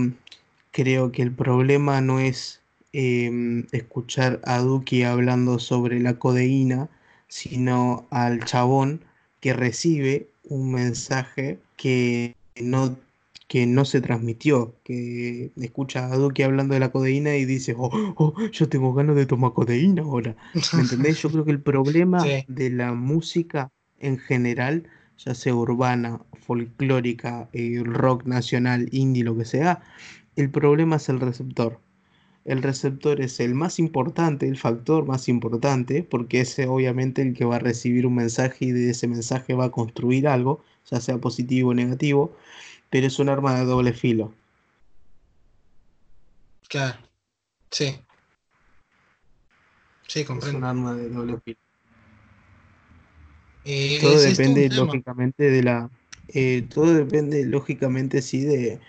creo 0.74 1.12
que 1.12 1.22
el 1.22 1.32
problema 1.32 2.00
no 2.00 2.18
es 2.18 2.60
em, 2.92 3.64
escuchar 3.70 4.40
a 4.44 4.58
Duki 4.58 5.04
hablando 5.04 5.60
sobre 5.60 6.00
la 6.00 6.18
codeína, 6.18 6.88
sino 7.28 8.06
al 8.10 8.44
chabón 8.44 9.00
que 9.40 9.52
recibe 9.52 10.28
un 10.42 10.72
mensaje 10.72 11.60
que 11.76 12.34
no, 12.60 12.98
que 13.46 13.66
no 13.66 13.84
se 13.84 14.00
transmitió, 14.00 14.74
que 14.82 15.52
escucha 15.60 16.12
a 16.12 16.16
Duki 16.16 16.42
hablando 16.42 16.74
de 16.74 16.80
la 16.80 16.90
codeína 16.90 17.36
y 17.36 17.44
dice, 17.44 17.76
oh, 17.78 17.90
oh, 18.16 18.34
yo 18.50 18.68
tengo 18.68 18.92
ganas 18.94 19.14
de 19.14 19.26
tomar 19.26 19.52
codeína 19.52 20.02
ahora. 20.02 20.34
¿Me 20.72 20.80
entendés? 20.82 21.18
Yo 21.22 21.30
creo 21.30 21.44
que 21.44 21.52
el 21.52 21.62
problema 21.62 22.20
Sí, 22.20 22.44
de 22.48 22.70
la 22.70 22.92
música 22.92 23.70
en 24.00 24.18
general 24.18 24.88
ya 25.18 25.34
sea 25.34 25.54
urbana, 25.54 26.20
folclórica, 26.46 27.48
eh, 27.52 27.80
rock 27.84 28.24
nacional, 28.24 28.88
indie, 28.90 29.22
lo 29.22 29.36
que 29.36 29.44
sea, 29.44 29.82
el 30.36 30.50
problema 30.50 30.96
es 30.96 31.08
el 31.08 31.20
receptor. 31.20 31.80
El 32.44 32.62
receptor 32.62 33.20
es 33.20 33.40
el 33.40 33.54
más 33.54 33.78
importante, 33.78 34.48
el 34.48 34.58
factor 34.58 35.06
más 35.06 35.28
importante, 35.28 36.02
porque 36.02 36.40
es 36.42 36.58
obviamente 36.60 37.22
el 37.22 37.34
que 37.34 37.44
va 37.44 37.56
a 37.56 37.58
recibir 37.58 38.06
un 38.06 38.16
mensaje 38.16 38.66
y 38.66 38.72
de 38.72 38.90
ese 38.90 39.08
mensaje 39.08 39.54
va 39.54 39.66
a 39.66 39.70
construir 39.70 40.28
algo, 40.28 40.62
ya 40.90 41.00
sea 41.00 41.18
positivo 41.18 41.70
o 41.70 41.74
negativo, 41.74 42.36
pero 42.90 43.06
es 43.06 43.18
un 43.18 43.28
arma 43.30 43.58
de 43.58 43.64
doble 43.66 43.92
filo. 43.94 44.32
claro. 46.68 46.98
Sí, 47.70 48.06
sí, 50.06 50.20
Es 50.20 50.26
un 50.26 50.26
comprendo. 50.26 50.66
arma 50.66 50.94
de 50.94 51.08
doble 51.08 51.40
filo. 51.44 51.58
Todo 54.00 54.20
depende 54.20 54.68
lógicamente 54.70 55.50
de 55.50 55.62
la... 55.62 55.90
eh, 56.28 56.66
todo 56.72 56.94
depende 56.94 57.44
lógicamente 57.46 58.22
sí 58.22 58.44
de, 58.44 58.80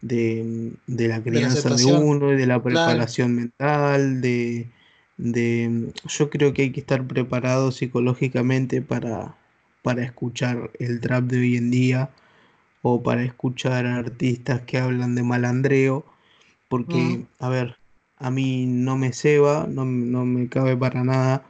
de, 0.00 0.72
de 0.86 1.08
la 1.08 1.22
De 1.26 1.40
la 1.40 1.50
crianza 1.50 1.72
de 1.74 1.84
uno 1.84 2.32
y 2.32 2.36
de 2.36 2.46
la 2.46 2.62
claro. 2.66 3.08
preparación 3.08 3.34
mental, 3.34 4.20
de, 4.20 4.70
de... 5.16 5.92
Yo 6.08 6.30
creo 6.30 6.52
que 6.54 6.62
hay 6.62 6.72
que 6.72 6.80
estar 6.80 7.06
preparado 7.06 7.72
psicológicamente 7.72 8.82
para, 8.82 9.36
para 9.82 10.04
escuchar 10.04 10.70
el 10.78 11.00
trap 11.00 11.24
de 11.24 11.38
hoy 11.40 11.56
en 11.56 11.70
día 11.70 12.10
o 12.82 13.02
para 13.02 13.22
escuchar 13.24 13.86
a 13.86 13.96
artistas 13.98 14.62
que 14.62 14.78
hablan 14.78 15.14
de 15.14 15.22
malandreo, 15.22 16.04
porque, 16.68 17.02
Ujú, 17.08 17.26
a 17.40 17.48
ver, 17.48 17.78
a 18.16 18.30
mí 18.30 18.66
no 18.66 18.96
me 18.96 19.12
ceba, 19.12 19.66
no, 19.68 19.84
no 19.84 20.24
me 20.24 20.48
cabe 20.48 20.76
para 20.76 21.04
nada 21.04 21.44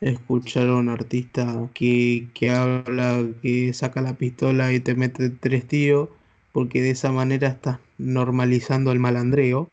escuchar 0.00 0.68
a 0.68 0.76
un 0.76 0.88
artista 0.90 1.70
que, 1.74 2.28
que 2.34 2.50
habla, 2.50 3.24
que 3.42 3.72
saca 3.74 4.00
la 4.02 4.14
pistola 4.18 4.72
y 4.72 4.80
te 4.80 4.94
mete 4.94 5.30
tres 5.30 5.66
tiros, 5.68 6.10
porque 6.52 6.82
de 6.82 6.90
esa 6.90 7.12
manera 7.12 7.48
estás 7.48 7.80
normalizando 7.98 8.92
el 8.92 8.98
malandreo, 8.98 9.70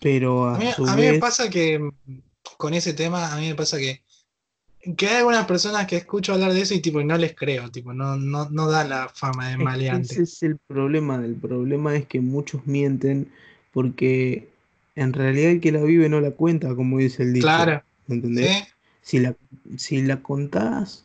pero 0.00 0.46
A 0.46 0.56
a 0.56 0.58
mí, 0.58 0.66
su 0.74 0.86
a 0.86 0.96
mí 0.96 1.02
me 1.02 1.18
pasa 1.18 1.48
que 1.50 1.78
mm, 1.78 1.92
con 2.56 2.74
ese 2.74 2.92
tema, 2.92 3.32
a 3.32 3.38
mí 3.38 3.48
me 3.48 3.54
pasa 3.54 3.78
que, 3.78 4.02
que 4.96 5.08
hay 5.08 5.16
algunas 5.16 5.46
personas 5.46 5.86
que 5.86 5.96
escucho 5.96 6.32
hablar 6.32 6.52
de 6.52 6.60
eso 6.60 6.74
y 6.74 6.80
tipo 6.80 7.02
no 7.02 7.16
les 7.16 7.34
creo, 7.34 7.70
tipo, 7.70 7.92
no, 7.92 8.16
no, 8.16 8.48
no 8.50 8.70
da 8.70 8.84
la 8.84 9.08
fama 9.08 9.48
de 9.48 9.50
que 9.50 9.54
ese 9.56 9.64
maleante. 9.64 10.22
es 10.22 10.42
el 10.42 10.58
problema, 10.58 11.16
el 11.24 11.34
problema 11.34 11.96
es 11.96 12.06
que 12.06 12.20
muchos 12.20 12.66
mienten 12.66 13.30
porque 13.72 14.48
en 14.96 15.12
realidad 15.12 15.52
el 15.52 15.60
que 15.60 15.72
la 15.72 15.82
vive 15.82 16.08
no 16.08 16.20
la 16.20 16.32
cuenta, 16.32 16.74
como 16.74 16.98
dice 16.98 17.22
el 17.22 17.32
dicho. 17.32 17.46
Claro. 17.46 17.82
¿Me 18.06 18.16
entendés? 18.16 18.64
Si, 19.02 19.20
la, 19.20 19.36
si 19.76 20.02
la 20.02 20.22
contás, 20.22 21.04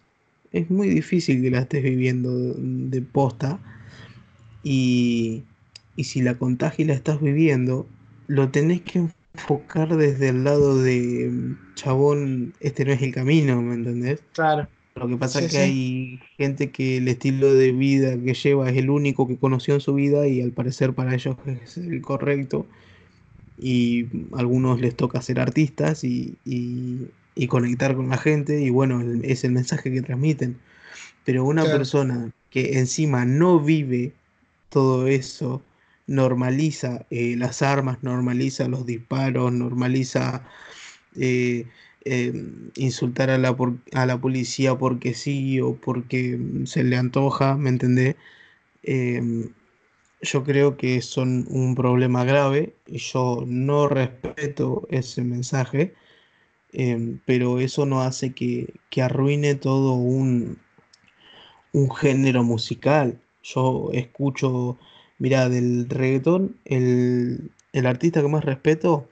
es 0.51 0.69
muy 0.69 0.89
difícil 0.89 1.41
que 1.41 1.51
la 1.51 1.59
estés 1.59 1.83
viviendo 1.83 2.31
de 2.31 3.01
posta. 3.01 3.59
Y, 4.63 5.43
y 5.95 6.05
si 6.05 6.21
la 6.21 6.35
contás 6.35 6.79
y 6.79 6.85
la 6.85 6.93
estás 6.93 7.21
viviendo, 7.21 7.87
lo 8.27 8.49
tenés 8.49 8.81
que 8.81 9.07
enfocar 9.35 9.95
desde 9.95 10.29
el 10.29 10.43
lado 10.43 10.81
de 10.81 11.29
mm, 11.31 11.75
chabón, 11.75 12.53
este 12.59 12.85
no 12.85 12.93
es 12.93 13.01
el 13.01 13.13
camino, 13.13 13.61
¿me 13.61 13.75
entendés? 13.75 14.21
Claro. 14.33 14.67
Lo 14.95 15.07
que 15.07 15.17
pasa 15.17 15.39
es 15.39 15.51
que 15.51 15.57
hay 15.57 16.19
gente 16.37 16.69
que 16.69 16.97
el 16.97 17.07
estilo 17.07 17.53
de 17.53 17.71
vida 17.71 18.15
que 18.15 18.35
lleva 18.35 18.69
es 18.69 18.77
el 18.77 18.91
único 18.91 19.27
que 19.27 19.37
conoció 19.37 19.73
en 19.73 19.81
su 19.81 19.95
vida 19.95 20.27
y 20.27 20.41
al 20.41 20.51
parecer 20.51 20.93
para 20.93 21.15
ellos 21.15 21.35
es 21.63 21.77
el 21.77 22.01
correcto. 22.01 22.67
Y 23.57 24.05
a 24.33 24.39
algunos 24.39 24.81
les 24.81 24.95
toca 24.95 25.21
ser 25.21 25.39
artistas 25.39 26.03
y, 26.03 26.35
y, 26.45 27.47
conectar 27.47 27.95
con 27.95 28.09
la 28.09 28.17
gente 28.17 28.61
y 28.61 28.69
bueno, 28.69 29.01
es 29.23 29.43
el 29.43 29.51
mensaje 29.51 29.91
que 29.91 30.01
transmiten. 30.01 30.57
Pero 31.25 31.43
una 31.43 31.63
persona 31.63 32.31
que 32.51 32.77
encima 32.77 33.25
no 33.25 33.59
vive 33.59 34.13
todo 34.69 35.07
eso, 35.07 35.61
normaliza 36.07 37.05
eh, 37.09 37.35
las 37.37 37.61
armas, 37.61 38.03
normaliza 38.03 38.67
los 38.67 38.85
disparos, 38.85 39.51
normaliza 39.53 40.45
eh, 41.15 41.67
em, 42.05 42.71
insultar 42.75 43.29
a 43.29 43.37
la, 43.37 43.55
a 43.93 44.05
la 44.05 44.19
policía 44.21 44.77
porque 44.77 45.13
sí 45.13 45.59
o 45.61 45.75
porque 45.75 46.39
se 46.65 46.83
le 46.83 46.97
antoja, 46.97 47.55
¿me 47.57 47.69
entendés? 47.69 48.15
Em, 48.83 49.53
yo 50.21 50.43
creo 50.43 50.77
que 50.77 51.01
son 51.01 51.45
un 51.49 51.75
problema 51.75 52.25
grave 52.25 52.75
y 52.87 52.97
yo 52.99 53.43
no 53.47 53.87
respeto 53.89 54.87
ese 54.91 55.23
mensaje, 55.23 55.95
em, 56.73 57.19
pero 57.25 57.59
eso 57.59 57.85
no 57.85 58.01
hace 58.01 58.33
que, 58.33 58.73
que 58.89 59.01
arruine 59.01 59.55
todo 59.55 59.93
un, 59.95 60.59
un 61.73 61.89
género 61.91 62.43
musical. 62.43 63.19
Yo 63.43 63.89
escucho 63.93 64.77
Mira, 65.19 65.49
del 65.49 65.89
reggaetón, 65.89 66.57
el, 66.65 67.51
artista 67.85 68.21
que 68.21 68.27
más 68.27 68.43
respeto, 68.43 69.09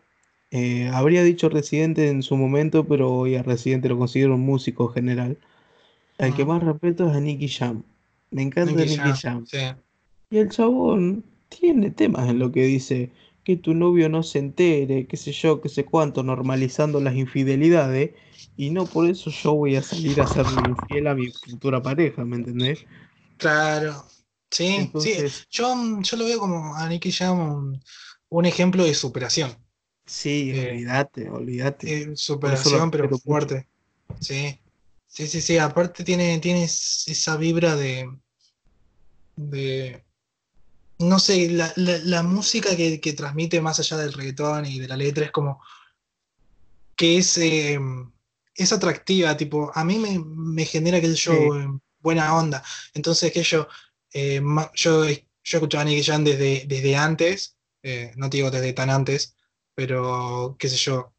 eh, 0.50 0.90
habría 0.94 1.24
dicho 1.24 1.50
Residente 1.50 2.10
en 2.10 2.24
su 2.24 2.36
momento, 2.36 2.88
pero 2.88 3.12
hoy 3.12 3.36
a 3.36 3.44
Residente 3.44 3.90
lo 3.90 3.98
considero 3.98 4.36
un 4.36 4.42
músico 4.42 4.88
general. 4.90 5.38
El 6.18 6.36
que 6.36 6.46
más 6.46 6.64
respeto 6.64 7.10
es 7.10 7.16
a 7.16 7.20
Nicky 7.20 7.48
Jam. 7.48 7.84
Me 8.30 8.44
encanta 8.44 8.74
Nicky, 8.74 9.12
Jam. 9.22 9.46
Y 10.30 10.38
el 10.38 10.50
chabón 10.50 11.24
tiene 11.50 11.92
temas 11.92 12.30
en 12.30 12.40
lo 12.40 12.52
que 12.52 12.64
dice 12.64 13.12
que 13.44 13.58
tu 13.58 13.74
novio 13.74 14.08
no 14.08 14.24
se 14.24 14.40
entere, 14.40 15.08
qué 15.08 15.18
sé 15.18 15.32
yo, 15.32 15.62
qué 15.62 15.70
sé 15.70 15.84
cuánto, 15.84 16.24
normalizando 16.24 17.02
las 17.02 17.16
infidelidades, 17.16 18.12
y 18.56 18.70
no 18.70 18.86
por 18.86 19.10
eso 19.10 19.32
yo 19.32 19.56
voy 19.56 19.76
a 19.76 19.82
salir 19.82 20.22
a 20.22 20.28
ser 20.28 20.46
infiel 20.68 21.08
a 21.08 21.16
mi 21.16 21.32
futura 21.32 21.82
pareja, 21.82 22.24
¿me 22.24 22.36
entendés? 22.38 22.86
Claro, 23.38 24.06
Sí, 24.52 24.92
sí. 25.00 25.18
Yo, 25.50 26.02
yo 26.02 26.18
lo 26.18 26.26
veo 26.26 26.40
como 26.40 26.76
a 26.76 26.88
Nicky 26.90 27.12
Jam 27.12 27.80
un, 28.30 28.46
ejemplo 28.46 28.84
de 28.84 28.94
superación. 28.94 29.56
Sí, 30.06 30.52
eh, 30.54 30.72
olvídate, 30.72 31.30
olvídate. 31.30 32.02
Eh, 32.02 32.16
superación, 32.16 32.92
pero 32.92 33.10
fuerte. 33.18 33.68
Sí. 34.20 34.60
Sí, 35.08 35.28
sí, 35.28 35.42
sí. 35.42 35.58
Aparte 35.58 36.04
tiene, 36.04 36.40
tiene 36.40 36.66
esa 36.66 37.38
vibra 37.38 37.76
de. 37.76 38.10
de. 39.38 40.04
No 41.00 41.18
sé, 41.18 41.50
la, 41.50 42.24
música 42.24 42.76
que, 42.76 43.14
transmite 43.14 43.60
más 43.62 43.80
allá 43.80 43.98
del 43.98 44.14
reggaetón 44.14 44.66
y 44.66 44.80
de 44.80 44.88
la 44.88 44.98
letra 44.98 45.26
es 45.26 45.32
como. 45.32 45.62
que 46.96 47.18
es. 47.18 47.38
Eh, 47.38 47.80
es 48.54 48.74
atractiva, 48.74 49.36
tipo, 49.38 49.72
a 49.74 49.84
mí 49.86 49.98
me, 49.98 50.66
genera 50.66 51.00
que 51.00 51.14
yo 51.16 51.34
buena 52.00 52.36
onda. 52.36 52.64
Entonces, 52.94 53.32
que 53.32 53.44
yo 53.44 53.68
eh, 54.14 54.42
yo, 54.76 55.06
yo 55.06 55.18
escuchaba 55.44 55.84
a 55.84 55.86
Nicky 55.86 56.04
Jam 56.04 56.24
desde, 56.24 56.66
desde 56.68 56.96
antes, 56.96 57.58
eh, 57.84 58.12
no 58.16 58.30
te 58.30 58.38
digo 58.38 58.52
desde 58.52 58.74
tan 58.74 58.90
antes, 58.90 59.36
pero 59.74 60.56
qué 60.60 60.70
sé 60.70 60.78
yo. 60.78 61.14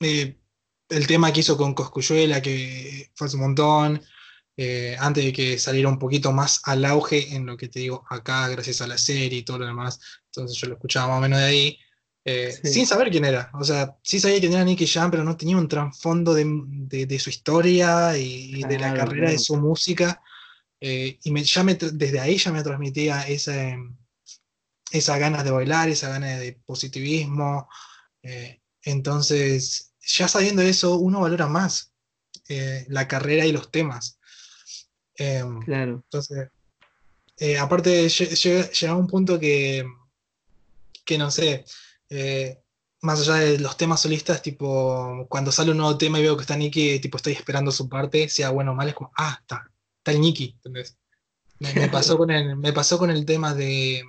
Eh, 0.00 0.36
el 0.88 1.06
tema 1.06 1.32
que 1.32 1.40
hizo 1.40 1.56
con 1.56 1.74
Coscuyuela, 1.74 2.42
que 2.42 3.10
fue 3.14 3.26
hace 3.26 3.36
un 3.36 3.42
montón, 3.42 4.02
antes 4.98 5.24
de 5.24 5.32
que 5.32 5.58
saliera 5.58 5.88
un 5.88 5.98
poquito 5.98 6.30
más 6.32 6.60
al 6.64 6.84
auge 6.84 7.34
en 7.34 7.46
lo 7.46 7.56
que 7.56 7.68
te 7.68 7.80
digo 7.80 8.04
acá, 8.10 8.48
gracias 8.48 8.80
a 8.80 8.86
la 8.86 8.98
serie 8.98 9.38
y 9.38 9.42
todo 9.42 9.58
lo 9.58 9.66
demás. 9.66 9.98
Entonces 10.26 10.56
yo 10.58 10.68
lo 10.68 10.74
escuchaba 10.74 11.08
más 11.08 11.18
o 11.18 11.20
menos 11.22 11.38
de 11.40 11.44
ahí. 11.44 11.78
sin 12.62 12.86
saber 12.86 13.10
quién 13.10 13.24
era. 13.24 13.50
O 13.54 13.64
sea, 13.64 13.96
sí 14.02 14.20
sabía 14.20 14.38
quién 14.38 14.52
era 14.52 14.64
Nicky 14.64 14.86
Jam, 14.86 15.10
pero 15.10 15.24
no 15.24 15.36
tenía 15.36 15.56
un 15.56 15.68
trasfondo 15.68 16.34
de, 16.34 17.18
su 17.18 17.30
historia 17.30 18.16
y, 18.16 18.62
de 18.62 18.78
la 18.78 18.94
carrera 18.94 19.30
de 19.30 19.38
su 19.38 19.56
música. 19.56 20.22
Eh, 20.84 21.20
y 21.22 21.30
me, 21.30 21.44
ya 21.44 21.62
desde 21.62 22.18
ahí 22.18 22.36
ya 22.38 22.50
me 22.50 22.64
transmitía 22.64 23.22
esa, 23.28 23.54
esa 24.90 25.16
ganas 25.16 25.44
de 25.44 25.52
bailar, 25.52 25.88
esa 25.88 26.08
ganas 26.08 26.40
de 26.40 26.54
positivismo. 26.66 27.68
Eh, 28.24 28.60
entonces, 28.82 29.92
ya 30.00 30.26
sabiendo 30.26 30.60
eso, 30.60 30.96
uno 30.96 31.20
valora 31.20 31.46
más 31.46 31.92
eh, 32.48 32.84
la 32.88 33.06
carrera 33.06 33.46
y 33.46 33.52
los 33.52 33.70
temas. 33.70 34.18
Em, 35.14 35.60
claro. 35.60 36.02
Entonces, 36.02 36.48
aparte, 37.60 38.08
llega 38.08 38.96
un 38.96 39.06
punto 39.06 39.38
que, 39.38 39.86
que 41.04 41.16
no 41.16 41.30
sé, 41.30 41.64
más 43.02 43.20
allá 43.20 43.34
de 43.34 43.60
los 43.60 43.76
temas 43.76 44.00
solistas, 44.00 44.42
tipo, 44.42 45.26
cuando 45.28 45.52
sale 45.52 45.70
un 45.70 45.76
nuevo 45.76 45.96
tema 45.96 46.18
y 46.18 46.22
veo 46.22 46.36
que 46.36 46.42
está 46.42 46.56
Nicky, 46.56 46.98
tipo, 46.98 47.18
estoy 47.18 47.34
esperando 47.34 47.70
su 47.70 47.88
parte, 47.88 48.28
sea 48.28 48.50
bueno 48.50 48.72
o 48.72 48.74
mal, 48.74 48.88
es 48.88 48.94
como, 48.94 49.12
ah, 49.16 49.38
está, 49.40 49.72
tal 50.02 50.20
Nicky, 50.20 50.58
Me, 50.70 50.84
pasó 51.90 52.18
con 52.18 52.30
el, 52.30 52.56
me 52.56 52.72
pasó 52.72 52.98
con 52.98 53.10
el 53.10 53.24
tema 53.24 53.54
de, 53.54 54.02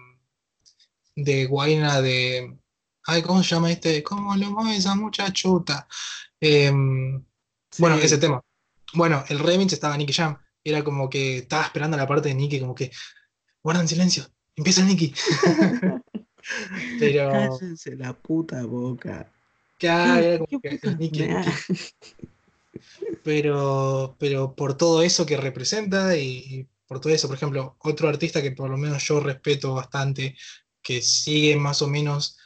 de 1.15 1.45
Guaina 1.45 2.01
de. 2.01 2.57
Ay, 3.05 3.21
¿cómo 3.21 3.43
se 3.43 3.49
llama 3.49 3.71
este? 3.71 4.01
¿Cómo 4.01 4.35
lo 4.35 4.51
mueve 4.51 4.77
esa 4.77 4.95
muchachota? 4.95 5.87
Em, 6.39 7.23
bueno, 7.77 7.97
ese 7.97 8.17
tema. 8.17 8.41
Bueno, 8.93 9.23
el 9.27 9.39
remix 9.39 9.73
estaba 9.73 9.97
Nicky 9.97 10.13
Jam. 10.13 10.37
Era 10.63 10.83
como 10.83 11.09
que 11.09 11.39
estaba 11.39 11.63
esperando 11.63 11.97
la 11.97 12.07
parte 12.07 12.29
de 12.29 12.35
Nicky, 12.35 12.59
como 12.59 12.75
que. 12.75 12.91
Guardan 13.61 13.87
silencio. 13.87 14.25
Empieza 14.55 14.81
el 14.81 14.87
Nicky. 14.87 15.13
Pero. 16.99 17.29
Cállense 17.29 17.95
la 17.95 18.13
puta 18.13 18.65
boca. 18.65 19.31
Claro, 19.77 20.23
era 20.23 20.37
como 20.39 20.61
que 20.61 20.79
el 20.81 20.97
Nicky 20.97 21.27
pero, 23.24 24.15
pero 24.19 24.55
por 24.55 24.76
todo 24.76 25.01
eso 25.03 25.26
que 25.26 25.38
representa 25.38 26.17
y, 26.17 26.67
por 26.88 26.99
todo 26.99 27.13
eso, 27.13 27.28
por 27.28 27.38
ejemplo, 27.38 27.76
otro 27.80 28.09
artista 28.09 28.41
que 28.41 28.51
por 28.51 28.69
lo 28.69 28.78
menos 28.78 29.03
yo 29.03 29.19
respeto 29.19 29.74
bastante, 29.74 30.36
que 30.82 31.01
sigue 31.01 31.55
más 31.55 31.82
o 31.82 31.88
menos, 31.88 32.38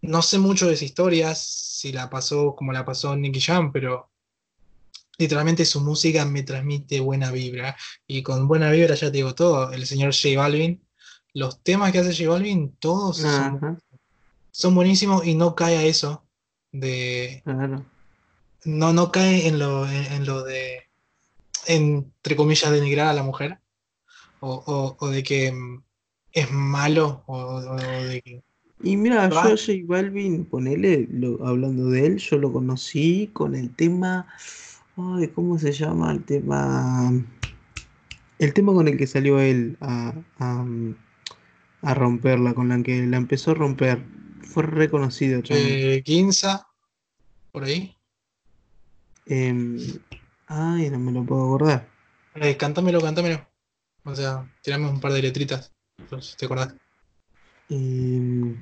no 0.00 0.22
sé 0.22 0.38
mucho 0.38 0.66
de 0.66 0.74
sus 0.74 0.82
historias, 0.82 1.42
si 1.42 1.92
la 1.92 2.08
pasó 2.08 2.54
como 2.54 2.72
la 2.72 2.84
pasó 2.84 3.16
Nicky 3.16 3.40
Jam, 3.40 3.72
pero 3.72 4.10
literalmente 5.18 5.64
su 5.64 5.80
música 5.80 6.24
me 6.24 6.42
transmite 6.42 7.00
buena 7.00 7.30
vibra. 7.30 7.76
Y 8.06 8.22
con 8.22 8.48
buena 8.48 8.70
vibra 8.70 8.94
ya 8.94 9.08
te 9.08 9.18
digo 9.18 9.34
todo, 9.34 9.72
el 9.72 9.86
señor 9.86 10.14
J 10.14 10.38
Balvin, 10.40 10.82
los 11.32 11.62
temas 11.62 11.92
que 11.92 11.98
hace 11.98 12.14
J 12.14 12.30
Balvin, 12.30 12.76
todos 12.78 13.18
son, 14.50 14.74
buenísimos 14.74 15.26
y 15.26 15.34
no 15.34 15.54
cae 15.54 15.76
a 15.76 15.82
eso 15.82 16.24
de, 16.70 17.42
no, 18.64 18.92
no 18.92 19.12
cae 19.12 19.46
en 19.46 19.58
lo, 19.58 19.88
en, 19.88 20.26
lo 20.26 20.42
de, 20.42 20.82
entre 21.66 22.36
comillas, 22.36 22.70
denigrar 22.70 23.08
a 23.08 23.14
la 23.14 23.22
mujer, 23.22 23.58
o, 24.40 24.96
o, 24.98 25.08
de 25.08 25.22
que 25.22 25.52
mm, 25.52 25.82
es 26.32 26.50
malo, 26.50 27.22
o, 27.26 27.60
de 27.76 28.22
que... 28.22 28.42
Y 28.82 28.96
mira, 28.96 29.30
yo 29.30 29.38
a 29.38 29.42
J 29.42 29.72
Balvin, 29.84 30.44
ponele, 30.44 31.08
hablando 31.42 31.88
de 31.88 32.06
él, 32.06 32.16
yo 32.18 32.36
lo 32.36 32.52
conocí 32.52 33.30
con 33.32 33.54
el 33.54 33.74
tema, 33.74 34.26
ay, 34.96 35.28
¿cómo 35.28 35.58
se 35.58 35.72
llama? 35.72 36.12
El 36.12 36.24
tema, 36.24 37.12
el 38.38 38.52
tema 38.52 38.72
con 38.74 38.88
el 38.88 38.98
que 38.98 39.06
salió 39.06 39.40
él 39.40 39.78
a, 39.80 40.12
a, 40.38 41.94
romperla, 41.94 42.52
con 42.52 42.68
la 42.68 42.82
que 42.82 43.06
la 43.06 43.16
empezó 43.16 43.52
a 43.52 43.54
romper, 43.54 44.02
fue 44.42 44.64
reconocido. 44.64 45.40
Eh, 45.48 46.02
Ginza, 46.04 46.66
por 47.52 47.64
ahí. 47.64 47.93
Em, 49.26 49.78
ay, 50.46 50.90
no 50.90 50.98
me 50.98 51.12
lo 51.12 51.24
puedo 51.24 51.44
acordar. 51.44 51.88
Eh, 52.34 52.56
cántamelo, 52.56 53.00
cántamelo. 53.00 53.46
O 54.04 54.14
sea, 54.14 54.50
tirame 54.62 54.88
un 54.88 55.00
par 55.00 55.12
de 55.12 55.22
letritas, 55.22 55.72
si 56.20 56.36
te 56.36 56.44
acordás. 56.44 56.74
Em, 57.70 58.56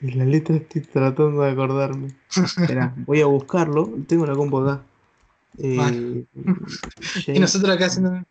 y 0.00 0.10
la 0.12 0.24
letra 0.24 0.56
estoy 0.56 0.80
tratando 0.82 1.42
de 1.42 1.50
acordarme. 1.50 2.16
Espera, 2.34 2.94
voy 3.06 3.20
a 3.20 3.26
buscarlo. 3.26 3.92
Tengo 4.08 4.26
la 4.26 4.34
compu 4.34 4.58
acá. 4.58 4.82
Eh, 5.58 6.24
y 7.26 7.38
nosotros 7.38 7.76
acá 7.76 7.86
haciendo. 7.86 8.24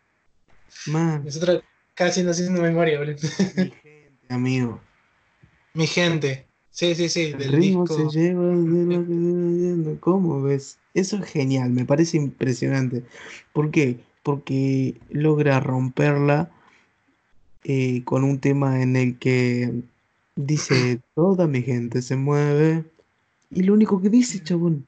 Nosotros 0.86 1.62
acá 1.92 2.06
haciendo, 2.06 2.32
haciendo 2.32 2.60
memoria, 2.60 3.00
Mi 3.00 3.16
gente, 3.16 4.12
amigo. 4.28 4.80
Mi 5.74 5.86
gente. 5.86 6.46
Sí, 6.70 6.94
sí, 6.94 7.08
sí, 7.08 7.32
El 7.32 7.38
del 7.38 7.52
ritmo 7.52 7.84
disco. 7.84 8.10
se 8.10 8.18
lleva 8.18 8.44
de 8.44 8.96
lo 8.96 9.94
que... 9.94 10.00
¿Cómo 10.00 10.42
ves? 10.42 10.79
Eso 10.94 11.16
es 11.18 11.26
genial, 11.30 11.70
me 11.70 11.84
parece 11.84 12.16
impresionante. 12.16 13.04
¿Por 13.52 13.70
qué? 13.70 14.00
Porque 14.22 15.00
logra 15.10 15.60
romperla 15.60 16.50
eh, 17.64 18.02
con 18.04 18.24
un 18.24 18.40
tema 18.40 18.82
en 18.82 18.96
el 18.96 19.18
que 19.18 19.82
dice, 20.36 21.00
toda 21.14 21.46
mi 21.46 21.62
gente 21.62 22.02
se 22.02 22.16
mueve. 22.16 22.84
Y 23.50 23.62
lo 23.64 23.74
único 23.74 24.00
que 24.02 24.10
dice, 24.10 24.42
chabón, 24.42 24.86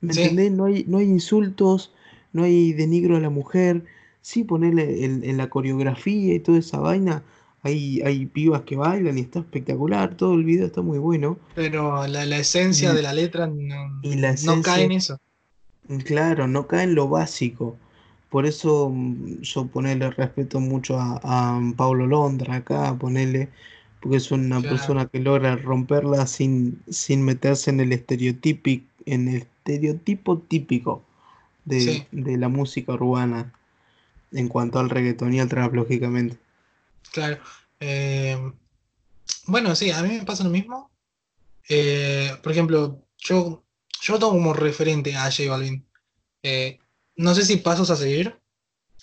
¿me 0.00 0.14
Sí, 0.14 0.14
entendés? 0.14 0.52
No 0.52 0.66
hay, 0.66 0.84
no 0.88 0.98
hay 0.98 1.06
insultos, 1.08 1.94
no 2.32 2.44
hay 2.44 2.72
denigro 2.72 3.16
a 3.16 3.20
la 3.20 3.30
mujer. 3.30 3.84
Sí, 4.22 4.44
ponerle 4.44 5.04
en, 5.04 5.24
en 5.24 5.36
la 5.36 5.50
coreografía 5.50 6.34
y 6.34 6.40
toda 6.40 6.58
esa 6.58 6.78
vaina. 6.80 7.24
Hay, 7.62 8.00
hay 8.02 8.26
pibas 8.26 8.62
que 8.62 8.76
bailan 8.76 9.18
y 9.18 9.22
está 9.22 9.40
espectacular. 9.40 10.16
Todo 10.16 10.34
el 10.34 10.44
video 10.44 10.66
está 10.66 10.82
muy 10.82 10.98
bueno. 10.98 11.38
pero 11.52 12.06
la, 12.06 12.26
la 12.26 12.38
esencia 12.38 12.92
Y, 12.92 12.94
de 12.94 13.02
la 13.02 13.12
letra 13.12 13.46
no, 13.46 14.02
y 14.02 14.16
la 14.16 14.34
no 14.34 14.60
cae 14.62 14.84
en 14.84 14.92
eso. 14.92 15.18
Claro, 16.04 16.46
no 16.48 16.66
cae 16.66 16.84
en 16.84 16.94
lo 16.94 17.08
básico. 17.08 17.76
Por 18.30 18.46
eso 18.46 18.90
mm, 18.90 19.40
yo 19.42 19.66
ponerle 19.68 20.10
respeto 20.10 20.60
mucho 20.60 20.98
a, 20.98 21.20
a 21.22 21.60
Paulo 21.76 22.06
Londra 22.06 22.56
acá, 22.56 22.96
ponerle, 22.98 23.50
porque 24.00 24.16
es 24.18 24.30
una 24.30 24.62
Claro, 24.62 24.68
persona 24.68 25.06
que 25.06 25.20
logra 25.20 25.56
romperla 25.56 26.26
sin, 26.26 26.82
sin 26.90 27.24
meterse 27.24 27.70
en 27.70 27.80
el 27.80 27.92
estereotipi- 27.92 28.84
en 29.06 29.28
el 29.28 29.36
estereotipo 29.42 30.38
típico 30.38 31.02
de, 31.64 32.00
sí, 32.00 32.08
de 32.12 32.38
la 32.38 32.48
música 32.48 32.94
urbana 32.94 33.52
en 34.32 34.48
cuanto 34.48 34.78
al 34.80 34.90
reggaetón 34.90 35.34
y 35.34 35.40
al 35.40 35.48
trap, 35.50 35.74
lógicamente. 35.74 36.38
claro. 37.12 37.42
Eh, 37.80 38.36
bueno, 39.46 39.74
sí, 39.76 39.90
a 39.90 40.02
mí 40.02 40.08
me 40.18 40.24
pasa 40.24 40.44
lo 40.44 40.50
mismo. 40.50 40.92
Eh, 41.68 42.30
por 42.42 42.52
ejemplo, 42.52 43.06
yo, 43.18 43.66
yo 44.04 44.18
tomo 44.18 44.32
como 44.32 44.52
referente 44.52 45.14
a 45.16 45.30
J 45.30 45.48
Balvin. 45.50 45.86
Eh, 46.42 46.78
no 47.16 47.34
sé 47.34 47.44
si 47.44 47.56
pasos 47.56 47.90
a 47.90 47.96
seguir, 47.96 48.38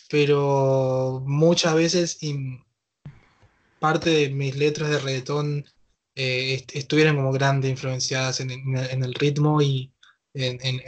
pero 0.10 1.24
muchas 1.26 1.74
veces 1.76 2.18
parte 3.80 4.10
de 4.12 4.30
mis 4.30 4.56
letras 4.56 4.90
de 4.90 5.00
reggaetón 5.00 5.66
eh, 6.16 6.54
est- 6.56 6.76
estuvieron 6.76 7.16
como 7.16 7.32
grandes 7.32 7.72
influenciadas 7.72 8.40
en, 8.42 8.52
en 8.52 8.78
en 8.78 9.04
el 9.04 9.14
ritmo 9.14 9.62
y 9.62 9.92
en, 10.34 10.60
en- 10.64 10.84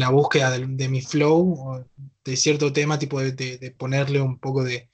la 0.00 0.08
búsqueda 0.10 0.50
del- 0.50 0.76
de, 0.76 0.88
mi 0.88 1.00
flow 1.00 1.86
de 2.24 2.36
cierto 2.36 2.72
tema, 2.72 2.98
tipo 2.98 3.20
de, 3.20 3.32
de- 3.32 3.58
de 3.58 3.70
ponerle 3.70 4.20
un 4.20 4.38
poco 4.40 4.64
de 4.64 4.90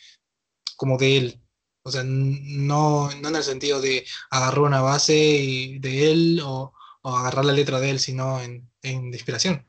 como 0.77 0.99
de 0.99 1.17
él. 1.17 1.41
O 1.85 1.91
sea, 1.91 2.03
no, 2.05 3.11
no 3.21 3.29
en 3.29 3.37
el 3.37 3.43
sentido 3.43 3.81
de 3.81 4.05
agarrar 4.31 4.61
una 4.61 4.83
base 4.83 5.79
de 5.81 6.13
él 6.13 6.41
o, 6.45 6.75
o 7.03 7.17
agarrar 7.17 7.45
la 7.45 7.53
letra 7.53 7.81
de 7.81 7.91
él, 7.91 7.99
sino 8.01 8.41
en, 8.41 8.69
en 8.83 9.11
de 9.11 9.17
inspiración. 9.17 9.65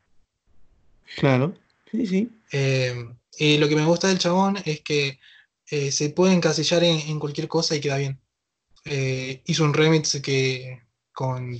Claro, 1.17 1.53
sí, 1.91 2.05
sí. 2.07 2.29
Eh, 2.51 2.95
y 3.37 3.57
lo 3.57 3.67
que 3.67 3.75
me 3.75 3.85
gusta 3.85 4.07
del 4.07 4.19
chabón 4.19 4.57
es 4.65 4.81
que 4.81 5.19
eh, 5.69 5.91
se 5.91 6.09
puede 6.09 6.33
encasillar 6.33 6.83
en, 6.83 6.99
en 6.99 7.19
cualquier 7.19 7.47
cosa 7.47 7.75
y 7.75 7.81
queda 7.81 7.97
bien. 7.97 8.19
Eh, 8.85 9.41
hizo 9.45 9.63
un 9.63 9.73
remix 9.73 10.19
que 10.21 10.81
con 11.13 11.57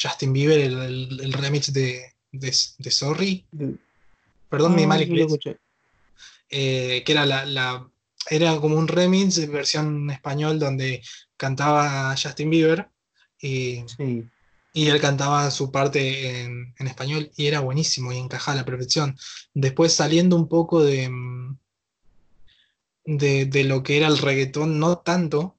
Justin 0.00 0.32
Bieber, 0.32 0.60
el, 0.60 0.78
el- 0.78 1.20
el 1.20 1.32
remix 1.32 1.72
de, 1.72 2.14
de, 2.32 2.54
de 2.78 2.90
Sorry, 2.90 3.44
De- 3.50 3.74
perdón 4.48 4.74
mi 4.76 4.84
Ah, 4.84 4.86
mal 4.88 5.02
inglés, 5.02 5.32
eh, 6.50 7.02
que 7.04 7.12
era 7.12 7.26
la, 7.26 7.44
la- 7.44 7.88
era 8.28 8.56
como 8.60 8.76
un 8.76 8.88
remix 8.88 9.46
versión 9.50 10.10
español 10.10 10.58
donde 10.58 11.02
cantaba 11.36 12.14
Justin 12.16 12.50
Bieber 12.50 12.88
y, 13.40 13.84
Sí, 13.96 14.24
y 14.72 14.88
él 14.88 15.00
cantaba 15.00 15.50
su 15.50 15.70
parte 15.72 16.42
en, 16.42 16.74
en 16.78 16.86
español 16.86 17.30
y 17.36 17.46
era 17.46 17.60
buenísimo 17.60 18.12
y 18.12 18.18
encajaba 18.18 18.54
a 18.54 18.60
la 18.62 18.64
perfección. 18.66 19.16
Después 19.54 19.92
saliendo 19.94 20.36
un 20.36 20.48
poco 20.48 20.82
de, 20.82 21.08
mm, 21.10 21.58
de, 23.04 23.46
de 23.46 23.64
lo 23.64 23.82
que 23.82 23.96
era 23.96 24.06
el 24.08 24.18
reggaetón, 24.18 24.78
no 24.78 24.98
tanto, 24.98 25.58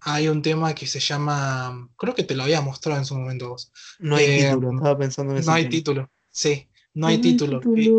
hay 0.00 0.28
un 0.28 0.42
tema 0.42 0.74
que 0.74 0.86
se 0.86 1.00
llama, 1.00 1.90
creo 1.96 2.14
que 2.14 2.24
te 2.24 2.34
lo 2.34 2.42
había 2.44 2.60
mostrado 2.60 2.98
en 3.00 3.06
su 3.06 3.16
momento 3.16 3.50
vos. 3.50 3.72
no 3.98 4.16
hay 4.16 4.26
Eh, 4.26 4.38
título, 4.46 4.72
estaba 4.72 4.98
pensando 4.98 5.32
en 5.34 5.40
no 5.40 5.40
ese 5.40 5.50
hay 5.52 5.62
tema. 5.62 5.70
título, 5.70 6.10
sí, 6.30 6.68
no 6.94 7.06
hay 7.08 7.18
No 7.18 7.20
título, 7.20 7.60
que, 7.74 7.96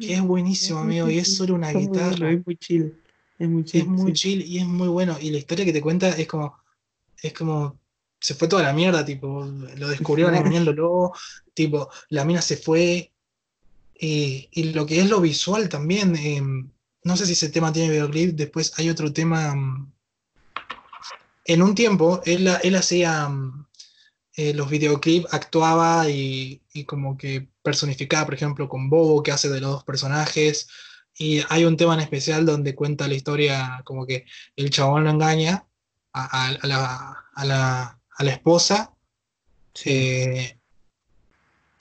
es 0.00 0.22
no 0.22 0.24
buenísimo, 0.24 0.80
amigo, 0.80 1.08
y 1.10 1.18
es 1.18 1.36
solo 1.36 1.54
una 1.54 1.72
Está 1.72 1.78
muy 1.78 1.86
bueno, 1.88 2.10
guitarra, 2.10 2.32
es 2.32 2.44
muy 2.46 2.56
chill. 2.56 3.02
Es 3.38 3.48
muy 3.48 3.64
es 3.72 3.86
chill, 3.86 3.86
muy 3.86 4.12
sí. 4.12 4.12
chill 4.14 4.42
y 4.42 4.58
es 4.58 4.66
muy 4.66 4.88
bueno, 4.88 5.16
y 5.20 5.30
la 5.30 5.38
historia 5.38 5.64
que 5.64 5.72
te 5.72 5.80
cuenta 5.82 6.10
es 6.10 6.26
como, 6.26 6.56
es 7.22 7.32
como, 7.32 7.80
se 8.20 8.34
fue 8.34 8.48
toda 8.48 8.62
la 8.62 8.72
mierda, 8.72 9.04
tipo, 9.04 9.44
lo 9.76 9.88
descubrieron 9.88 10.34
engañándolo, 10.34 11.12
tipo, 11.54 11.90
la 12.10 12.24
mina 12.24 12.42
se 12.42 12.56
fue, 12.56 13.12
y, 13.98 14.48
y 14.52 14.72
lo 14.72 14.84
que 14.86 15.00
es 15.00 15.08
lo 15.08 15.20
visual 15.20 15.68
también, 15.68 16.16
eh, 16.16 16.42
no 17.04 17.16
sé 17.16 17.26
si 17.26 17.32
ese 17.32 17.48
tema 17.50 17.72
tiene 17.72 17.90
videoclip, 17.90 18.34
después 18.36 18.72
hay 18.78 18.90
otro 18.90 19.12
tema, 19.12 19.54
mm, 19.54 19.92
en 21.44 21.62
un 21.62 21.74
tiempo, 21.74 22.20
él, 22.24 22.48
él 22.62 22.74
hacía 22.74 23.28
mm, 23.28 23.66
eh, 24.36 24.52
los 24.54 24.68
videoclips, 24.68 25.32
actuaba 25.32 26.10
y, 26.10 26.60
y 26.72 26.84
como 26.84 27.16
que 27.16 27.48
personificaba, 27.62 28.24
por 28.26 28.34
ejemplo, 28.34 28.68
con 28.68 28.90
Bobo, 28.90 29.22
que 29.22 29.32
hace 29.32 29.48
de 29.48 29.60
los 29.60 29.70
dos 29.70 29.84
personajes. 29.84 30.68
Y 31.18 31.40
hay 31.48 31.64
un 31.64 31.76
tema 31.78 31.94
en 31.94 32.00
especial 32.00 32.44
donde 32.44 32.74
cuenta 32.74 33.08
la 33.08 33.14
historia, 33.14 33.80
como 33.84 34.06
que 34.06 34.26
el 34.56 34.68
chabón 34.70 35.04
lo 35.04 35.10
engaña 35.10 35.64
a, 36.12 36.48
a- 36.48 36.48
a 36.60 36.66
la, 36.66 37.24
a 37.34 37.44
la- 37.46 38.00
a 38.16 38.24
la 38.24 38.32
esposa. 38.32 38.92
Eh, 39.84 40.58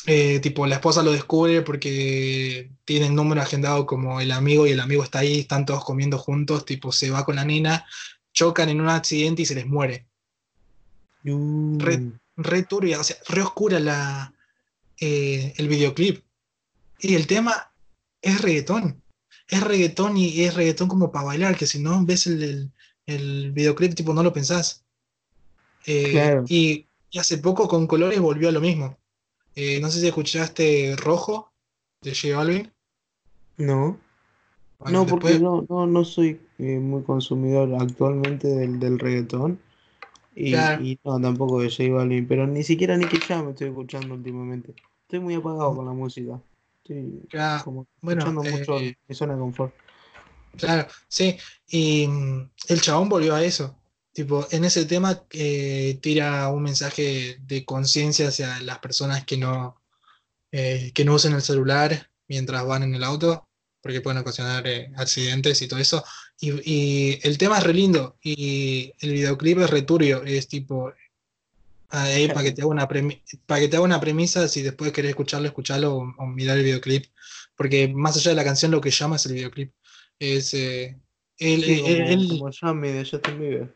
eh, 0.08 0.40
tipo, 0.40 0.68
la 0.68 0.76
esposa 0.76 1.02
lo 1.02 1.12
descubre 1.12 1.62
porque 1.62 2.70
tiene 2.84 3.08
el 3.08 3.16
número 3.16 3.42
agendado 3.42 3.86
como 3.86 4.22
el 4.22 4.32
amigo 4.32 4.68
y 4.68 4.72
el 4.72 4.80
amigo 4.80 5.04
está 5.04 5.20
ahí, 5.20 5.40
están 5.40 5.66
todos 5.66 5.84
comiendo 5.84 6.18
juntos, 6.20 6.66
tipo, 6.66 6.92
se 6.92 7.10
va 7.10 7.26
con 7.26 7.38
la 7.38 7.46
nena, 7.46 7.86
chocan 8.34 8.70
en 8.70 8.82
un 8.82 8.90
accidente 8.90 9.42
y 9.42 9.46
se 9.46 9.56
les 9.56 9.66
muere. 9.66 10.06
Re, 11.24 11.98
Uh, 11.98 12.14
re 12.38 12.64
turbia, 12.64 13.00
o 13.00 13.04
sea, 13.04 13.16
re 13.30 13.42
oscura 13.42 13.80
la, 13.80 14.34
eh, 15.00 15.54
el 15.58 15.68
videoclip. 15.68 16.24
Y 17.00 17.16
el 17.16 17.26
tema 17.26 17.72
es 18.22 18.42
reggaetón. 18.42 19.02
Es 19.48 19.62
reggaetón 19.64 20.18
y 20.18 20.42
es 20.42 20.54
reggaetón 20.54 20.88
como 20.88 21.12
para 21.12 21.26
bailar, 21.26 21.58
que 21.58 21.66
si 21.66 21.80
no 21.80 22.06
ves 22.06 22.28
el, 22.28 22.44
el- 22.44 22.72
el 23.08 23.52
videoclip, 23.52 23.94
tipo, 23.96 24.14
no 24.14 24.22
lo 24.24 24.34
pensás. 24.34 24.85
Eh, 25.86 26.12
claro. 26.12 26.46
y, 26.48 26.88
y 27.12 27.20
hace 27.20 27.38
poco 27.38 27.68
con 27.68 27.88
colores 27.88 28.20
volvió 28.20 28.50
a 28.50 28.52
lo 28.52 28.62
mismo. 28.62 28.98
Eh, 29.56 29.80
no 29.80 29.90
sé 29.90 30.02
si 30.02 30.08
escuchaste 30.08 30.96
Rojo 30.98 31.52
de 32.02 32.14
J 32.14 32.36
Balvin. 32.36 32.72
No. 33.58 33.98
Bueno, 34.80 35.00
No, 35.00 35.08
porque 35.08 35.40
no, 35.40 35.66
no, 35.70 35.88
no 35.88 36.04
soy 36.04 36.42
eh, 36.60 36.80
muy 36.80 37.04
consumidor 37.04 37.74
actualmente 37.80 38.48
del, 38.48 38.80
del 38.80 39.00
reggaetón. 39.00 39.60
Y, 40.36 40.52
claro, 40.52 40.84
y 40.84 41.00
no, 41.06 41.20
tampoco 41.22 41.62
de 41.62 41.70
J 41.70 41.94
Balvin, 41.94 42.28
pero 42.28 42.46
ni 42.46 42.64
siquiera 42.64 42.98
Nicky 42.98 43.18
Jam 43.20 43.50
estoy 43.50 43.70
escuchando 43.70 44.16
últimamente. 44.16 44.76
Estoy 45.04 45.20
muy 45.20 45.36
apagado 45.36 45.74
con 45.76 45.86
la 45.86 45.94
música. 45.94 46.42
Estoy 46.84 47.22
claro, 47.30 47.64
como 47.64 47.88
bueno, 48.02 48.20
escuchando 48.20 48.52
mucho 48.52 48.80
eh, 48.80 48.98
mi 49.08 49.16
zona 49.16 49.36
de 49.36 49.40
confort. 49.40 49.74
Claro, 50.58 50.88
sí. 51.08 51.38
Y 51.70 52.08
mm, 52.08 52.50
el 52.68 52.82
chabón 52.82 53.08
volvió 53.08 53.36
a 53.36 53.44
eso. 53.44 53.76
Tipo, 54.16 54.48
en 54.50 54.64
ese 54.64 54.86
tema 54.86 55.24
eh, 55.32 56.00
tira 56.02 56.48
un 56.48 56.64
mensaje 56.64 57.38
de 57.42 57.66
conciencia 57.66 58.30
hacia 58.30 58.62
las 58.62 58.80
personas 58.80 59.26
que 59.26 59.36
no, 59.36 59.76
eh, 60.54 60.92
que 60.96 61.04
no 61.04 61.16
usen 61.16 61.34
el 61.34 61.42
celular 61.42 62.10
mientras 62.30 62.66
van 62.66 62.84
en 62.84 62.96
el 62.96 63.04
auto, 63.04 63.44
porque 63.82 64.00
pueden 64.00 64.22
ocasionar 64.22 64.66
eh, 64.68 64.90
accidentes 64.96 65.62
y 65.62 65.68
todo 65.68 65.80
eso. 65.82 66.02
Y, 66.40 66.52
y 66.64 67.20
el 67.24 67.38
tema 67.38 67.58
es 67.58 67.66
re 67.66 67.74
lindo 67.74 68.18
y 68.24 68.94
el 69.02 69.12
videoclip 69.12 69.60
es 69.60 69.70
re 69.70 69.82
turbio. 69.82 70.24
Es 70.24 70.48
tipo, 70.48 70.94
ahí 71.90 72.30
para 72.30 72.44
que 72.44 72.52
te 72.54 72.62
haga 72.62 72.70
una 72.72 72.88
para 72.88 73.60
que 73.60 73.68
te 73.68 73.76
haga 73.76 73.84
una 73.86 74.00
premisa, 74.00 74.48
si 74.48 74.62
después 74.62 74.94
querés 74.94 75.10
escucharlo, 75.10 75.48
escucharlo 75.48 75.94
o, 75.94 76.14
o 76.18 76.26
mirar 76.26 76.58
el 76.58 76.64
videoclip. 76.64 77.06
Porque 77.58 77.90
más 77.90 78.16
allá 78.16 78.32
de 78.32 78.36
la 78.38 78.44
canción, 78.46 78.72
lo 78.72 78.80
que 78.80 78.92
llama 78.92 79.18
es 79.18 79.26
el 79.26 79.34
videoclip. 79.34 79.74
Es, 80.20 80.54
eh, 80.54 80.98
él, 81.38 81.64
Sí, 81.66 81.72
él- 81.74 81.82
como, 81.82 81.96
él- 82.08 82.28
como 82.30 82.50
Yami 82.50 82.88
de 82.94 83.04
Justin 83.10 83.40
Bieber. 83.40 83.76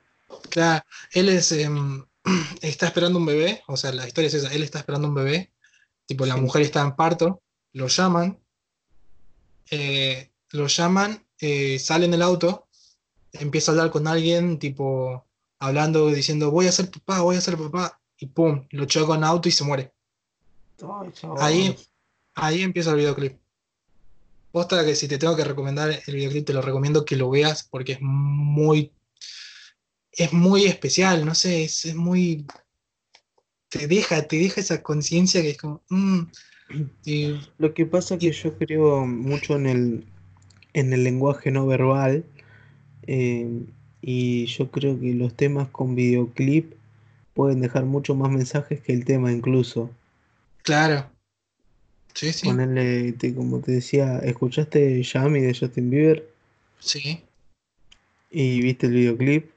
Claro, 0.50 0.84
él 1.12 1.30
es, 1.30 1.52
em, 1.52 2.06
está 2.62 2.88
esperando 2.88 3.20
un 3.20 3.26
bebé, 3.26 3.64
o 3.68 3.78
sea, 3.78 3.92
la 3.92 4.08
historia 4.08 4.28
es 4.28 4.34
esa, 4.34 4.54
él 4.54 4.64
está 4.64 4.80
esperando 4.80 5.08
un 5.08 5.16
bebé, 5.16 5.52
tipo 6.06 6.26
la 6.26 6.36
Sí. 6.36 6.42
mujer 6.42 6.62
está 6.64 6.82
en 6.82 6.96
parto, 6.96 7.42
lo 7.74 7.88
llaman, 7.88 8.40
eh, 9.72 10.32
lo 10.52 10.68
llaman, 10.68 11.26
eh, 11.40 11.78
sale 11.80 12.06
en 12.06 12.14
el 12.14 12.22
auto, 12.22 12.68
empieza 13.34 13.72
a 13.72 13.74
hablar 13.74 13.92
con 13.92 14.08
alguien, 14.08 14.58
tipo, 14.60 15.26
hablando, 15.60 16.08
diciendo, 16.08 16.52
voy 16.52 16.68
a 16.68 16.72
ser 16.72 16.90
papá, 16.90 17.22
voy 17.22 17.36
a 17.36 17.42
ser 17.42 17.58
papá, 17.58 18.02
y 18.18 18.26
pum, 18.28 18.66
lo 18.72 18.86
choca 18.86 19.16
en 19.16 19.24
auto 19.24 19.48
y 19.48 19.52
se 19.52 19.64
muere. 19.64 19.94
Ay. 20.82 21.12
Ahí, 21.40 21.78
ahí 22.36 22.62
empieza 22.64 22.92
el 22.92 22.98
videoclip. 22.98 23.38
Posta 24.52 24.84
que 24.84 24.96
si 24.96 25.08
te 25.08 25.18
tengo 25.18 25.36
que 25.36 25.44
recomendar 25.44 26.02
el 26.08 26.16
videoclip, 26.16 26.46
te 26.48 26.54
lo 26.54 26.62
recomiendo 26.62 27.06
que 27.06 27.16
lo 27.16 27.30
veas 27.30 27.64
porque 27.70 27.94
es 27.94 28.00
muy, 28.02 28.92
es 30.24 30.34
muy 30.34 30.66
especial, 30.66 31.26
no 31.26 31.34
sé, 31.36 31.64
es, 31.64 31.86
es 31.86 31.96
muy, 31.96 32.46
te 33.70 33.88
deja, 33.88 34.28
te 34.28 34.38
deja 34.38 34.62
esa 34.62 34.82
conciencia 34.82 35.42
que 35.42 35.52
es 35.52 35.58
como. 35.58 35.82
mm, 35.90 36.20
y- 37.06 37.40
Lo 37.58 37.74
que 37.74 37.86
pasa 37.86 38.18
que 38.18 38.32
yo 38.32 38.58
creo 38.58 39.06
mucho 39.06 39.56
en 39.56 39.66
el, 39.68 40.06
en 40.74 40.94
el 40.94 41.04
lenguaje 41.04 41.52
no 41.52 41.66
verbal 41.68 42.24
eh, 43.08 43.48
y 44.02 44.46
yo 44.48 44.72
creo 44.72 45.00
que 45.00 45.14
los 45.14 45.36
temas 45.36 45.68
con 45.70 45.96
videoclip 45.96 46.74
pueden 47.34 47.62
dejar 47.62 47.86
mucho 47.86 48.16
más 48.16 48.32
mensajes 48.32 48.82
que 48.82 48.94
el 48.94 49.06
tema 49.06 49.32
incluso. 49.32 49.90
claro. 50.64 51.10
Sí, 52.14 52.34
sí. 52.34 52.48
Ponerle, 52.48 53.14
te- 53.14 53.34
como 53.34 53.60
te 53.62 53.72
decía, 53.72 54.20
¿escuchaste 54.20 55.02
Yami 55.04 55.40
de 55.42 55.54
Justin 55.58 55.90
Bieber? 55.90 56.28
Sí, 56.80 57.24
Y 58.32 58.62
viste 58.62 58.88
el 58.88 58.94
videoclip 58.94 59.52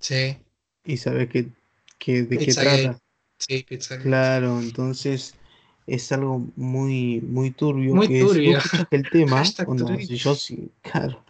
sí. 0.00 0.38
y 0.84 0.96
sabes 0.96 1.28
que, 1.28 1.50
que- 1.98 2.22
de 2.22 2.40
qué 2.40 2.54
trata. 2.54 2.98
Sí, 3.38 3.62
pizza. 3.64 3.98
Claro, 3.98 4.60
entonces 4.60 5.38
es 5.86 6.12
algo 6.12 6.46
muy, 6.56 7.20
muy 7.22 7.50
turbio 7.50 7.98
Muy 7.98 8.08
que 8.08 8.26
si 8.28 8.38
turbio. 8.38 8.58
escuchas 8.58 8.86
el 8.90 9.08
tema, 9.08 9.56
onda, 9.64 10.00
si 10.00 10.16
yo 10.16 10.34
sí, 10.34 10.70
claro, 10.82 11.24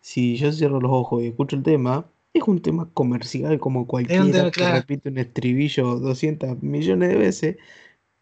si 0.00 0.36
yo 0.36 0.52
cierro 0.52 0.80
los 0.80 0.92
ojos 0.92 1.22
y 1.22 1.28
escucho 1.28 1.56
el 1.56 1.62
tema, 1.62 2.06
es 2.34 2.42
un 2.44 2.62
tema 2.62 2.90
comercial 2.94 3.58
como 3.60 3.86
cualquiera 3.86 4.42
tema, 4.42 4.50
que 4.50 4.66
claro. 4.66 4.66
repite 4.66 5.08
un 5.08 5.18
estribillo 5.18 5.96
200 5.98 6.62
millones 6.62 7.08
de 7.10 7.16
veces, 7.16 7.56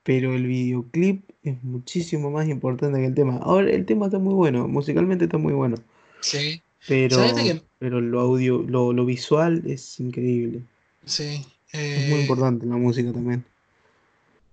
pero 0.05 0.35
el 0.35 0.47
videoclip 0.47 1.31
es 1.45 1.63
muchísimo 1.65 2.31
más 2.31 2.49
importante 2.49 3.01
que 3.01 3.07
el 3.07 3.15
tema. 3.17 3.39
Ahora 3.39 3.71
el 3.73 3.87
tema 3.87 4.07
está 4.07 4.19
muy 4.21 4.35
bueno, 4.35 4.69
musicalmente 4.69 5.25
está 5.27 5.39
muy 5.39 5.55
bueno, 5.55 5.77
Sí, 6.21 6.63
pero, 6.89 7.17
¿Sabes 7.17 7.37
de 7.37 7.45
que- 7.45 7.63
pero 7.79 8.01
lo 8.01 8.21
audio, 8.21 8.63
lo, 8.67 8.93
lo 8.93 9.05
visual 9.05 9.63
es 9.67 10.01
increíble. 10.01 10.63
sí. 11.05 11.45
Es 11.71 12.09
muy 12.09 12.21
eh, 12.21 12.23
importante 12.23 12.67
la 12.67 12.77
música 12.77 13.13
también. 13.13 13.45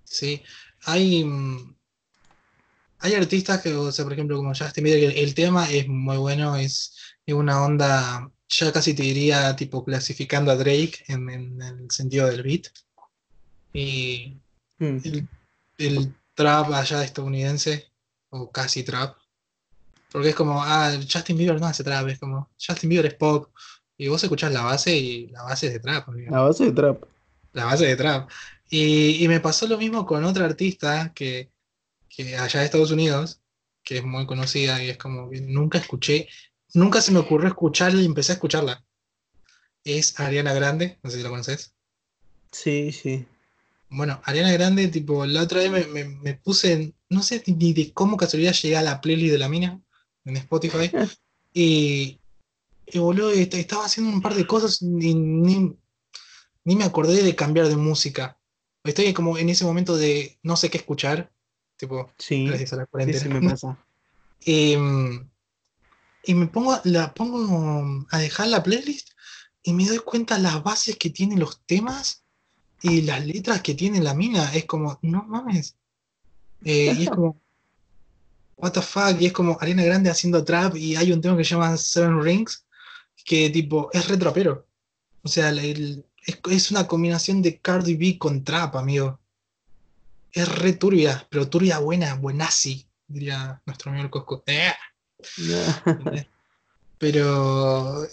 Sí, 0.04 0.42
hay, 0.84 1.24
mm, 1.24 1.74
hay 2.98 3.14
artistas 3.14 3.62
que, 3.62 3.74
o 3.74 3.90
sea, 3.90 4.04
por 4.04 4.12
ejemplo, 4.12 4.36
como 4.36 4.50
Justin 4.54 4.84
Bieber, 4.84 5.12
que 5.14 5.22
el 5.22 5.34
tema 5.34 5.70
es 5.70 5.88
muy 5.88 6.16
bueno, 6.18 6.56
es, 6.56 6.94
es 7.24 7.34
una 7.34 7.64
onda, 7.64 8.30
ya 8.48 8.72
casi 8.72 8.94
te 8.94 9.02
diría, 9.02 9.56
tipo 9.56 9.84
clasificando 9.84 10.50
a 10.50 10.56
Drake 10.56 11.04
en, 11.08 11.28
en 11.30 11.62
el 11.62 11.90
sentido 11.90 12.26
del 12.28 12.42
beat. 12.42 12.66
Y 13.72 14.40
Mm. 14.78 14.98
el, 15.04 15.28
el 15.78 16.14
trap 16.34 16.70
allá 16.72 17.02
estadounidense, 17.02 17.90
o 18.30 18.50
casi 18.50 18.82
trap, 18.82 19.16
porque 20.16 20.30
es 20.30 20.34
como, 20.34 20.62
ah, 20.64 20.94
Justin 21.12 21.36
Bieber 21.36 21.60
no 21.60 21.66
hace 21.66 21.84
trap, 21.84 22.08
es 22.08 22.18
como, 22.18 22.48
Justin 22.58 22.88
Bieber 22.88 23.04
es 23.04 23.12
pop, 23.16 23.50
y 23.98 24.08
vos 24.08 24.22
escuchás 24.22 24.50
la 24.50 24.62
base 24.62 24.96
y 24.96 25.26
la 25.26 25.42
base 25.42 25.66
es 25.66 25.74
de 25.74 25.80
trap, 25.80 26.08
amigo 26.08 26.34
A 26.34 26.40
base 26.40 26.64
de 26.64 26.72
trap. 26.72 27.04
la 27.52 27.66
base 27.66 27.84
de 27.84 27.96
trap. 27.96 28.30
Y, 28.70 29.22
y 29.22 29.28
me 29.28 29.40
pasó 29.40 29.66
lo 29.66 29.76
mismo 29.76 30.06
con 30.06 30.24
otra 30.24 30.46
artista 30.46 31.12
que, 31.14 31.50
que 32.08 32.34
allá 32.34 32.60
de 32.60 32.64
Estados 32.64 32.92
Unidos, 32.92 33.42
que 33.84 33.98
es 33.98 34.04
muy 34.04 34.24
conocida 34.24 34.82
y 34.82 34.88
es 34.88 34.96
como 34.96 35.28
que 35.28 35.42
nunca 35.42 35.76
escuché, 35.76 36.28
nunca 36.72 37.02
se 37.02 37.12
me 37.12 37.18
ocurrió 37.18 37.48
escucharla 37.48 38.00
y 38.00 38.06
empecé 38.06 38.32
a 38.32 38.36
escucharla. 38.36 38.82
Es 39.84 40.18
Ariana 40.18 40.54
Grande, 40.54 40.98
no 41.02 41.10
sé 41.10 41.18
si 41.18 41.22
la 41.24 41.28
conoces. 41.28 41.74
Sí, 42.52 42.90
sí. 42.90 43.26
Bueno, 43.90 44.18
Ariana 44.24 44.50
Grande, 44.52 44.88
tipo, 44.88 45.26
la 45.26 45.42
otra 45.42 45.60
vez 45.60 45.70
me, 45.70 45.84
me- 45.88 46.16
me 46.16 46.32
puse, 46.36 46.72
en- 46.72 46.94
no 47.10 47.22
sé 47.22 47.42
ni 47.48 47.74
de 47.74 47.92
cómo 47.92 48.16
casualidad 48.16 48.54
llegué 48.54 48.78
a 48.78 48.82
la 48.82 49.02
playlist 49.02 49.32
de 49.32 49.38
la 49.38 49.50
mina 49.50 49.78
en 50.26 50.36
Spotify. 50.36 50.90
y, 51.54 52.20
y 52.86 52.98
boludo, 52.98 53.30
est- 53.30 53.54
estaba 53.54 53.86
haciendo 53.86 54.12
un 54.12 54.20
par 54.22 54.34
de 54.34 54.46
cosas 54.46 54.82
y 54.82 55.14
ni, 55.14 55.76
ni 56.64 56.76
me 56.76 56.84
acordé 56.84 57.22
de 57.22 57.34
cambiar 57.34 57.68
de 57.68 57.76
música. 57.76 58.38
Estoy 58.84 59.12
como 59.14 59.38
en 59.38 59.48
ese 59.48 59.64
momento 59.64 59.96
de 59.96 60.38
no 60.42 60.56
sé 60.56 60.68
qué 60.70 60.78
escuchar, 60.78 61.32
tipo, 61.76 62.12
Sí, 62.18 62.44
gracias 62.46 62.72
a 62.74 62.76
la 62.76 62.84
sí, 62.84 62.90
cuarentena. 62.90 63.22
sí 63.22 63.28
me 63.28 63.42
pasa. 63.50 63.84
Em, 64.44 65.28
y 66.22 66.34
me 66.34 66.46
pongo, 66.46 66.78
la 66.84 67.14
pongo 67.14 68.06
a 68.10 68.18
dejar 68.18 68.48
la 68.48 68.62
playlist 68.62 69.10
y 69.62 69.72
me 69.72 69.86
doy 69.86 69.98
cuenta 69.98 70.38
las 70.38 70.62
bases 70.62 70.96
que 70.96 71.10
tienen 71.10 71.40
los 71.40 71.64
temas 71.66 72.24
y 72.82 73.02
las 73.02 73.24
letras 73.26 73.62
que 73.62 73.74
tiene 73.74 74.00
la 74.00 74.14
mina. 74.14 74.54
Es 74.54 74.64
como, 74.66 74.98
no 75.02 75.24
mames. 75.24 75.76
Eh, 76.64 76.94
y 76.96 77.02
es 77.04 77.10
como, 77.10 77.40
what 78.56 78.72
the 78.72 78.82
fuck. 78.82 79.20
Y 79.20 79.26
es 79.26 79.32
como 79.32 79.56
Ariana 79.60 79.84
Grande 79.84 80.10
haciendo 80.10 80.44
trap 80.44 80.76
y 80.76 80.96
hay 80.96 81.12
un 81.12 81.20
tema 81.20 81.36
que 81.36 81.44
se 81.44 81.50
llama 81.54 81.76
Seven 81.76 82.22
Rings 82.22 82.64
que 83.24 83.50
tipo 83.50 83.90
es 83.92 84.08
re 84.08 84.16
trapero. 84.16 84.66
O 85.22 85.28
sea, 85.28 85.48
el- 85.50 85.58
el- 85.58 86.04
es, 86.26 86.38
es 86.50 86.70
una 86.70 86.86
combinación 86.86 87.42
de 87.42 87.58
Cardi 87.60 87.96
B 87.96 88.18
con 88.18 88.42
trap, 88.44 88.76
amigo. 88.76 89.18
Es 90.32 90.48
re 90.48 90.72
turbia, 90.74 91.26
pero 91.30 91.48
turbia 91.48 91.78
buena, 91.78 92.14
buenazi, 92.14 92.86
diría 93.06 93.60
nuestro 93.66 93.90
amigo 93.90 94.04
el 94.06 94.10
Cosco. 94.10 94.42
Eh, 94.46 94.72
Pero 96.98 98.04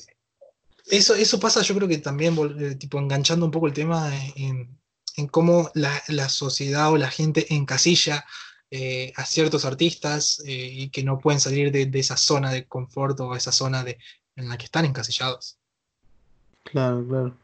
eso, 0.90 1.16
eso 1.16 1.40
pasa, 1.40 1.62
yo 1.62 1.76
creo 1.76 1.88
que 1.88 1.98
también, 2.00 2.36
eh, 2.60 2.76
tipo, 2.76 3.00
enganchando 3.00 3.46
un 3.46 3.52
poco 3.52 3.68
el 3.68 3.74
tema 3.74 4.12
en, 4.36 4.78
en 5.16 5.28
cómo 5.28 5.72
la, 5.74 6.02
la 6.10 6.28
sociedad 6.30 6.92
o 6.92 6.98
la 6.98 7.10
gente 7.10 7.54
encasilla 7.54 8.26
eh, 8.72 9.12
a 9.16 9.26
ciertos 9.26 9.66
artistas 9.66 10.42
eh, 10.46 10.70
y 10.72 10.90
que 10.90 11.04
no 11.04 11.20
pueden 11.20 11.40
salir 11.40 11.72
de, 11.72 11.86
de 11.86 12.00
esa 12.00 12.18
zona 12.18 12.52
de 12.52 12.66
confort 12.66 13.20
o 13.20 13.36
esa 13.36 13.52
zona 13.52 13.84
de, 13.84 13.98
en 14.36 14.50
la 14.50 14.58
que 14.58 14.66
están 14.66 14.86
encasillados. 14.86 15.58
Claro, 16.64 17.06
claro. 17.08 17.38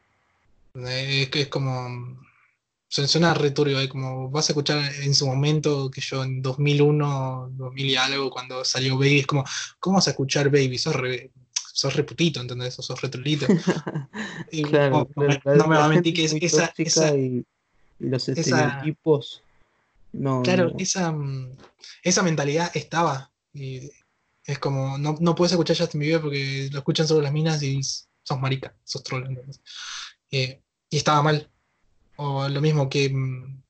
Eh, 0.75 1.23
Es 1.23 1.29
que 1.29 1.41
es 1.41 1.47
como. 1.47 2.19
Suena 2.91 3.35
re 3.35 3.51
turbio, 3.51 3.79
eh, 3.79 3.87
como 3.87 4.31
vas 4.31 4.49
a 4.49 4.53
escuchar 4.53 4.79
en 5.03 5.13
su 5.13 5.27
momento, 5.27 5.91
que 5.91 6.01
yo 6.01 6.23
en 6.23 6.41
2001, 6.41 7.51
2000 7.53 7.85
y 7.85 7.95
algo, 7.95 8.31
cuando 8.31 8.65
salió 8.65 8.95
Baby, 8.97 9.19
es 9.19 9.27
como, 9.27 9.43
¿cómo 9.79 9.97
vas 9.97 10.07
a 10.07 10.11
escuchar 10.11 10.49
Baby? 10.49 10.79
Sos 10.79 10.95
re, 10.95 11.29
sos 11.71 11.95
re 11.95 12.03
putito, 12.03 12.41
¿entendés? 12.41 12.73
Sos 12.73 12.99
re 12.99 13.09
trulito. 13.09 13.45
Y 14.51 14.63
Claro, 14.63 15.07
no, 15.15 15.23
no 15.27 15.67
me- 15.67 15.75
va 15.77 15.85
a 15.85 15.89
mentir 15.89 16.15
que 16.15 16.25
es 16.25 16.33
esa, 16.33 16.73
esa, 16.77 17.15
y, 17.15 17.45
y 17.99 18.05
los 18.07 18.27
estereotipos. 18.27 19.43
No, 20.13 20.41
claro, 20.43 20.69
no. 20.71 20.75
esa, 20.79 21.11
mm, 21.11 21.57
esa 22.03 22.23
mentalidad 22.23 22.71
estaba. 22.75 23.31
Y 23.53 23.91
es 24.43 24.59
como, 24.59 24.97
no, 24.97 25.15
no 25.19 25.35
puedes 25.35 25.51
escuchar 25.51 25.77
Justin 25.77 26.01
Bieber 26.01 26.21
porque 26.21 26.69
lo 26.71 26.79
escuchan 26.79 27.07
solo 27.07 27.21
las 27.21 27.33
minas 27.33 27.61
y 27.63 27.81
sos 27.83 28.39
marica, 28.39 28.75
sos 28.83 29.03
troll. 29.03 29.37
Eh, 30.31 30.61
y 30.89 30.97
estaba 30.97 31.21
mal. 31.21 31.49
O 32.15 32.47
lo 32.49 32.61
mismo 32.61 32.89
que 32.89 33.09
mm, 33.09 33.61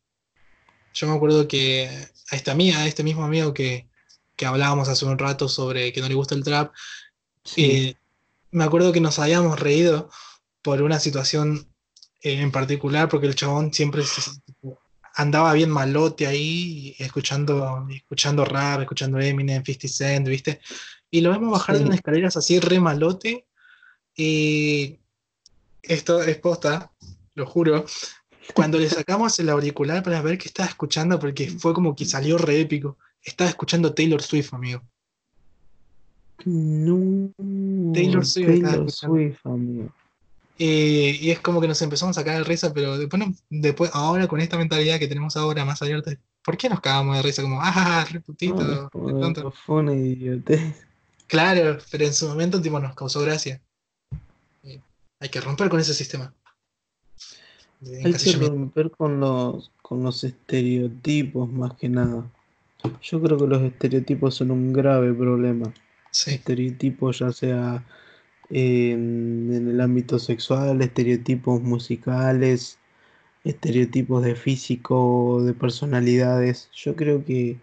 yo 0.93 1.07
me 1.07 1.15
acuerdo 1.15 1.47
que 1.47 1.87
a 2.31 2.35
esta 2.35 2.51
amiga, 2.51 2.79
a 2.79 2.87
este 2.87 3.03
mismo 3.03 3.23
amigo 3.23 3.53
que, 3.53 3.87
que 4.35 4.45
hablábamos 4.45 4.89
hace 4.89 5.05
un 5.05 5.17
rato 5.17 5.47
sobre 5.47 5.93
que 5.93 6.01
no 6.01 6.07
le 6.07 6.15
gusta 6.15 6.35
el 6.35 6.43
trap, 6.43 6.73
Sí, 7.43 7.65
eh, 7.65 7.95
me 8.51 8.63
acuerdo 8.63 8.91
que 8.91 9.01
nos 9.01 9.17
habíamos 9.19 9.59
reído 9.59 10.09
por 10.61 10.81
una 10.81 10.99
situación 10.99 11.73
eh, 12.21 12.41
en 12.41 12.51
particular, 12.51 13.09
porque 13.09 13.27
el 13.27 13.35
chabón 13.35 13.73
siempre 13.73 14.03
se- 14.03 14.31
andaba 15.19 15.51
bien 15.51 15.69
malote 15.69 16.27
ahí, 16.27 16.95
escuchando, 16.97 17.85
escuchando 17.91 18.45
rap, 18.45 18.81
escuchando 18.81 19.19
Eminem, 19.19 19.63
50 19.63 19.87
Cent, 19.89 20.27
¿viste? 20.29 20.61
Y 21.11 21.19
lo 21.19 21.31
vemos 21.31 21.51
bajar 21.51 21.77
de 21.77 21.83
unas 21.83 21.95
escaleras 21.95 22.37
así 22.37 22.59
re 22.59 22.79
malote, 22.79 23.45
y 24.15 24.97
esto 25.81 26.23
es 26.23 26.37
posta, 26.37 26.93
lo 27.35 27.45
juro. 27.45 27.85
Cuando 28.53 28.79
le 28.79 28.89
sacamos 28.89 29.37
el 29.39 29.49
auricular 29.49 30.01
para 30.03 30.21
ver 30.21 30.37
qué 30.37 30.47
estaba 30.47 30.69
escuchando, 30.69 31.19
porque 31.19 31.49
fue 31.49 31.73
como 31.73 31.93
que 31.93 32.05
salió 32.05 32.37
re 32.37 32.61
épico, 32.61 32.97
estaba 33.21 33.49
escuchando 33.49 33.93
Taylor 33.93 34.21
Swift, 34.21 34.53
amigo. 34.53 34.81
No, 36.45 37.29
Taylor 37.93 38.25
Swift 38.25 38.47
Taylor. 38.47 38.89
Swift, 38.89 39.45
amigo. 39.45 39.93
Eh, 40.61 41.17
y 41.21 41.31
es 41.31 41.39
como 41.39 41.61
que 41.61 41.67
nos 41.69 41.81
empezamos 41.81 42.17
a 42.17 42.23
cagar 42.23 42.39
de 42.43 42.43
risa, 42.49 42.73
pero 42.73 42.97
después, 42.97 43.19
no- 43.25 43.33
después, 43.49 43.89
ahora 43.93 44.27
con 44.27 44.41
esta 44.41 44.57
mentalidad 44.57 44.99
que 44.99 45.07
tenemos 45.07 45.37
ahora 45.37 45.63
más 45.63 45.81
abierta, 45.81 46.11
¿por 46.43 46.57
qué 46.57 46.67
nos 46.69 46.81
cagamos 46.81 47.15
de 47.15 47.23
risa? 47.23 47.41
Como, 47.41 47.59
ah, 47.61 48.05
re 48.11 48.19
putito, 48.19 48.61
No, 48.61 48.81
re 48.83 48.89
joder, 48.91 49.19
tonto". 49.21 49.51
fue 49.51 49.77
una 49.77 49.93
idiotez. 49.93 50.85
Claro, 51.27 51.77
pero 51.89 52.05
en 52.05 52.13
su 52.13 52.27
momento 52.27 52.61
tipo, 52.61 52.79
nos 52.79 52.93
causó 52.95 53.21
gracia. 53.21 53.61
Eh, 54.63 54.81
hay 55.21 55.29
que 55.29 55.39
romper 55.39 55.69
con 55.69 55.79
ese 55.79 55.93
sistema. 55.93 56.33
Hay 58.03 58.13
que 58.13 58.33
romper 58.33 58.91
con 58.91 59.19
los, 59.21 59.71
con 59.81 60.03
los 60.03 60.23
estereotipos 60.23 61.49
más 61.49 61.73
que 61.75 61.87
nada. 61.87 62.29
Yo 63.01 63.21
creo 63.21 63.37
que 63.37 63.47
los 63.47 63.61
estereotipos 63.61 64.35
son 64.35 64.51
un 64.51 64.73
grave 64.73 65.13
problema. 65.13 65.71
Sí, 66.11 66.31
Estereotipos 66.31 67.19
ya 67.19 67.31
sea 67.31 67.85
en, 68.49 69.51
en 69.53 69.67
el 69.69 69.81
ámbito 69.81 70.19
sexual, 70.19 70.81
estereotipos 70.81 71.61
musicales, 71.61 72.79
estereotipos 73.43 74.23
de 74.23 74.35
físico, 74.35 75.41
de 75.43 75.53
personalidades. 75.53 76.69
Yo 76.73 76.95
creo 76.95 77.25
que, 77.25 77.57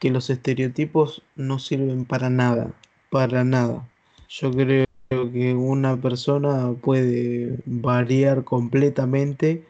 que 0.00 0.10
los 0.10 0.30
estereotipos 0.30 1.22
no 1.36 1.58
sirven 1.58 2.04
para 2.06 2.30
nada, 2.30 2.72
para 3.10 3.44
nada. 3.44 3.88
Yo 4.28 4.50
creo 4.52 4.86
que 5.32 5.54
una 5.54 5.96
persona 6.00 6.72
puede 6.82 7.58
variar 7.66 8.44
completamente 8.44 9.64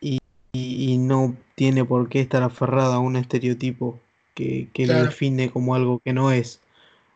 y, 0.00 0.18
y- 0.54 0.92
y 0.94 0.98
no 0.98 1.36
tiene 1.56 1.84
por 1.84 2.08
qué 2.08 2.20
estar 2.20 2.42
aferrada 2.42 2.96
a 2.96 3.00
un 3.00 3.16
estereotipo 3.16 4.00
que, 4.34 4.68
que 4.74 4.86
lo 4.86 5.00
define 5.02 5.50
como 5.50 5.74
algo 5.74 6.00
que 6.04 6.12
no 6.14 6.32
es, 6.32 6.61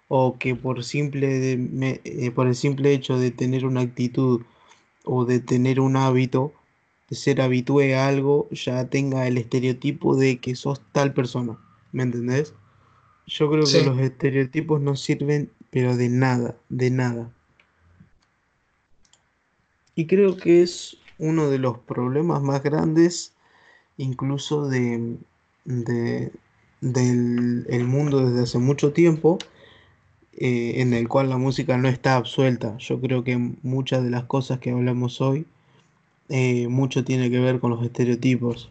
o 0.08 0.38
que 0.38 0.54
por 0.54 0.84
simple 0.84 1.28
de- 1.40 1.56
me- 1.58 2.00
eh, 2.04 2.30
por 2.30 2.46
el 2.46 2.54
simple 2.54 2.92
hecho 2.92 3.18
de 3.18 3.30
tener 3.30 3.66
una 3.66 3.80
actitud 3.82 4.42
o 5.04 5.24
de 5.24 5.40
tener 5.40 5.80
un 5.80 5.96
hábito, 5.96 6.54
de 7.10 7.16
ser 7.16 7.40
habitué 7.40 7.96
a 7.96 8.08
algo, 8.08 8.48
ya 8.50 8.88
tenga 8.90 9.26
el 9.28 9.38
estereotipo 9.38 10.16
de 10.16 10.38
que 10.40 10.56
sos 10.56 10.80
tal 10.92 11.14
persona. 11.14 11.58
¿Me 11.92 12.02
entendés? 12.04 12.54
Yo 13.26 13.50
creo 13.50 13.70
que 13.70 13.82
los 13.82 13.98
estereotipos 14.00 14.80
no 14.80 14.96
sirven, 14.96 15.50
pero 15.70 15.96
de 15.96 16.08
nada, 16.08 16.56
de 16.70 16.90
nada. 16.90 17.30
Y 19.94 20.06
creo 20.06 20.36
que 20.36 20.62
es 20.62 20.98
uno 21.18 21.48
de 21.50 21.58
los 21.58 21.78
problemas 21.78 22.42
más 22.42 22.62
grandes, 22.62 23.34
incluso 23.98 24.68
de, 24.68 25.18
de- 25.64 26.32
del 26.82 27.66
el 27.70 27.84
mundo 27.86 28.20
desde 28.28 28.42
hace 28.44 28.58
mucho 28.58 28.92
tiempo, 28.92 29.38
eh, 30.36 30.74
en 30.76 30.92
el 30.92 31.08
cual 31.08 31.30
la 31.30 31.38
música 31.38 31.76
no 31.76 31.88
está 31.88 32.16
absuelta. 32.16 32.76
Yo 32.78 33.00
creo 33.00 33.24
que 33.24 33.36
muchas 33.62 34.02
de 34.04 34.10
las 34.10 34.24
cosas 34.24 34.58
que 34.58 34.70
hablamos 34.70 35.20
hoy, 35.20 35.46
eh, 36.28 36.68
mucho 36.68 37.04
tiene 37.04 37.30
que 37.30 37.38
ver 37.38 37.60
con 37.60 37.70
los 37.70 37.84
estereotipos. 37.84 38.70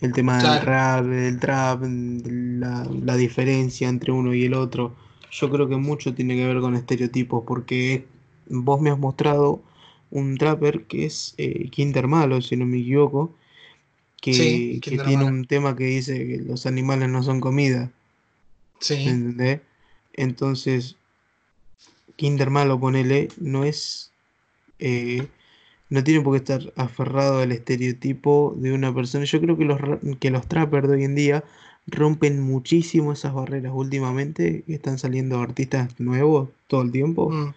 El 0.00 0.12
tema 0.12 0.42
del 0.42 0.62
rap, 0.62 1.04
del 1.06 1.40
trap, 1.40 1.82
la, 1.84 2.86
la 3.02 3.16
diferencia 3.16 3.88
entre 3.88 4.12
uno 4.12 4.34
y 4.34 4.44
el 4.44 4.54
otro. 4.54 4.94
Yo 5.30 5.50
creo 5.50 5.68
que 5.68 5.76
mucho 5.76 6.14
tiene 6.14 6.36
que 6.36 6.46
ver 6.46 6.60
con 6.60 6.74
estereotipos, 6.74 7.44
porque 7.46 8.06
vos 8.48 8.80
me 8.80 8.90
has 8.90 8.98
mostrado 8.98 9.62
un 10.10 10.36
trapper 10.36 10.84
que 10.84 11.06
es 11.06 11.34
eh, 11.38 11.68
Kinder 11.70 12.06
Malo, 12.06 12.40
si 12.40 12.56
no 12.56 12.66
me 12.66 12.78
equivoco, 12.78 13.34
sí, 14.22 14.80
que, 14.80 14.90
tiene 14.90 15.16
Malo, 15.16 15.26
un 15.26 15.46
tema 15.46 15.76
que 15.76 15.84
dice 15.84 16.26
que 16.26 16.38
los 16.38 16.66
animales 16.66 17.08
no 17.08 17.22
son 17.22 17.40
comida, 17.40 17.80
¿me 17.80 17.92
sí, 18.80 18.94
entendés? 18.94 19.60
Entonces, 20.16 20.96
Kinder 22.16 22.50
Malo, 22.50 22.80
ponele, 22.80 23.28
no 23.38 23.64
es, 23.64 24.10
eh, 24.78 25.26
no 25.90 26.02
tiene 26.02 26.22
por 26.22 26.32
qué 26.32 26.38
estar 26.38 26.72
aferrado 26.76 27.40
al 27.40 27.52
estereotipo 27.52 28.54
de 28.56 28.72
una 28.72 28.94
persona. 28.94 29.24
Yo 29.24 29.40
creo 29.40 29.56
que 29.56 29.64
los, 29.64 29.80
que 30.18 30.30
los 30.30 30.46
trappers 30.48 30.88
de 30.88 30.94
hoy 30.96 31.04
en 31.04 31.14
día 31.14 31.44
rompen 31.86 32.40
muchísimo 32.40 33.12
esas 33.12 33.34
barreras 33.34 33.72
últimamente, 33.74 34.64
están 34.66 34.98
saliendo 34.98 35.40
artistas 35.40 36.00
nuevos 36.00 36.48
todo 36.66 36.82
el 36.82 36.90
tiempo. 36.90 37.30
mm, 37.30 37.54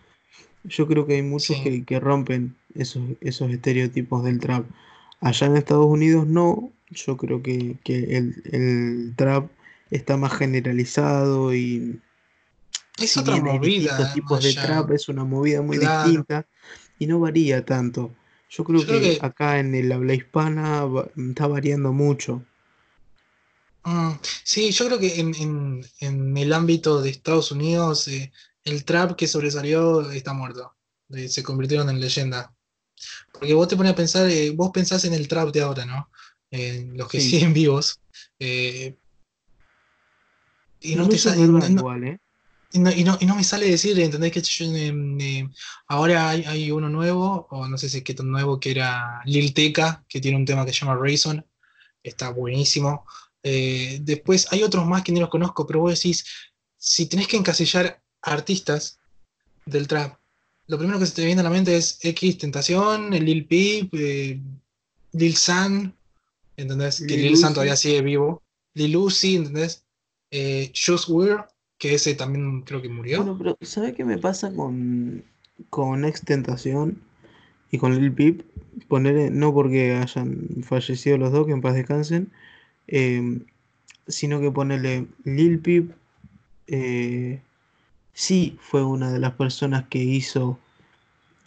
Yo 0.66 0.88
creo 0.88 1.07
que 1.07 1.16
hay 1.16 1.24
muchos 1.24 1.57
sí, 1.57 1.64
que, 1.64 1.84
que 1.84 1.99
rompen 1.99 2.55
esos, 2.76 3.01
esos 3.22 3.49
estereotipos 3.51 4.24
del 4.24 4.39
trap. 4.39 4.66
Allá 5.22 5.47
en 5.47 5.57
Estados 5.57 5.88
Unidos 5.88 6.28
no, 6.28 6.72
yo 6.91 7.18
creo 7.18 7.41
que, 7.41 7.78
que 7.84 8.18
el, 8.18 8.41
el 8.51 9.14
trap 9.16 9.49
está 9.89 10.18
más 10.18 10.34
generalizado 10.34 11.53
y 11.55 11.99
es 13.06 13.12
si 13.12 13.20
otra 13.20 13.34
bien 13.34 13.47
hay 13.47 13.60
distintos 13.60 13.97
movida 13.97 14.14
tipos 14.14 14.43
de 14.43 14.54
trap, 14.54 14.91
es 14.91 15.10
una 15.10 15.24
movida 15.26 15.62
muy 15.62 15.78
claro. 15.78 16.04
distinta 16.04 16.47
y 16.97 17.08
no 17.08 17.20
varía 17.20 17.66
tanto. 17.66 18.12
Yo 18.50 18.64
creo 18.64 18.82
Yo 18.82 18.88
creo 18.88 19.02
que 19.02 19.18
acá 19.26 19.60
en 19.60 19.76
el 19.76 19.91
habla 19.91 20.14
hispana 20.14 20.86
está 21.30 21.47
variando 21.47 21.93
mucho. 21.93 22.43
Mm, 23.84 24.12
sí, 24.43 24.72
yo 24.72 24.86
creo 24.88 25.00
que 25.00 25.20
en, 25.20 25.34
en- 25.36 25.82
en 26.00 26.38
el 26.38 26.54
ámbito 26.54 27.02
de 27.02 27.10
Estados 27.10 27.52
Unidos, 27.52 28.08
eh, 28.08 28.32
el 28.64 28.84
trap 28.84 29.16
que 29.16 29.28
sobresalió 29.28 30.10
está 30.12 30.34
muerto. 30.34 30.76
Eh, 31.10 31.28
se 31.30 31.43
convirtieron 31.43 31.89
en 31.89 32.00
leyenda. 32.00 32.54
Porque 33.32 33.54
vos 33.54 33.68
te 33.68 33.78
pones 33.78 33.93
a 33.93 33.95
pensar, 33.95 34.30
eh, 34.30 34.52
vos 34.52 34.72
pensás 34.74 35.06
en 35.06 35.14
el 35.14 35.28
trap 35.28 35.52
de 35.52 35.62
ahora, 35.62 35.86
¿no? 35.86 36.10
En 36.52 36.97
los 36.97 37.08
que 37.10 37.20
Sí, 37.22 37.32
siguen 37.32 37.54
vivos. 37.54 38.00
y 40.82 40.95
no 40.95 41.04
no, 41.04 41.10
te 41.10 41.16
eso 41.16 41.30
es 41.30 41.36
sa- 41.36 41.41
y 41.41 41.47
no, 41.47 41.54
verdad 41.54 41.70
y 41.70 41.74
no- 41.74 41.82
igual, 41.82 42.04
¿eh? 42.04 42.20
Y 42.72 42.80
no- 42.80 42.91
y 42.91 43.03
no- 43.03 43.17
y 43.20 43.26
no 43.26 43.36
me 43.36 43.43
sale 43.43 43.67
decir, 43.70 43.99
¿entendés? 43.99 44.32
Que 44.32 44.41
yo, 44.41 44.65
eh, 44.65 44.93
eh, 45.22 45.49
ahora 45.88 46.30
hay, 46.30 46.43
hay 46.45 46.72
uno 46.72 46.88
nuevo, 46.89 47.47
o 47.49 47.67
no 47.67 47.78
sé 47.78 47.89
si 47.89 47.97
es 47.97 48.03
que 48.03 48.13
tan 48.13 48.30
nuevo, 48.30 48.59
que 48.59 48.72
era 48.72 49.22
Lil 49.26 49.53
Tecca, 49.53 50.03
que 50.07 50.20
tiene 50.22 50.38
un 50.38 50.45
tema 50.45 50.65
que 50.65 50.74
se 50.74 50.80
llama 50.82 50.95
Rayson 51.01 51.45
está 52.03 52.30
buenísimo. 52.30 53.05
Eh, 53.43 53.99
después 54.01 54.47
hay 54.51 54.63
otros 54.63 54.86
más 54.86 55.03
que 55.03 55.11
ni 55.11 55.20
los 55.20 55.30
conozco, 55.30 55.65
pero 55.65 55.80
vos 55.82 55.93
decís, 55.95 56.26
si 56.78 57.07
tenés 57.07 57.28
que 57.28 57.38
encasillar 57.38 58.01
artistas 58.22 58.99
del 59.65 59.88
trap, 59.88 60.17
lo 60.67 60.78
primero 60.78 60.99
que 60.99 61.05
se 61.07 61.13
te 61.15 61.26
viene 61.26 61.41
a 61.41 61.43
la 61.43 61.49
mente 61.49 61.76
es 61.76 61.97
X 62.01 62.38
Tentación, 62.38 63.09
Lil 63.11 63.45
Peep, 63.47 63.91
Lil 65.13 65.36
San, 65.36 65.95
¿entendés? 66.55 66.99
Que 66.99 67.17
Lil 67.17 67.38
San 67.38 67.53
todavía 67.53 67.76
sigue 67.76 68.01
vivo. 68.01 68.43
Lil 68.76 68.95
Uzi, 68.95 69.36
¿entendés? 69.38 69.84
Juice 70.32 71.05
WRLD, 71.11 71.45
que 71.80 71.95
ese 71.95 72.15
también 72.15 72.63
creo 72.63 72.82
que 72.84 72.89
murió. 72.89 73.19
Bueno, 73.19 73.38
pero 73.38 73.57
¿sabes 73.61 73.95
qué 73.95 74.05
me 74.05 74.17
pasa 74.17 74.53
con, 74.53 75.23
con 75.69 76.05
Extentación 76.05 77.01
y 77.71 77.77
con 77.80 77.97
Lil 77.99 78.13
Peep? 78.13 78.43
Poner, 78.88 79.32
no 79.32 79.53
porque 79.53 79.93
hayan 79.97 80.63
fallecido 80.63 81.17
los 81.17 81.32
dos, 81.32 81.47
que 81.47 81.53
en 81.53 81.61
paz 81.61 81.75
descansen, 81.75 82.32
eh, 82.88 83.41
sino 84.07 84.41
que 84.41 84.51
ponerle 84.51 85.07
Lil 85.25 85.59
Peep 85.59 85.91
eh, 86.67 87.41
sí 88.13 88.57
fue 88.61 88.84
una 88.84 89.11
de 89.13 89.19
las 89.19 89.34
personas 89.34 89.86
que 89.89 89.99
hizo, 89.99 90.59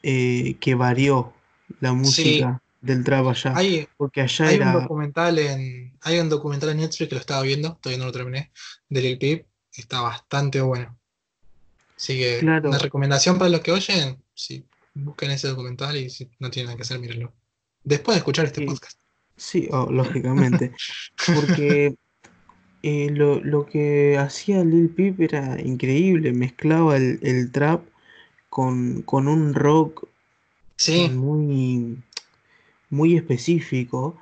eh, 0.02 0.56
que 0.60 0.74
varió 0.76 1.32
la 1.80 1.94
Sí, 2.00 2.46
música 2.46 2.62
del 2.82 3.04
trap 3.04 3.28
allá, 3.28 3.60
hay, 3.60 3.88
porque 3.96 4.22
allá 4.22 4.48
hay 4.48 4.60
un 4.60 4.60
era, 4.60 4.72
documental 4.72 5.38
en, 5.38 5.96
hay 6.02 6.18
un 6.18 6.28
documental 6.28 6.70
en 6.70 6.78
Netflix 6.78 7.08
que 7.08 7.14
lo 7.14 7.20
estaba 7.20 7.42
viendo, 7.42 7.76
todavía 7.78 8.00
no 8.00 8.06
lo 8.06 8.12
terminé, 8.12 8.52
de 8.88 9.02
Lil 9.02 9.18
Peep, 9.18 9.46
está 9.80 10.00
bastante 10.00 10.60
bueno. 10.60 10.98
Así 11.96 12.18
que 12.18 12.40
una 12.42 12.60
claro, 12.60 12.78
recomendación 12.78 13.38
para 13.38 13.50
los 13.50 13.60
que 13.60 13.72
oyen, 13.72 14.18
si 14.34 14.64
busquen 14.94 15.30
ese 15.30 15.48
documental 15.48 15.96
y 15.96 16.10
si 16.10 16.28
no 16.38 16.50
tienen 16.50 16.66
nada 16.66 16.76
que 16.76 16.82
hacer, 16.82 16.98
mírenlo. 16.98 17.32
Después 17.84 18.16
de 18.16 18.18
escuchar 18.18 18.46
este 18.46 18.60
sí, 18.60 18.66
podcast. 18.66 18.98
sí, 19.36 19.68
oh, 19.70 19.90
lógicamente, 19.90 20.72
porque 21.34 21.94
eh, 22.82 23.10
lo, 23.10 23.40
lo 23.40 23.66
que 23.66 24.18
hacía 24.18 24.64
Lil 24.64 24.90
Peep 24.90 25.20
era 25.20 25.60
increíble, 25.60 26.32
mezclaba 26.32 26.96
el, 26.96 27.18
el 27.22 27.50
trap 27.50 27.82
con, 28.48 29.02
con 29.02 29.28
un 29.28 29.54
rock 29.54 30.06
Sí, 30.82 31.08
muy, 31.10 32.02
muy 32.90 33.16
específico 33.16 34.18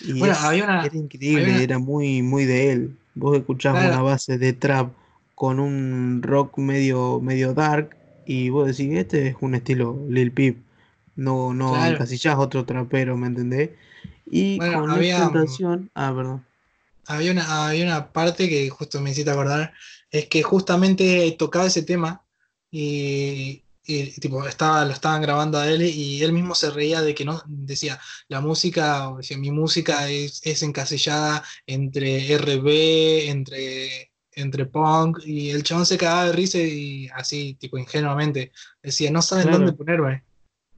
y 0.00 0.18
bueno, 0.18 0.34
es, 0.34 0.40
había 0.40 0.64
una, 0.64 0.84
era 0.84 0.96
increíble, 0.96 1.50
una, 1.50 1.62
era 1.62 1.78
muy, 1.78 2.22
muy 2.22 2.46
de 2.46 2.72
él. 2.72 2.98
Vos 3.20 3.36
escuchás 3.36 3.74
una 3.74 4.00
base 4.00 4.38
de 4.38 4.54
trap 4.54 4.92
con 5.34 5.60
un 5.60 6.22
rock 6.22 6.56
medio, 6.58 7.20
medio 7.20 7.52
dark 7.52 7.94
y 8.24 8.48
vos 8.48 8.66
decís, 8.66 8.96
este 8.96 9.28
es 9.28 9.36
un 9.40 9.54
estilo 9.54 9.98
Lil 10.08 10.32
Peep. 10.32 10.56
No, 11.16 11.52
no 11.52 11.72
claro. 11.72 11.94
encasillás 11.96 12.38
otro 12.38 12.64
trapero, 12.64 13.16
¿me 13.18 13.26
entendés? 13.26 13.70
Y 14.24 14.56
Bueno, 14.56 14.80
con 14.80 14.90
había, 14.90 15.18
mm, 15.18 15.22
Extentación, 15.22 15.90
ah, 15.94 16.12
perdón. 16.16 16.46
había 17.06 17.32
una, 17.32 17.68
había 17.68 17.84
una 17.84 18.10
parte 18.10 18.48
que 18.48 18.70
justo 18.70 19.00
me 19.02 19.10
hiciste 19.10 19.30
acordar, 19.30 19.74
es 20.10 20.26
que 20.28 20.42
justamente 20.42 21.34
tocaba 21.38 21.66
ese 21.66 21.82
tema 21.82 22.24
y, 22.70 23.62
y, 23.98 24.12
tipo, 24.20 24.46
estaba, 24.46 24.84
lo 24.84 24.92
estaban 24.92 25.22
grabando 25.22 25.58
a 25.58 25.68
él 25.68 25.82
y 25.82 26.22
él 26.22 26.32
mismo 26.32 26.54
se 26.54 26.70
reía 26.70 27.02
de 27.02 27.14
que 27.14 27.24
no, 27.24 27.42
decía, 27.46 27.98
la 28.28 28.40
música, 28.40 29.10
o 29.10 29.18
decía, 29.18 29.38
mi 29.38 29.50
música 29.50 30.08
es, 30.10 30.40
es 30.44 30.62
encasillada 30.62 31.42
entre 31.66 32.32
RB, 32.32 33.28
entre, 33.28 34.12
entre 34.32 34.66
punk, 34.66 35.18
y 35.24 35.50
el 35.50 35.62
chabón 35.62 35.86
se 35.86 35.98
cagaba 35.98 36.26
de 36.26 36.32
risa 36.32 36.58
y 36.58 37.08
así, 37.14 37.54
tipo, 37.54 37.78
ingenuamente, 37.78 38.52
decía, 38.82 39.10
no 39.10 39.22
saben 39.22 39.50
dónde 39.50 39.72
Claro, 39.76 39.78
ponerme. 39.78 40.24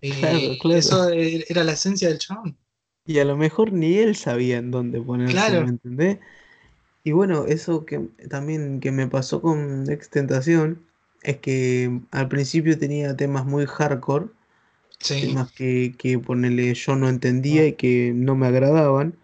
claro, 0.09 0.57
Y 0.59 0.59
claro. 0.59 0.79
eso 0.79 1.11
e- 1.11 1.45
era 1.49 1.65
la 1.65 1.73
esencia 1.73 2.09
del 2.09 2.19
chabón. 2.19 2.59
Y 3.05 3.19
a 3.19 3.25
lo 3.25 3.37
mejor 3.37 3.73
ni 3.73 3.99
él 3.99 4.17
sabía 4.17 4.59
en 4.59 4.71
dónde 4.71 5.01
ponerse, 5.01 5.59
¿me 5.59 5.69
Claro, 5.69 5.71
entendés? 5.71 6.19
Y 7.05 7.13
bueno, 7.13 7.47
eso 7.47 7.87
que 7.87 8.01
también 8.31 8.81
que 8.81 8.93
me 8.93 9.09
pasó 9.09 9.43
con 9.43 9.91
Extentación 9.91 10.87
es 11.23 11.39
que 11.39 12.01
al 12.11 12.29
principio 12.29 12.79
tenía 12.79 13.17
temas 13.17 13.47
muy 13.47 13.67
hardcore, 13.67 14.27
sí, 15.01 15.15
temas 15.21 15.53
que, 15.53 15.95
que 15.99 16.19
ponele 16.19 16.75
yo 16.75 16.97
no 16.97 17.09
entendía 17.09 17.63
como, 17.63 17.69
y 17.69 17.75
que 17.75 18.13
no 18.15 18.37
me 18.37 18.47
agradaban. 18.49 19.17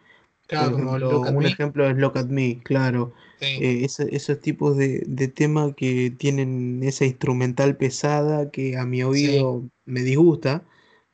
Claro, 0.47 0.73
como 0.73 0.93
ejemplo, 0.99 1.21
un 1.39 1.45
Me, 1.45 1.49
ejemplo 1.49 1.89
es 1.89 1.97
Look 1.97 2.19
at 2.19 2.27
Me, 2.29 2.61
claro. 2.65 3.13
sí, 3.41 3.47
Eh, 3.63 3.85
ese- 3.85 4.15
esos 4.15 4.41
tipos 4.41 4.77
de, 4.77 5.03
de 5.07 5.29
temas 5.29 5.75
que 5.77 6.11
tienen 6.11 6.83
esa 6.85 7.05
instrumental 7.07 7.77
pesada 7.77 8.51
que 8.51 8.77
a 8.79 8.85
mi 8.87 9.03
sí, 9.03 9.07
oído 9.09 9.69
me 9.87 10.03
disgusta, 10.03 10.65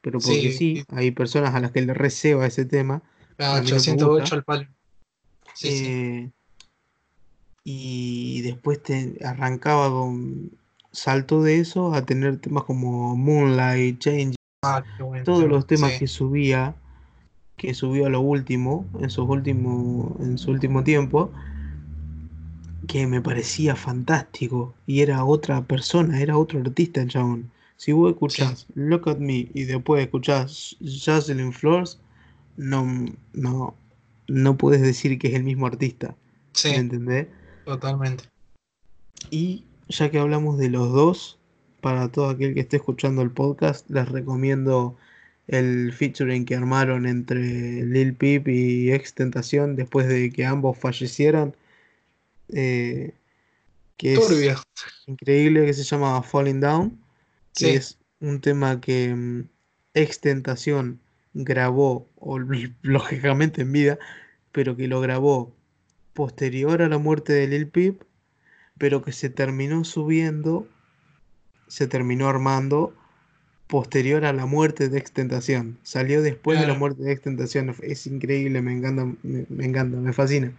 pero 0.02 0.20
porque 0.22 0.50
sí, 0.52 0.84
hay 0.88 1.10
personas 1.12 1.54
a 1.54 1.60
las 1.60 1.72
que 1.72 1.82
le 1.82 1.94
receba 1.94 2.46
ese 2.46 2.64
tema, 2.66 3.02
gusta. 3.38 3.60
808 3.60 4.34
al 4.36 4.44
palo. 4.44 4.68
Sí, 5.54 5.70
sí. 5.72 5.86
Eh, 5.88 6.30
y 7.64 8.42
después 8.42 8.82
te 8.82 9.18
arrancaba 9.24 9.88
con 9.90 10.50
salto 10.94 11.42
de 11.42 11.58
eso 11.60 11.92
a 11.94 12.06
tener 12.06 12.38
temas 12.38 12.64
como 12.64 13.16
Moonlight, 13.16 13.98
Change, 13.98 14.34
Ah, 14.64 14.82
todos 15.24 15.40
tema. 15.40 15.52
los 15.52 15.66
temas 15.66 15.92
Sí, 15.92 15.98
que 15.98 16.06
subía 16.06 16.74
que 17.56 17.74
subió 17.74 18.06
a 18.06 18.10
lo 18.10 18.20
último, 18.20 18.86
en, 19.00 19.10
sus 19.10 19.28
último, 19.28 20.16
en 20.20 20.38
su 20.38 20.50
último 20.50 20.82
tiempo, 20.82 21.30
que 22.88 23.06
me 23.06 23.20
parecía 23.20 23.76
fantástico 23.76 24.74
y 24.86 25.00
era 25.00 25.24
otra 25.24 25.62
persona, 25.62 26.20
era 26.20 26.36
otro 26.36 26.60
artista 26.60 27.00
el 27.00 27.08
chabón. 27.08 27.50
Si 27.76 27.92
vos 27.92 28.12
escuchás 28.12 28.66
Look 28.74 29.08
at 29.08 29.18
Me 29.18 29.48
y 29.54 29.64
después 29.64 30.02
escuchás 30.02 30.76
Jocelyn 30.80 31.52
Flores, 31.52 32.00
no, 32.56 32.86
no, 33.32 33.74
no 34.28 34.56
puedes 34.56 34.80
decir 34.82 35.18
que 35.18 35.28
es 35.28 35.34
el 35.34 35.44
mismo 35.44 35.66
artista. 35.66 36.14
Sí, 36.52 36.70
¿Me 36.70 36.76
entendés? 36.76 37.28
totalmente. 37.64 38.24
Y 39.30 39.64
ya 39.88 40.10
que 40.10 40.18
hablamos 40.18 40.58
de 40.58 40.70
los 40.70 40.92
dos, 40.92 41.38
para 41.80 42.08
todo 42.10 42.28
aquel 42.30 42.54
que 42.54 42.60
esté 42.60 42.76
escuchando 42.76 43.22
el 43.22 43.30
podcast, 43.30 43.88
les 43.90 44.08
recomiendo 44.08 44.96
el 45.46 45.92
featuring 45.92 46.44
que 46.46 46.56
armaron 46.56 47.06
entre 47.06 47.84
Lil 47.84 48.14
Peep 48.14 48.48
y 48.48 48.92
Extentación 48.92 49.76
después 49.76 50.08
de 50.08 50.30
que 50.30 50.46
ambos 50.46 50.78
fallecieran. 50.78 51.54
Eh, 52.48 53.12
que 53.96 54.14
es 54.14 54.62
increíble, 55.06 55.66
que 55.66 55.74
se 55.74 55.84
llama 55.84 56.22
Falling 56.22 56.60
Down, 56.60 56.98
que 57.54 57.64
Sí. 57.66 57.70
es 57.70 57.98
un 58.20 58.40
tema 58.40 58.80
que 58.80 59.14
mm, 59.14 59.48
Extentación 59.94 61.00
grabó, 61.34 62.08
o 62.16 62.38
lógicamente 62.82 63.62
en 63.62 63.72
vida, 63.72 63.98
pero 64.52 64.76
que 64.76 64.88
lo 64.88 65.00
grabó 65.00 65.54
posterior 66.14 66.82
a 66.82 66.88
la 66.88 66.98
muerte 66.98 67.32
de 67.32 67.48
Lil 67.48 67.68
Peep, 67.68 68.02
pero 68.78 69.02
que 69.02 69.12
se 69.12 69.30
terminó 69.30 69.84
subiendo, 69.84 70.68
se 71.68 71.86
terminó 71.88 72.28
armando 72.28 72.94
posterior 73.68 74.24
a 74.26 74.32
la 74.32 74.46
muerte 74.46 74.88
de 74.88 74.98
Extentación. 74.98 75.78
Salió 75.82 76.22
después 76.22 76.58
de 76.60 76.66
la 76.66 76.74
muerte 76.74 77.02
de 77.04 77.12
Extentación. 77.12 77.74
Es 77.82 78.06
increíble, 78.06 78.62
me 78.62 78.72
encanta, 78.72 79.06
me, 79.22 79.46
me 79.48 79.66
encanta, 79.66 79.98
me 79.98 80.12
fascina. 80.12 80.54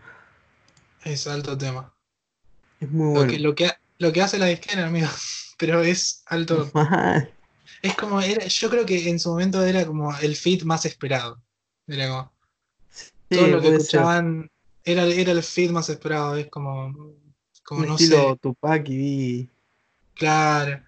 Es 1.03 1.26
alto 1.28 1.57
tema. 1.57 1.93
Es 2.80 2.89
muy 2.91 3.11
Lo 3.13 3.26
bueno. 3.26 3.28
que, 3.28 3.39
lo 3.39 3.55
que, 3.55 3.72
lo 3.99 4.11
que 4.13 4.22
hace 4.22 4.38
la 4.39 4.47
disquera, 4.47 4.88
amigo. 4.88 5.07
Pero 5.57 5.82
es 5.82 6.24
alto. 6.28 6.74
Mal. 6.74 7.34
Es 7.82 7.95
como, 7.95 8.22
era, 8.22 8.45
yo 8.47 8.70
creo 8.70 8.86
que 8.86 9.09
en 9.09 9.20
su 9.20 9.30
momento 9.30 9.63
era 9.66 9.86
como 9.86 10.16
el 10.20 10.36
fit 10.36 10.63
más 10.63 10.86
esperado. 10.86 11.41
Era 11.88 12.09
como, 12.09 12.34
Sí, 13.30 13.38
todo 13.38 13.47
lo 13.47 13.61
que 13.61 13.72
ser. 13.72 13.76
escuchaban 13.78 14.49
era, 14.84 15.05
era 15.05 15.32
el 15.32 15.43
fit 15.43 15.72
más 15.72 15.89
esperado. 15.89 16.36
Es 16.38 16.49
como, 16.49 16.93
como 17.66 17.82
Un 17.82 17.88
no 17.88 17.91
estilo 17.93 18.36
sé, 18.36 18.39
Tupac 18.41 18.88
y 18.89 19.49
claro. 20.16 20.84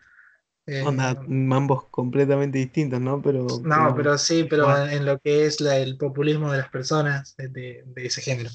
eh, 0.67 0.83
onda, 0.85 1.09
ambos 1.51 1.85
completamente 1.85 2.57
distintos, 2.59 3.01
¿no? 3.01 3.21
Pero, 3.21 3.47
no, 3.63 3.93
pero 3.95 4.17
sí, 4.17 4.45
pero 4.49 4.65
bueno. 4.65 4.87
en, 4.87 5.05
lo 5.05 5.19
que 5.19 5.45
es 5.45 5.61
la- 5.61 5.77
el 5.77 5.97
populismo 5.97 6.51
de 6.51 6.59
las 6.59 6.69
personas 6.69 7.35
de, 7.37 7.47
de- 7.49 7.83
de 7.85 8.05
ese 8.05 8.21
género. 8.21 8.49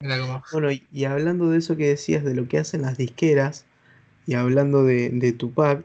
Era 0.00 0.18
como, 0.20 0.42
Bueno, 0.52 0.70
y, 0.72 0.86
y 0.92 1.04
hablando 1.04 1.50
de 1.50 1.58
eso 1.58 1.76
que 1.76 1.88
decías, 1.88 2.24
de 2.24 2.34
lo 2.34 2.48
que 2.48 2.58
hacen 2.58 2.82
las 2.82 2.96
disqueras, 2.98 3.64
y 4.26 4.34
hablando 4.34 4.84
de, 4.84 5.10
de 5.10 5.32
Tupac, 5.32 5.84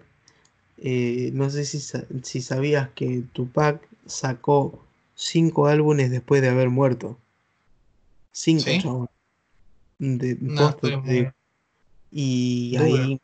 eh, 0.78 1.32
no 1.34 1.50
sé 1.52 1.66
si, 1.66 1.80
si 2.24 2.42
sabías 2.42 2.90
que 2.96 3.24
Tupac 3.34 3.88
sacó 4.08 4.86
cinco 5.16 5.68
álbumes 5.68 6.12
después 6.12 6.42
de 6.42 6.50
haber 6.50 6.70
muerto. 6.70 7.18
Cinco. 8.34 9.10
De, 10.00 10.38
no, 10.42 10.78
muy 11.04 11.28
Y 12.16 12.78
hay 12.80 13.22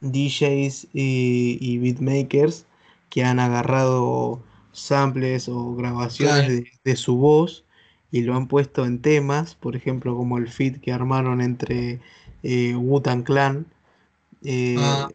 DJs 0.00 0.88
y, 0.94 1.58
y 1.60 1.78
beatmakers 1.78 2.66
que 3.10 3.24
han 3.24 3.40
agarrado 3.40 4.42
samples 4.72 5.48
o 5.48 5.74
grabaciones 5.76 6.48
de, 6.48 6.72
de 6.84 6.96
su 6.96 7.16
voz 7.16 7.64
y 8.12 8.22
lo 8.22 8.36
han 8.36 8.48
puesto 8.48 8.84
en 8.86 9.00
temas, 9.02 9.54
por 9.54 9.76
ejemplo, 9.76 10.16
como 10.16 10.38
el 10.38 10.48
feat 10.48 10.78
que 10.80 10.92
armaron 10.92 11.40
entre 11.40 12.00
eh, 12.42 12.74
Wu-Tang 12.76 13.24
Clan, 13.24 13.66
eh, 14.44 14.76
Ah, 14.78 15.08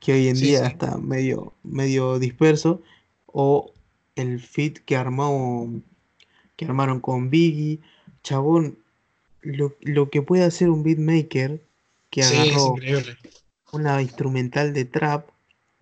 que 0.00 0.12
hoy 0.14 0.28
en 0.28 0.36
sí, 0.36 0.46
día 0.46 0.60
sí. 0.60 0.66
está 0.66 0.98
medio, 0.98 1.54
medio 1.64 2.18
disperso, 2.18 2.82
o 3.26 3.72
el 4.16 4.40
feat 4.40 4.78
que 4.78 4.96
armó, 4.96 5.70
que 6.56 6.66
armaron 6.66 7.00
con 7.00 7.30
Biggie. 7.30 7.80
Chabón, 8.22 8.78
lo, 9.42 9.74
lo 9.82 10.10
que 10.10 10.22
puede 10.22 10.44
hacer 10.44 10.70
un 10.70 10.84
beatmaker 10.84 11.62
que 12.16 12.22
Sí, 12.22 12.34
agarró 12.34 12.74
una 13.72 14.00
instrumental 14.00 14.72
de 14.72 14.86
trap 14.86 15.28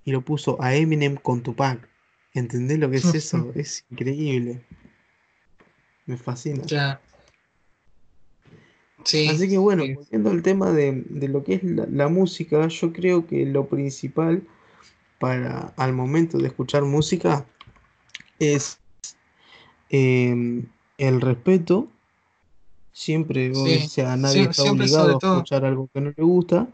y 0.05 0.11
lo 0.11 0.22
puso 0.22 0.61
a 0.61 0.74
Eminem 0.74 1.14
con 1.14 1.45
Tupac. 1.45 1.89
¿Entendés 2.32 2.80
lo 2.80 2.91
que 2.91 2.97
es 2.97 3.05
eso? 3.14 3.53
Es 3.55 3.85
increíble. 3.89 4.61
Me 6.07 6.16
fascina. 6.16 6.64
Ya. 6.64 7.01
Sí, 9.05 9.28
Así 9.28 9.49
que 9.49 9.59
bueno, 9.59 9.85
sí. 9.85 9.95
volviendo 9.95 10.30
al 10.30 10.43
tema 10.43 10.72
de, 10.72 11.05
de 11.09 11.28
lo 11.28 11.45
que 11.45 11.55
es 11.55 11.62
la, 11.62 11.87
la 11.87 12.09
música, 12.09 12.66
yo 12.66 12.93
creo 12.93 13.28
que 13.28 13.47
lo 13.47 13.68
principal 13.68 14.43
para 15.20 15.72
al 15.76 15.93
momento 15.93 16.39
de 16.39 16.49
escuchar 16.49 16.82
música 16.82 17.47
es 18.41 18.80
eh, 19.89 20.64
el 20.99 21.20
respeto. 21.20 21.93
Siempre, 22.95 23.53
Sí, 23.53 23.78
o 23.78 23.80
sea, 23.80 24.16
nadie 24.16 24.47
está 24.47 24.64
obligado 24.64 25.16
a 25.16 25.18
escuchar 25.18 25.66
algo 25.66 25.90
que 25.95 26.01
no 26.03 26.14
le 26.16 26.24
gusta, 26.24 26.68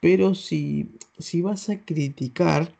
pero 0.00 0.34
si, 0.34 0.90
si 1.18 1.42
vas 1.42 1.68
a 1.70 1.80
criticar 1.80 2.74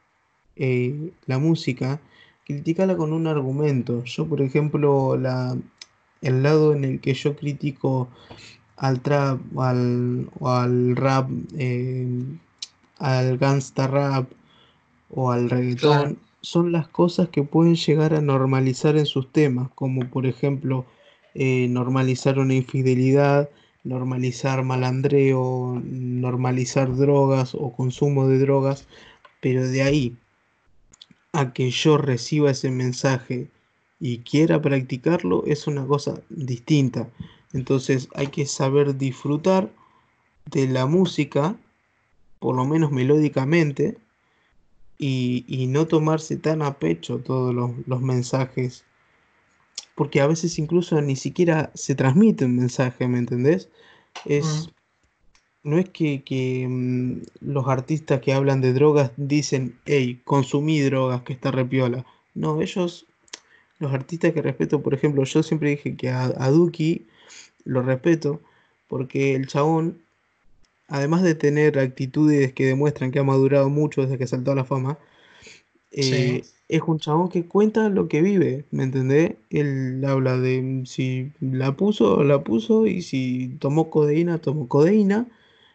eh, 0.56 1.12
la 1.26 1.38
música, 1.38 2.00
criticala 2.46 2.96
con 2.96 3.12
un 3.12 3.26
argumento. 3.28 4.04
Yo, 4.04 4.26
por 4.28 4.42
ejemplo, 4.42 5.16
la, 5.18 5.56
el 6.22 6.42
lado 6.42 6.74
en 6.74 6.84
el 6.84 7.00
que 7.00 7.14
yo 7.14 7.36
critico 7.36 8.08
al 8.76 9.00
trap 9.02 9.40
al, 9.58 10.28
o 10.40 10.50
al 10.50 10.96
rap, 10.96 11.30
eh, 11.58 12.08
al 12.98 13.38
gangsta 13.38 13.86
rap 13.86 14.30
o 15.10 15.30
al 15.30 15.50
reggaetón, 15.50 16.18
Claro. 16.18 16.18
son 16.40 16.72
las 16.72 16.88
cosas 16.88 17.28
que 17.28 17.42
pueden 17.44 17.76
llegar 17.76 18.14
a 18.14 18.20
normalizar 18.20 18.96
en 18.96 19.06
sus 19.06 19.30
temas, 19.32 19.70
como 19.74 20.08
por 20.10 20.26
ejemplo 20.26 20.86
eh, 21.34 21.66
normalizar 21.68 22.38
una 22.38 22.54
infidelidad, 22.54 23.48
normalizar 23.84 24.62
malandreo, 24.62 25.80
normalizar 25.84 26.94
drogas 26.94 27.54
o 27.54 27.72
consumo 27.72 28.28
de 28.28 28.38
drogas, 28.38 28.86
pero 29.40 29.66
de 29.66 29.82
ahí 29.82 30.16
a 31.32 31.52
que 31.52 31.70
yo 31.70 31.98
reciba 31.98 32.50
ese 32.50 32.70
mensaje 32.70 33.48
y 33.98 34.18
quiera 34.18 34.60
practicarlo 34.60 35.44
es 35.46 35.66
una 35.66 35.86
cosa 35.86 36.20
distinta. 36.28 37.08
Entonces 37.52 38.08
hay 38.14 38.28
que 38.28 38.46
saber 38.46 38.96
disfrutar 38.98 39.70
de 40.50 40.66
la 40.68 40.86
música, 40.86 41.56
por 42.38 42.56
lo 42.56 42.64
menos 42.64 42.90
melódicamente, 42.92 43.96
y, 44.98 45.44
y 45.48 45.66
no 45.66 45.86
tomarse 45.86 46.36
tan 46.36 46.62
a 46.62 46.74
pecho 46.74 47.18
todos 47.18 47.54
los, 47.54 47.70
los 47.86 48.00
mensajes, 48.00 48.84
porque 49.94 50.20
a 50.20 50.26
veces 50.26 50.58
incluso 50.58 51.00
ni 51.00 51.16
siquiera 51.16 51.70
se 51.74 51.94
transmite 51.94 52.44
un 52.44 52.56
mensaje, 52.56 53.06
¿me 53.08 53.18
entendés? 53.18 53.68
Es, 54.24 54.70
no 55.62 55.78
es 55.78 55.88
que, 55.90 56.22
que, 56.22 56.66
mm, 56.68 57.22
los 57.40 57.68
artistas 57.68 58.20
que 58.20 58.32
hablan 58.32 58.60
de 58.60 58.72
drogas 58.72 59.12
dicen, 59.16 59.78
hey, 59.86 60.20
consumí 60.24 60.80
drogas, 60.80 61.22
que 61.22 61.32
está 61.32 61.50
repiola. 61.50 62.04
No, 62.34 62.60
ellos, 62.60 63.06
los 63.78 63.92
artistas 63.92 64.32
que 64.32 64.42
respeto, 64.42 64.82
por 64.82 64.94
ejemplo, 64.94 65.24
yo 65.24 65.42
siempre 65.42 65.70
dije 65.70 65.96
que 65.96 66.08
a, 66.08 66.32
a 66.36 66.50
Duki 66.50 67.06
lo 67.64 67.82
respeto, 67.82 68.40
porque 68.88 69.34
el 69.34 69.46
chabón, 69.46 70.02
además 70.88 71.22
de 71.22 71.34
tener 71.34 71.78
actitudes 71.78 72.52
que 72.52 72.66
demuestran 72.66 73.10
que 73.10 73.18
ha 73.18 73.24
madurado 73.24 73.68
mucho 73.68 74.02
desde 74.02 74.18
que 74.18 74.26
saltó 74.26 74.52
a 74.52 74.56
la 74.56 74.64
fama, 74.64 74.98
eh, 75.92 76.42
es 76.72 76.80
un 76.86 76.98
chabón 76.98 77.28
que 77.28 77.44
cuenta 77.44 77.90
lo 77.90 78.08
que 78.08 78.22
vive, 78.22 78.64
¿me 78.70 78.84
entendés? 78.84 79.34
Él 79.50 80.02
habla 80.06 80.38
de 80.38 80.84
si 80.86 81.30
la 81.38 81.76
puso, 81.76 82.24
la 82.24 82.42
puso, 82.42 82.86
y 82.86 83.02
si 83.02 83.58
tomó 83.60 83.90
codeína, 83.90 84.38
tomó 84.38 84.66
codeína, 84.68 85.26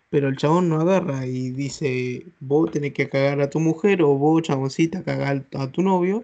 pero 0.10 0.28
el 0.28 0.38
chabón 0.38 0.70
no 0.70 0.82
agarra 0.82 1.28
y 1.28 1.52
dice, 1.52 2.26
vos 2.40 2.72
tenés 2.72 2.94
que 2.94 3.10
cagar 3.10 3.42
a 3.42 3.50
tu 3.52 3.60
mujer 3.60 4.02
o 4.02 4.16
vos, 4.16 4.42
chaboncita, 4.42 5.04
cagar 5.04 5.46
a 5.54 5.68
tu 5.68 5.84
novio 5.84 6.24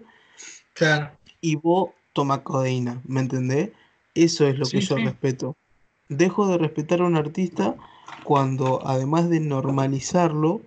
Claro. 0.73 1.11
y 1.39 1.55
vos 1.55 1.91
toma 2.11 2.43
codeína, 2.43 2.99
¿me 3.05 3.19
entendés? 3.19 3.69
Eso 4.15 4.47
es 4.47 4.57
lo 4.57 4.65
que 4.65 4.81
yo 4.81 4.97
sí. 4.97 5.03
respeto. 5.03 5.55
Dejo 6.09 6.47
de 6.47 6.57
respetar 6.57 7.01
a 7.01 7.05
un 7.05 7.15
artista 7.15 7.75
cuando, 8.23 8.81
además 8.87 9.29
de 9.29 9.39
normalizarlo, 9.39 10.61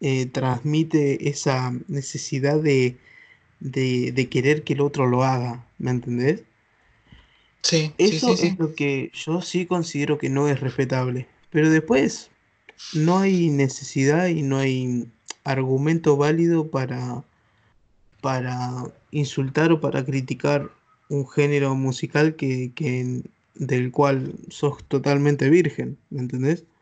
eh, 0.00 0.26
transmite 0.26 1.28
esa 1.28 1.72
necesidad 1.86 2.60
de, 2.60 2.96
de, 3.60 4.12
de 4.12 4.28
querer 4.28 4.64
que 4.64 4.74
el 4.74 4.80
otro 4.80 5.06
lo 5.06 5.24
haga, 5.24 5.64
¿me 5.78 5.90
entendés? 5.90 6.42
Sí, 7.62 7.92
Eso 7.98 8.34
sí, 8.34 8.36
sí. 8.36 8.46
es 8.48 8.58
lo 8.58 8.74
que 8.74 9.10
yo 9.12 9.42
sí 9.42 9.66
considero 9.66 10.18
que 10.18 10.30
no 10.30 10.48
es 10.48 10.60
respetable. 10.60 11.26
Pero 11.50 11.70
después 11.70 12.30
no 12.94 13.18
hay 13.18 13.50
necesidad 13.50 14.28
y 14.28 14.42
no 14.42 14.58
hay 14.58 15.06
argumento 15.44 16.16
válido 16.16 16.70
para, 16.70 17.22
para 18.22 18.84
insultar 19.10 19.72
o 19.72 19.80
para 19.80 20.04
criticar 20.04 20.70
un 21.08 21.28
género 21.28 21.74
musical 21.74 22.36
que, 22.36 22.72
que 22.74 23.22
del 23.54 23.92
cual 23.92 24.34
sos 24.48 24.82
totalmente 24.84 25.50
virgen, 25.50 25.98
¿me 26.10 26.20
entendés? 26.20 26.64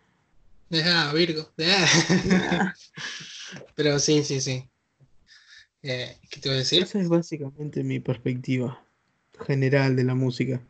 Ah, 0.71 1.13
Virgo. 1.15 1.49
Ah. 1.61 2.75
Pero 3.75 3.99
sí, 3.99 4.23
sí, 4.23 4.41
sí. 4.41 4.69
Eh, 5.83 6.19
¿Qué 6.31 6.41
te 6.41 6.49
voy 6.49 6.57
a 6.57 6.59
decir? 6.61 6.83
Esa 6.83 7.01
es 7.01 7.09
básicamente 7.09 7.83
mi 7.85 8.01
perspectiva 8.01 8.83
general 9.47 9.97
de 9.97 10.05
la 10.05 10.15
música. 10.15 10.61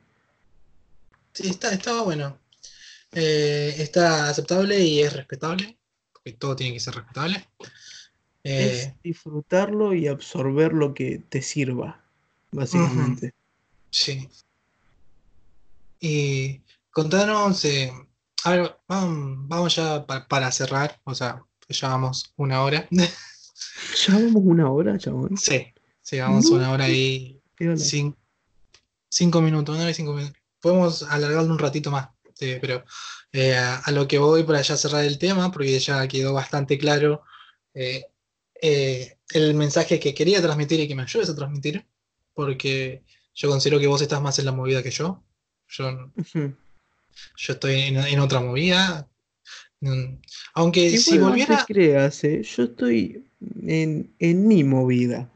Sí, 1.33 1.49
está, 1.49 1.73
está 1.73 2.03
bueno. 2.03 2.39
Eh, 3.13 3.75
está 3.79 4.29
aceptable 4.31 4.81
y 4.81 5.01
es 5.03 5.13
respetable, 5.15 5.79
porque 6.13 6.33
todo 6.35 6.57
tiene 6.57 6.75
que 6.75 6.81
ser 6.81 6.95
respetable. 6.97 7.47
es 8.43 8.89
Eh, 8.89 8.95
disfrutarlo 9.03 9.95
y 9.95 10.07
absorber 10.09 10.73
lo 10.73 10.93
que 10.95 11.19
te 11.19 11.41
sirva, 11.43 12.05
básicamente. 12.53 13.33
sí. 13.91 14.29
Y 16.01 16.63
contanos, 16.91 17.65
eh, 17.65 17.93
a 18.45 18.51
ver, 18.51 18.77
vamos, 18.89 19.49
vamos 19.49 19.77
ya 19.77 20.07
pa- 20.07 20.27
para 20.29 20.51
cerrar, 20.53 21.01
o 21.05 21.15
sea, 21.15 21.45
ya 21.69 21.89
vamos 21.89 22.33
una 22.37 22.63
hora. 22.63 22.89
Ya 24.07 24.15
vamos 24.15 24.43
una 24.45 24.71
hora, 24.71 24.99
chabón. 24.99 25.37
Sí, 25.37 25.67
sí, 26.03 26.19
vamos 26.21 26.51
No. 26.51 26.57
una 26.57 26.71
hora 26.73 26.89
y 26.89 27.41
cinco 29.11 29.41
minutos, 29.41 29.75
una 29.75 29.83
hora 29.85 29.91
y 29.91 29.95
cinco 29.95 30.15
minutos. 30.15 30.37
Podemos 30.61 31.03
alargarlo 31.05 31.53
un 31.53 31.59
ratito 31.59 31.91
más, 31.91 32.09
sí, 32.35 32.57
pero 32.61 32.85
eh, 33.33 33.55
a, 33.57 33.77
a 33.79 33.91
lo 33.93 34.07
que 34.09 34.19
voy 34.19 34.43
para 34.45 34.61
ya 34.63 34.77
cerrar 34.77 35.05
el 35.05 35.19
tema, 35.19 35.51
porque 35.51 35.79
ya 35.79 36.07
quedó 36.09 36.33
bastante 36.33 36.79
claro 36.79 37.23
eh, 37.75 38.05
eh, 38.61 39.17
el 39.31 39.55
mensaje 39.55 40.01
que 40.01 40.15
quería 40.15 40.43
transmitir 40.43 40.81
y 40.81 40.89
que 40.89 40.95
me 40.95 41.03
ayudes 41.03 41.29
a 41.31 41.35
transmitir, 41.37 41.87
porque 42.35 43.03
yo 43.35 43.49
considero 43.49 43.79
que 43.81 43.87
vos 43.87 44.03
estás 44.03 44.21
más 44.21 44.39
en 44.39 44.47
la 44.47 44.53
movida 44.53 44.83
que 44.83 44.91
yo. 44.91 45.23
Yo, 45.69 46.13
yo 47.37 47.53
estoy 47.53 47.81
en, 47.83 47.97
en 47.99 48.21
otra 48.21 48.41
movida. 48.41 49.09
Mm, 49.81 50.17
Aunque 50.55 50.81
Igual 50.87 50.99
si 51.03 51.19
no 51.19 51.29
volviera... 51.29 51.65
te 51.65 51.73
creas, 51.73 52.25
eh, 52.25 52.43
Yo 52.43 52.65
estoy 52.65 53.28
en, 53.67 54.11
en 54.19 54.49
mi 54.49 54.65
movida. 54.65 55.31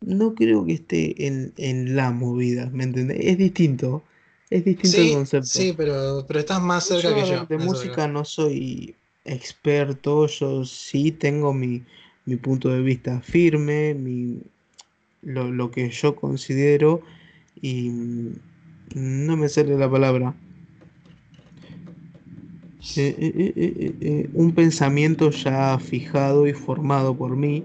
No 0.00 0.34
creo 0.34 0.64
que 0.66 0.74
esté 0.74 1.26
en, 1.26 1.52
en 1.56 1.96
la 1.96 2.10
movida, 2.12 2.70
¿me 2.72 2.84
entendés? 2.84 3.18
Es 3.20 3.38
distinto. 3.38 4.02
Es 4.50 4.64
distinto 4.64 5.02
el 5.02 5.10
Sí, 5.10 5.10
concepto. 5.10 5.68
sí, 5.68 5.72
pero, 5.76 6.24
pero 6.26 6.40
estás 6.40 6.62
más 6.62 6.84
cerca 6.86 7.14
Yo 7.14 7.14
que 7.14 7.24
yo. 7.24 7.48
de 7.48 7.58
música 7.58 8.08
no 8.08 8.24
soy 8.24 8.94
experto, 9.24 10.26
yo 10.26 10.64
sí 10.64 11.12
tengo 11.12 11.52
mi, 11.52 11.82
mi 12.24 12.36
punto 12.36 12.68
de 12.70 12.80
vista 12.80 13.20
firme, 13.20 13.94
mi, 13.94 14.40
lo, 15.22 15.50
lo 15.52 15.70
que 15.70 15.90
yo 15.90 16.16
considero 16.16 17.02
y 17.60 17.90
mm, 17.90 18.32
no 18.94 19.36
me 19.36 19.48
sale 19.48 19.76
la 19.78 19.90
palabra. 19.90 20.34
Eh, 22.94 23.14
eh, 23.18 23.96
eh, 24.00 24.30
un 24.32 24.54
pensamiento 24.54 25.30
ya 25.30 25.78
fijado 25.78 26.46
y 26.46 26.54
formado 26.54 27.14
por 27.16 27.36
mí, 27.36 27.64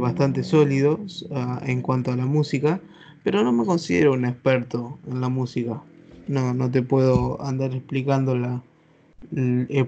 bastante 0.00 0.42
sólido 0.42 1.00
ah, 1.30 1.60
en 1.66 1.82
cuanto 1.82 2.10
a 2.12 2.16
la 2.16 2.26
música, 2.26 2.80
pero 3.22 3.42
no 3.42 3.52
me 3.52 3.64
considero 3.64 4.12
un 4.14 4.24
experto 4.24 4.98
en 5.06 5.20
la 5.20 5.28
música. 5.28 5.82
No, 6.26 6.54
no 6.54 6.70
te 6.70 6.82
puedo 6.82 7.40
andar 7.42 7.74
explicando 7.74 8.36
la, 8.36 8.62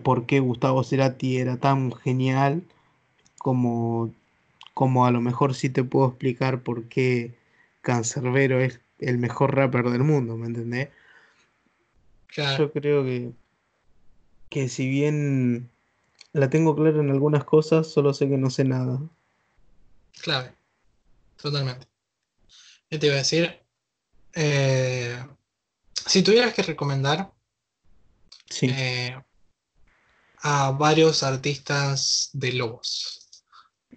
por 0.02 0.26
qué 0.26 0.40
Gustavo 0.40 0.84
Cerati 0.84 1.38
era 1.38 1.56
tan 1.56 1.92
genial 1.92 2.62
como, 3.38 4.10
como 4.74 5.06
a 5.06 5.10
lo 5.10 5.20
mejor 5.20 5.54
sí 5.54 5.70
te 5.70 5.84
puedo 5.84 6.08
explicar 6.08 6.60
por 6.62 6.84
qué 6.84 7.34
Cancerbero 7.82 8.60
es 8.60 8.80
el 8.98 9.18
mejor 9.18 9.54
rapper 9.56 9.90
del 9.90 10.02
mundo, 10.04 10.36
¿me 10.36 10.46
entendés? 10.46 10.88
Claro, 12.26 12.66
Yo 12.66 12.72
creo 12.72 13.04
que, 13.04 13.32
que 14.56 14.68
si 14.70 14.88
bien 14.88 15.70
la 16.32 16.50
tengo 16.50 16.76
clara 16.76 17.00
en 17.00 17.10
algunas 17.10 17.44
cosas, 17.44 17.88
solo 17.88 18.14
sé 18.14 18.28
que 18.28 18.38
no 18.38 18.50
sé 18.50 18.64
nada. 18.64 19.00
clave. 20.22 20.54
Totalmente. 21.36 21.88
¿Qué 22.88 22.98
te 22.98 23.06
iba 23.06 23.14
a 23.16 23.18
decir? 23.18 23.60
Eh, 24.34 25.24
si 26.06 26.22
tuvieras 26.22 26.54
que 26.54 26.62
recomendar 26.62 27.32
Sí, 28.50 28.76
eh, 28.78 29.16
a 30.42 30.70
varios 30.72 31.22
artistas 31.22 32.30
de 32.32 32.52
Lobos. 32.52 33.42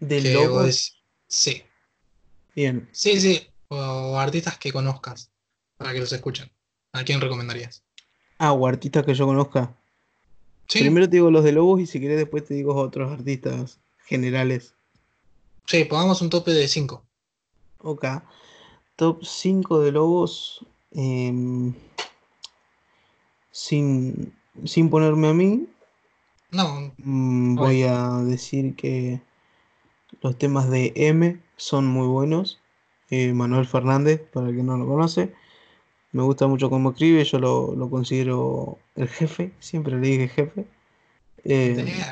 de 0.01 0.19
lobos, 0.21 0.97
Sí, 1.27 1.63
bien. 2.55 2.87
sí, 2.91 3.19
sí. 3.19 3.47
O 3.69 4.17
artistas 4.19 4.57
que 4.57 4.71
conozcas 4.73 5.31
para 5.77 5.93
que 5.93 5.99
los 5.99 6.11
escuchen. 6.13 6.51
¿A 6.93 7.03
quién 7.03 7.21
recomendarías? 7.21 7.83
Ah, 8.39 8.53
o 8.53 8.65
artistas 8.67 9.05
que 9.05 9.13
yo 9.13 9.25
conozca. 9.27 9.75
Sí, 10.69 10.79
Primero 10.79 11.09
te 11.09 11.17
digo 11.17 11.31
los 11.31 11.43
de 11.43 11.51
Lobos 11.51 11.81
y 11.81 11.87
si 11.87 11.99
querés 11.99 12.17
después 12.17 12.45
te 12.45 12.53
digo 12.53 12.75
otros 12.75 13.11
artistas 13.11 13.79
generales. 14.05 14.73
sí, 15.65 15.83
pongamos 15.85 16.21
un 16.21 16.29
tope 16.29 16.51
de 16.51 16.67
5. 16.67 17.03
Ok. 17.79 18.05
Top 18.95 19.23
5 19.23 19.79
de 19.79 19.91
Lobos. 19.91 20.65
em, 20.91 21.73
sin, 23.51 24.33
sin 24.65 24.89
ponerme 24.89 25.29
a 25.29 25.33
mí, 25.33 25.67
No, 26.51 26.93
mm, 26.97 27.57
Oye. 27.59 27.83
voy 27.83 27.83
a 27.83 28.09
decir 28.23 28.75
que 28.75 29.21
los 30.21 30.37
temas 30.37 30.69
de 30.69 30.93
M 30.95 31.39
son 31.57 31.87
muy 31.87 32.07
buenos. 32.07 32.59
Eh, 33.11 33.33
Manuel 33.33 33.65
Fernández, 33.67 34.21
para 34.33 34.49
el 34.49 34.55
que 34.55 34.63
no 34.63 34.77
lo 34.77 34.87
conoce. 34.87 35.33
Me 36.11 36.23
gusta 36.23 36.47
mucho 36.47 36.69
cómo 36.69 36.91
escribe, 36.91 37.23
yo 37.23 37.39
lo, 37.39 37.75
lo 37.75 37.89
considero 37.89 38.79
el 38.95 39.07
jefe, 39.07 39.53
siempre 39.59 39.99
le 39.99 40.07
dije 40.07 40.27
jefe. 40.27 40.65
Eh, 41.43 42.03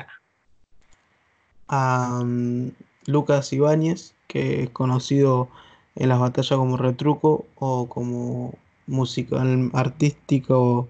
a 1.68 2.22
mm, 2.24 2.70
Lucas 3.06 3.52
Ibáñez, 3.52 4.14
que 4.26 4.62
es 4.62 4.70
conocido 4.70 5.48
en 5.96 6.08
las 6.08 6.20
batallas 6.20 6.56
como 6.56 6.76
retruco 6.76 7.46
o 7.56 7.88
como 7.88 8.54
musical 8.86 9.70
artístico 9.74 10.88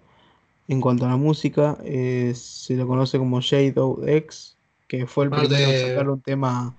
en 0.69 0.81
cuanto 0.81 1.07
a 1.07 1.09
la 1.09 1.17
música. 1.17 1.79
eh, 1.85 2.33
se 2.35 2.77
lo 2.77 2.87
conoce 2.87 3.19
como 3.19 3.41
Shadow 3.41 4.03
X, 4.07 4.57
que 4.87 5.07
fue 5.07 5.25
el 5.25 5.31
primero 5.31 5.71
en 5.71 5.79
sacar 5.79 6.11
un 6.11 6.21
tema, 6.21 6.77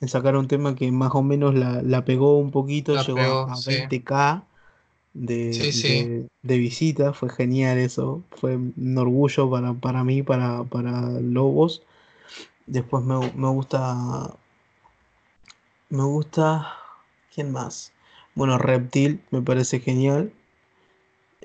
en 0.00 0.08
sacar 0.08 0.36
un 0.36 0.46
tema 0.46 0.74
que 0.76 0.90
más 0.92 1.14
o 1.14 1.22
menos 1.22 1.54
la, 1.54 1.82
la 1.82 2.04
pegó 2.04 2.38
un 2.38 2.52
poquito, 2.52 2.94
La 2.94 3.02
llegó 3.02 3.18
pegó, 3.18 3.50
a 3.50 3.56
sí. 3.56 3.72
20k. 5.14 5.28
De, 5.28 5.64
Sí, 5.64 5.72
sí. 5.72 6.10
de- 6.22 6.28
de 6.42 6.58
visita, 6.58 7.12
fue 7.12 7.30
genial 7.30 7.78
eso, 7.78 8.24
fue 8.32 8.56
un 8.56 8.96
orgullo 8.98 9.50
para, 9.50 9.74
para 9.74 10.04
mí, 10.04 10.22
para, 10.22 10.64
para 10.64 11.10
Lobos. 11.20 11.82
Después 12.66 13.04
me, 13.04 13.18
me 13.34 13.48
gusta. 13.50 14.36
Me 15.90 16.02
gusta. 16.02 16.78
¿Quién 17.34 17.52
más? 17.52 17.92
Bueno, 18.34 18.56
Reptil 18.56 19.20
me 19.30 19.42
parece 19.42 19.80
genial. 19.80 20.32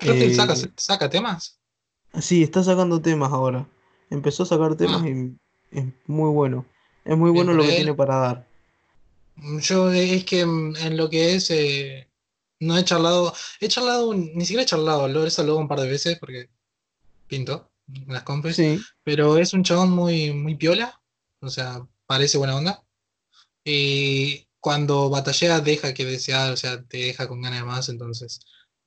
Reptil 0.08 0.30
Eh, 0.30 0.36
saca, 0.36 0.54
saca 0.86 1.10
temas. 1.10 1.42
sí, 2.20 2.42
está 2.42 2.62
sacando 2.62 3.00
temas 3.00 3.32
ahora. 3.32 3.66
Empezó 4.10 4.42
a 4.44 4.46
sacar 4.46 4.76
temas 4.76 5.02
Ah. 5.02 5.06
y 5.06 5.36
es 5.70 5.84
muy 6.06 6.30
bueno. 6.30 6.64
Es 7.04 7.16
muy 7.16 7.30
Bien 7.32 7.46
bueno 7.46 7.54
lo 7.54 7.66
que 7.66 7.72
él. 7.80 7.84
tiene 7.84 7.94
para 7.94 8.16
dar. 8.16 8.46
Yo 9.60 9.92
eh, 9.92 10.14
es 10.16 10.24
que 10.24 10.40
en 10.40 10.96
lo 10.96 11.08
que 11.10 11.34
es, 11.36 11.50
eh, 11.50 12.08
no 12.60 12.76
he 12.78 12.84
charlado, 12.84 13.34
he 13.60 13.68
charlado, 13.68 14.14
ni 14.14 14.40
siquiera 14.42 14.62
he 14.62 14.66
charlado, 14.66 15.08
lo 15.08 15.26
he 15.26 15.30
saludado 15.30 15.60
un 15.60 15.68
par 15.68 15.80
de 15.80 15.88
veces 15.88 16.18
porque 16.18 16.48
pinto 17.26 17.70
en 17.88 18.12
las 18.12 18.22
compras, 18.22 18.56
Sí, 18.56 18.80
pero 19.02 19.36
es 19.36 19.52
un 19.52 19.62
chabón 19.62 19.90
muy, 19.90 20.32
muy 20.32 20.54
piola, 20.54 21.00
o 21.40 21.50
sea, 21.50 21.86
parece 22.06 22.38
buena 22.38 22.56
onda. 22.56 22.82
Y 23.64 24.46
cuando 24.60 25.10
batallea 25.10 25.60
deja 25.60 25.92
que 25.92 26.04
desear, 26.04 26.52
o 26.52 26.56
sea, 26.56 26.82
te 26.82 26.98
deja 26.98 27.28
con 27.28 27.42
ganas 27.42 27.60
de 27.60 27.66
más, 27.66 27.88
entonces 27.88 28.40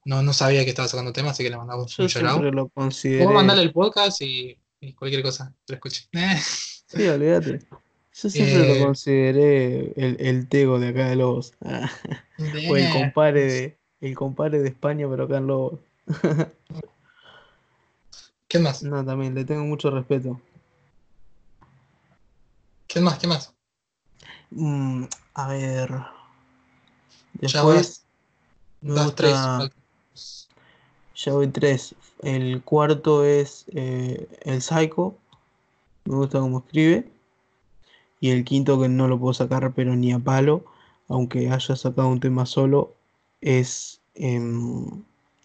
no, 0.05 0.23
no 0.23 0.33
sabía 0.33 0.63
que 0.63 0.69
estaba 0.69 0.87
sacando 0.87 1.13
temas, 1.13 1.33
así 1.33 1.43
que 1.43 1.49
le 1.49 1.57
mandamos 1.57 1.95
yo 1.95 2.03
un 2.03 2.09
shout 2.09 2.53
lo 2.53 2.69
consideré. 2.69 3.23
Puedo 3.23 3.35
mandarle 3.35 3.63
el 3.63 3.73
podcast 3.73 4.21
y, 4.21 4.57
y 4.79 4.93
cualquier 4.93 5.21
cosa, 5.21 5.53
que 5.65 5.73
lo 5.73 5.75
escuche. 5.75 6.07
Sí, 6.89 7.05
olvídate. 7.05 7.67
Yo 8.21 8.29
siempre 8.29 8.71
Eh. 8.71 8.79
lo 8.79 8.85
consideré 8.85 9.93
el, 9.95 10.17
el 10.19 10.47
Tego 10.47 10.79
de 10.79 10.87
acá 10.89 11.07
de 11.09 11.15
Lobos. 11.15 11.53
O 12.69 12.75
el 12.75 12.91
compadre 12.91 13.45
de, 13.45 13.77
el 14.01 14.15
compadre 14.15 14.59
de 14.59 14.69
España, 14.69 15.07
pero 15.09 15.23
acá 15.23 15.37
en 15.37 15.47
Lobos. 15.47 15.79
¿Qué 18.47 18.59
más? 18.59 18.83
No, 18.83 19.03
también 19.03 19.33
le 19.35 19.43
tengo 19.43 19.63
mucho 19.65 19.89
respeto. 19.91 20.39
¿Qué 22.87 23.01
más? 23.01 23.19
¿Qué 23.19 23.27
más? 23.27 23.53
Mm, 24.51 25.03
a 25.33 25.47
ver. 25.49 25.89
Ya 25.89 26.07
Después 27.41 28.03
vas. 28.81 28.95
Das 28.95 29.15
tres. 29.15 30.49
ya 31.15 31.33
voy 31.33 31.47
tres. 31.49 31.95
El 32.21 32.61
cuarto 32.63 33.25
es 33.25 33.65
eh, 33.73 34.27
el 34.41 34.61
Psycho. 34.61 35.17
Me 36.05 36.15
gusta 36.15 36.39
cómo 36.39 36.59
escribe. 36.59 37.11
Y 38.19 38.31
el 38.31 38.43
quinto 38.43 38.79
que 38.81 38.89
no 38.89 39.07
lo 39.07 39.19
puedo 39.19 39.33
sacar, 39.33 39.73
pero 39.73 39.95
ni 39.95 40.11
a 40.11 40.19
palo. 40.19 40.65
Aunque 41.07 41.49
haya 41.49 41.75
sacado 41.75 42.07
un 42.09 42.19
tema 42.19 42.45
solo. 42.45 42.93
es 43.41 44.01
em, 44.15 44.85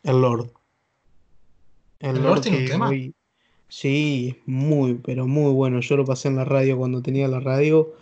el 0.03 0.21
Lord. 0.23 0.51
¿El 2.01 2.23
Lord 2.23 2.41
tiene 2.41 2.59
un 2.59 2.65
tema? 2.67 2.89
hoy- 2.89 3.15
sí, 3.69 4.39
muy, 4.47 4.95
pero 4.95 5.27
muy 5.27 5.53
bueno. 5.53 5.81
Yo 5.81 5.97
lo 5.97 6.05
pasé 6.07 6.29
en 6.29 6.37
la 6.37 6.45
radio 6.45 6.77
cuando 6.79 7.03
tenía 7.03 7.29
la 7.29 7.41
radio. 7.41 7.93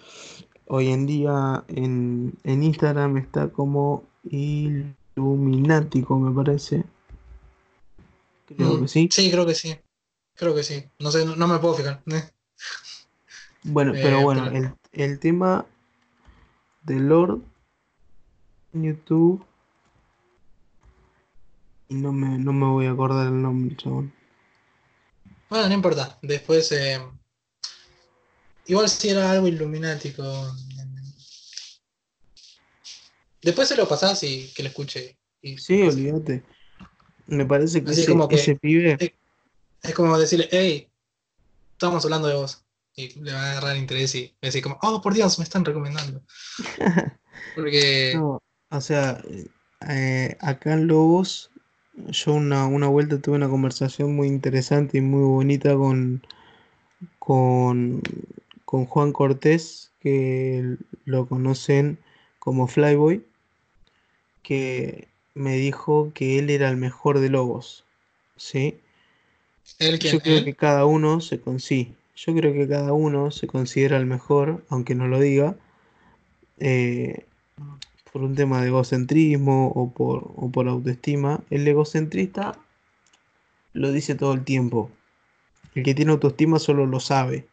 Hoy 0.66 0.88
en 0.90 1.06
día 1.06 1.64
en, 1.68 2.32
en 2.44 2.62
Instagram 2.62 3.16
está 3.16 3.48
como 3.48 4.04
Illuminático, 4.30 6.18
me 6.18 6.32
parece. 6.32 6.84
Creo 8.46 8.74
Mm, 8.74 8.82
que 8.82 8.88
sí. 8.88 9.08
Sí, 9.10 9.30
creo 9.30 9.44
que 9.44 9.54
sí. 9.54 9.74
Creo 10.36 10.54
que 10.54 10.62
sí. 10.62 10.84
No 11.00 11.10
sé, 11.10 11.24
no, 11.26 11.34
no 11.36 11.48
me 11.48 11.58
puedo 11.58 11.74
fijar. 11.74 12.02
Eh. 13.64 13.68
Bueno, 13.72 13.92
Eh, 13.94 14.00
pero 14.02 14.20
bueno, 14.22 14.46
el, 14.50 14.74
el 14.92 15.18
tema 15.18 15.66
de 16.82 16.94
Lord 17.00 17.42
en 18.72 18.84
YouTube. 18.84 19.44
Y 21.88 21.94
no 21.94 22.12
me, 22.12 22.38
no 22.38 22.52
me 22.52 22.66
voy 22.66 22.86
a 22.86 22.92
acordar 22.92 23.26
el 23.26 23.42
nombre, 23.42 23.76
chabón. 23.76 24.12
Bueno, 25.48 25.66
no 25.68 25.74
importa. 25.74 26.18
Después. 26.22 26.70
eh, 26.72 27.00
igual 28.66 28.88
si 28.88 29.08
era 29.08 29.30
algo 29.32 29.48
iluminático. 29.48 30.22
Después 33.42 33.68
se 33.68 33.76
lo 33.76 33.88
pasás 33.88 34.22
y 34.22 34.52
que 34.54 34.62
lo 34.62 34.68
escuche. 34.68 35.18
Y 35.42 35.58
Sí, 35.58 35.82
olvídate. 35.82 36.44
Me 37.26 37.44
parece 37.46 37.82
que 37.82 37.90
Así 37.90 38.02
ese, 38.02 38.10
como 38.12 38.28
que- 38.28 38.36
ese 38.36 38.54
pibe. 38.56 38.96
eh, 39.00 39.16
es 39.82 39.94
como 39.94 40.16
decirle, 40.18 40.48
hey, 40.52 40.88
estamos 41.72 42.04
hablando 42.04 42.28
de 42.28 42.34
vos. 42.34 42.64
Y 43.00 43.20
le 43.20 43.32
va 43.32 43.42
a 43.42 43.50
agarrar 43.52 43.76
interés 43.76 44.14
y 44.14 44.26
va 44.26 44.38
a 44.42 44.46
decir 44.46 44.62
como, 44.62 44.78
oh, 44.82 45.00
por 45.00 45.14
Dios, 45.14 45.38
me 45.38 45.44
están 45.44 45.64
recomendando. 45.64 46.22
Porque. 47.54 48.12
No, 48.14 48.42
o 48.70 48.80
sea, 48.80 49.22
eh, 49.88 50.36
acá 50.40 50.74
en 50.74 50.86
Lobos, 50.86 51.50
yo 51.94 52.34
una, 52.34 52.66
una 52.66 52.88
vuelta 52.88 53.20
tuve 53.20 53.36
una 53.36 53.48
conversación 53.48 54.14
muy 54.14 54.28
interesante 54.28 54.98
y 54.98 55.00
muy 55.00 55.22
bonita 55.22 55.74
con, 55.74 56.22
con, 57.18 58.02
con 58.64 58.84
Juan 58.86 59.12
Cortés, 59.12 59.92
que 60.00 60.76
lo 61.04 61.26
conocen 61.26 61.98
como 62.38 62.66
Flyboy, 62.66 63.24
que 64.42 65.08
me 65.34 65.56
dijo 65.56 66.12
que 66.14 66.38
él 66.38 66.50
era 66.50 66.68
el 66.68 66.76
mejor 66.76 67.20
de 67.20 67.30
Lobos, 67.30 67.84
¿sí? 68.36 68.78
Yo 69.78 70.20
creo 70.20 70.38
¿Él? 70.38 70.44
que 70.44 70.54
cada 70.54 70.84
uno 70.84 71.20
se 71.20 71.40
con 71.40 71.60
sí, 71.60 71.94
yo 72.26 72.34
creo 72.34 72.52
que 72.52 72.68
cada 72.68 72.92
uno 72.92 73.30
se 73.30 73.46
considera 73.46 73.96
el 73.96 74.04
mejor, 74.04 74.62
aunque 74.68 74.94
no 74.94 75.08
lo 75.08 75.18
diga, 75.18 75.56
eh, 76.58 77.24
por 78.12 78.22
un 78.22 78.34
tema 78.34 78.60
de 78.60 78.68
egocentrismo 78.68 79.68
o 79.68 79.90
por, 79.90 80.30
o 80.36 80.50
por 80.50 80.68
autoestima. 80.68 81.42
El 81.48 81.66
egocentrista 81.66 82.58
lo 83.72 83.90
dice 83.90 84.14
todo 84.14 84.34
el 84.34 84.44
tiempo. 84.44 84.90
El 85.74 85.82
que 85.82 85.94
tiene 85.94 86.12
autoestima 86.12 86.58
solo 86.58 86.84
lo 86.84 87.00
sabe. 87.00 87.46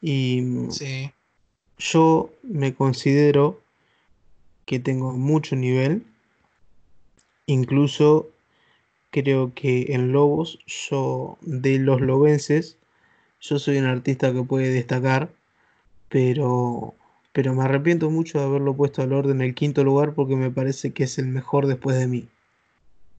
Y 0.00 0.42
Sí. 0.70 1.10
yo 1.78 2.30
me 2.44 2.74
considero 2.74 3.60
que 4.66 4.78
tengo 4.78 5.12
mucho 5.14 5.56
nivel. 5.56 6.04
Incluso 7.46 8.30
creo 9.10 9.52
que 9.52 9.86
en 9.94 10.12
Lobos, 10.12 10.60
yo 10.66 11.38
de 11.40 11.78
los 11.78 12.00
lobenses, 12.00 12.78
yo 13.44 13.58
soy 13.58 13.76
un 13.76 13.84
artista 13.84 14.32
que 14.32 14.42
puede 14.42 14.70
destacar, 14.70 15.30
pero, 16.08 16.94
pero 17.32 17.54
me 17.54 17.64
arrepiento 17.64 18.10
mucho 18.10 18.38
de 18.38 18.44
haberlo 18.46 18.74
puesto 18.74 19.02
al 19.02 19.12
orden 19.12 19.42
en 19.42 19.48
el 19.48 19.54
quinto 19.54 19.84
lugar 19.84 20.14
porque 20.14 20.34
me 20.34 20.50
parece 20.50 20.92
que 20.94 21.04
es 21.04 21.18
el 21.18 21.26
mejor 21.26 21.66
después 21.66 21.98
de 21.98 22.06
mí. 22.06 22.28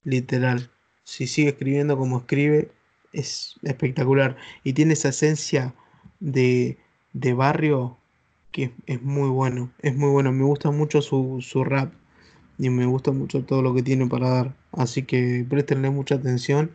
Literal. 0.02 0.68
Si 1.04 1.28
sigue 1.28 1.50
escribiendo 1.50 1.96
como 1.96 2.18
escribe, 2.18 2.72
es 3.12 3.54
espectacular. 3.62 4.36
Y 4.64 4.72
tiene 4.72 4.94
esa 4.94 5.10
esencia 5.10 5.74
de, 6.18 6.76
de 7.12 7.32
barrio 7.32 7.96
que 8.50 8.72
es 8.86 9.02
muy 9.02 9.28
bueno. 9.28 9.70
Es 9.80 9.94
muy 9.94 10.10
bueno. 10.10 10.32
Me 10.32 10.44
gusta 10.44 10.72
mucho 10.72 11.02
su, 11.02 11.38
su 11.40 11.62
rap 11.62 11.92
y 12.58 12.68
me 12.70 12.86
gusta 12.86 13.12
mucho 13.12 13.44
todo 13.44 13.62
lo 13.62 13.74
que 13.74 13.84
tiene 13.84 14.08
para 14.08 14.28
dar. 14.28 14.56
Así 14.72 15.04
que 15.04 15.46
préstenle 15.48 15.90
mucha 15.90 16.16
atención. 16.16 16.72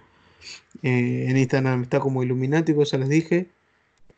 Eh, 0.84 1.26
en 1.30 1.38
Instagram 1.38 1.84
está 1.84 2.00
como 2.00 2.24
Iluminático, 2.24 2.84
ya 2.84 2.98
les 2.98 3.10
dije. 3.10 3.50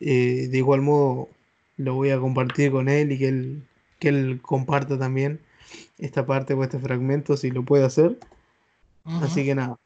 Eh, 0.00 0.48
de 0.50 0.58
igual 0.58 0.82
modo, 0.82 1.28
lo 1.76 1.94
voy 1.94 2.10
a 2.10 2.18
compartir 2.20 2.70
con 2.70 2.88
él 2.88 3.12
y 3.12 3.18
que 3.18 3.28
él, 3.28 3.62
que 3.98 4.08
él 4.08 4.40
comparta 4.42 4.98
también 4.98 5.40
esta 5.98 6.26
parte 6.26 6.54
o 6.54 6.62
este 6.62 6.78
fragmento 6.78 7.36
si 7.36 7.50
lo 7.50 7.64
puede 7.64 7.84
hacer. 7.84 8.18
Así 9.04 9.44
que 9.44 9.54
nada, 9.54 9.78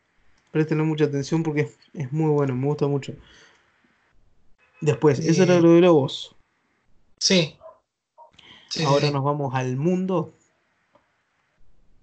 préstenle 0.52 0.84
mucha 0.84 1.04
atención 1.06 1.42
porque 1.42 1.62
es, 1.62 1.76
es 1.94 2.12
muy 2.12 2.30
bueno, 2.30 2.54
me 2.54 2.66
gusta 2.66 2.86
mucho. 2.86 3.14
Después, 4.80 5.18
eso 5.18 5.42
era 5.42 5.56
Eh, 5.56 5.60
lo 5.60 5.72
de 5.72 5.80
Lobos. 5.80 6.36
Sí. 7.18 7.56
Sí, 8.70 8.80
sí, 8.80 8.84
Ahora 8.84 9.08
sí. 9.08 9.12
nos 9.12 9.24
vamos 9.24 9.54
al 9.54 9.76
mundo. 9.76 10.34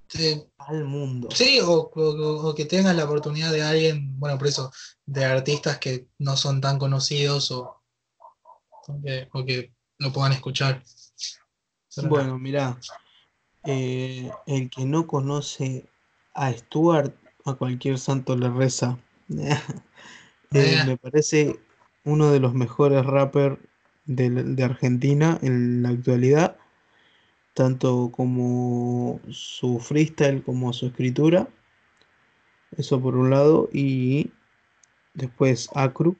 Sí, 0.07 0.43
Al 0.57 0.85
mundo. 0.85 1.29
Sí, 1.31 1.59
o, 1.61 1.91
o- 1.93 2.49
o 2.49 2.55
que 2.55 2.65
tengas 2.65 2.95
la 2.95 3.05
oportunidad 3.05 3.51
de 3.51 3.63
alguien, 3.63 4.19
bueno, 4.19 4.37
por 4.37 4.47
eso, 4.47 4.71
de 5.05 5.25
artistas 5.25 5.77
que 5.79 6.07
no 6.19 6.37
son 6.37 6.61
tan 6.61 6.77
conocidos 6.79 7.51
o, 7.51 7.81
o 8.87 9.01
que, 9.03 9.27
que 9.45 9.73
lo 9.99 10.11
puedan 10.11 10.33
escuchar. 10.33 10.83
Bueno, 12.09 12.37
mirá, 12.37 12.77
eh, 13.65 14.29
el 14.47 14.69
que 14.69 14.85
no 14.85 15.07
conoce 15.07 15.85
a 16.33 16.51
Stuart, 16.51 17.13
a 17.45 17.53
cualquier 17.53 17.99
santo 17.99 18.35
le 18.35 18.49
reza. 18.49 18.97
Eh, 20.53 20.77
Eh. 20.79 20.83
me 20.85 20.95
parece 20.95 21.59
uno 22.05 22.31
de 22.31 22.39
los 22.39 22.53
mejores 22.53 23.05
rappers 23.05 23.57
de, 24.05 24.29
de 24.29 24.63
Argentina 24.63 25.37
en 25.41 25.83
la 25.83 25.89
actualidad, 25.89 26.57
tanto 27.55 28.11
como 28.11 29.19
su 29.31 29.79
freestyle 29.79 30.43
como 30.43 30.73
su 30.73 30.87
escritura. 30.87 31.47
Eso 32.77 33.01
por 33.01 33.15
un 33.15 33.29
lado, 33.31 33.69
y 33.73 34.31
después 35.13 35.69
Acru, 35.73 36.17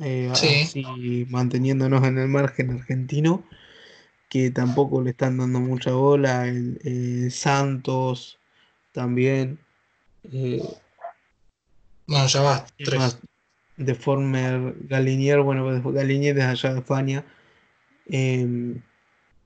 eh, 0.00 0.30
Sí. 0.34 0.48
así 0.48 1.26
manteniéndonos 1.30 2.04
en 2.04 2.18
el 2.18 2.28
margen 2.28 2.72
argentino 2.72 3.44
que 4.28 4.50
tampoco 4.50 5.00
le 5.00 5.10
están 5.10 5.38
dando 5.38 5.60
mucha 5.60 5.92
bola. 5.92 6.48
El, 6.48 6.80
eh, 6.82 7.30
Santos 7.30 8.38
también. 8.92 9.58
eh, 10.24 10.60
Bueno, 12.08 12.26
ya 12.26 12.42
va, 12.42 12.66
¿qué 12.76 12.84
tres. 12.84 13.18
Deformer, 13.76 14.74
Galinier, 14.88 15.40
bueno, 15.40 15.62
pues 15.82 15.94
Galinier 15.94 16.38
es 16.38 16.44
allá 16.44 16.72
de 16.72 16.80
España. 16.80 17.24
Em, 18.06 18.80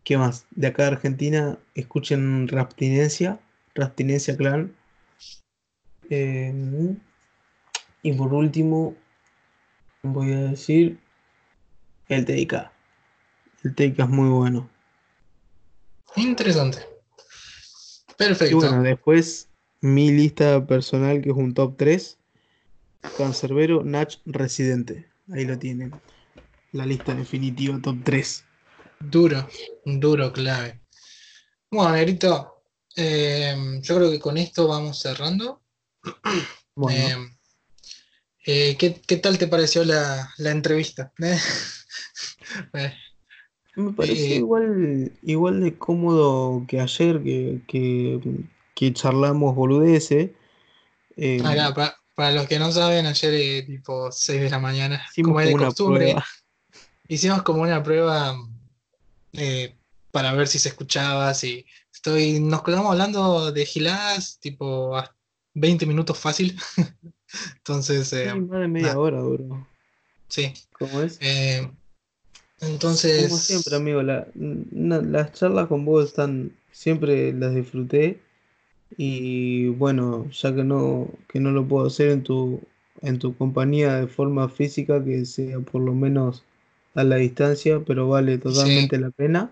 ¿qué 0.04 0.16
más? 0.18 0.46
De 0.50 0.68
acá 0.68 0.84
de 0.84 0.88
Argentina, 0.90 1.58
escuchen 1.74 2.48
Raptinencia, 2.48 3.38
Raptinencia 3.74 4.36
Clan. 4.36 4.74
Em, 6.08 6.96
y 8.02 8.12
por 8.12 8.32
último, 8.34 8.96
voy 10.02 10.32
a 10.32 10.38
decir 10.38 10.98
el 12.08 12.24
TIK. 12.24 12.54
El 13.64 13.74
TIK 13.74 14.00
es 14.00 14.08
muy 14.08 14.28
bueno. 14.28 14.68
Interesante. 16.16 16.78
Y 18.08 18.14
Perfecto. 18.14 18.56
bueno, 18.56 18.82
después 18.82 19.48
mi 19.80 20.10
lista 20.10 20.66
personal 20.66 21.22
que 21.22 21.30
es 21.30 21.36
un 21.36 21.54
top 21.54 21.76
3. 21.76 22.18
Cancerbero, 23.16 23.82
Nach, 23.82 24.16
Residente. 24.26 25.08
Ahí 25.32 25.44
lo 25.44 25.58
tienen. 25.58 25.92
La 26.72 26.84
lista 26.84 27.14
definitiva 27.14 27.78
top 27.80 27.96
3. 28.04 28.44
Duro, 29.00 29.48
duro, 29.84 30.32
clave. 30.32 30.80
Bueno, 31.70 31.92
Negrito, 31.92 32.62
eh, 32.96 33.54
yo 33.82 33.96
creo 33.96 34.10
que 34.10 34.20
con 34.20 34.36
esto 34.36 34.68
vamos 34.68 35.00
cerrando. 35.00 35.62
Bueno, 36.76 37.26
Eh, 38.46 38.70
eh, 38.70 38.76
¿qué, 38.78 39.00
qué 39.06 39.16
tal 39.16 39.36
te 39.38 39.48
pareció 39.48 39.84
la, 39.84 40.30
la 40.38 40.50
entrevista? 40.50 41.12
Me 43.76 43.92
pareció 43.92 44.36
igual, 44.36 45.12
igual 45.22 45.60
de 45.60 45.76
cómodo 45.76 46.64
que 46.66 46.80
ayer 46.80 47.22
que, 47.22 47.60
que, 47.66 48.20
que 48.74 48.92
charlamos 48.92 49.54
boludeces. 49.54 50.30
Eh, 51.16 51.42
acá, 51.44 51.74
pa- 51.74 51.96
para 52.14 52.32
los 52.32 52.46
que 52.46 52.58
no 52.58 52.70
saben, 52.72 53.06
ayer 53.06 53.64
tipo 53.66 54.10
6 54.12 54.40
de 54.40 54.50
la 54.50 54.58
mañana, 54.58 55.02
como 55.22 55.40
es 55.40 55.48
de 55.48 55.56
costumbre, 55.56 56.04
prueba. 56.06 56.24
hicimos 57.08 57.42
como 57.42 57.62
una 57.62 57.82
prueba 57.82 58.36
eh, 59.32 59.76
para 60.10 60.32
ver 60.32 60.48
si 60.48 60.58
se 60.58 60.68
escuchaba, 60.70 61.32
si 61.34 61.66
estoy, 61.92 62.40
nos 62.40 62.62
quedamos 62.62 62.90
hablando 62.92 63.52
de 63.52 63.64
giladas, 63.66 64.38
tipo 64.40 64.96
a 64.96 65.14
20 65.54 65.86
minutos 65.86 66.18
fácil. 66.18 66.58
Entonces, 67.58 68.12
eh, 68.12 68.32
Sí, 68.34 68.40
más 68.40 68.60
de 68.60 68.68
media 68.68 68.98
hora 68.98 69.20
duró. 69.20 69.66
sí. 70.28 70.52
¿Cómo 70.72 71.00
es? 71.02 71.18
Eh, 71.20 71.70
entonces, 72.60 73.28
Como 73.28 73.38
siempre, 73.38 73.76
amigo, 73.76 74.02
la- 74.02 74.26
na- 74.34 75.00
las 75.00 75.32
charlas 75.32 75.68
con 75.68 75.84
vos 75.84 76.04
están, 76.06 76.52
siempre 76.72 77.32
las 77.32 77.54
disfruté 77.54 78.20
Y 78.96 79.68
bueno, 79.68 80.28
ya 80.30 80.54
que 80.54 80.64
no, 80.64 81.08
que 81.28 81.40
no 81.40 81.52
lo 81.52 81.66
puedo 81.66 81.86
hacer 81.86 82.10
en 82.10 82.22
tu, 82.22 82.60
en 83.02 83.18
tu 83.18 83.36
compañía 83.36 83.96
de 83.96 84.06
forma 84.08 84.48
física, 84.48 85.02
que 85.04 85.24
sea 85.24 85.60
por 85.60 85.80
lo 85.82 85.94
menos 85.94 86.42
a 86.94 87.04
la 87.04 87.16
distancia, 87.16 87.80
pero 87.86 88.08
vale 88.08 88.38
totalmente 88.38 88.98
la 88.98 89.10
pena. 89.10 89.50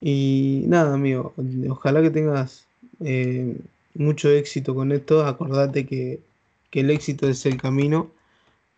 Y 0.00 0.64
nada, 0.66 0.94
amigo, 0.94 1.34
ojalá 1.68 2.02
que 2.02 2.10
tengas 2.10 2.66
eh, 3.00 3.56
mucho 3.94 4.30
éxito 4.30 4.74
con 4.74 4.90
esto. 4.92 5.24
Acordate 5.24 5.86
que, 5.86 6.20
el 6.72 6.90
éxito 6.90 7.28
es 7.28 7.44
el 7.44 7.60
camino 7.60 8.10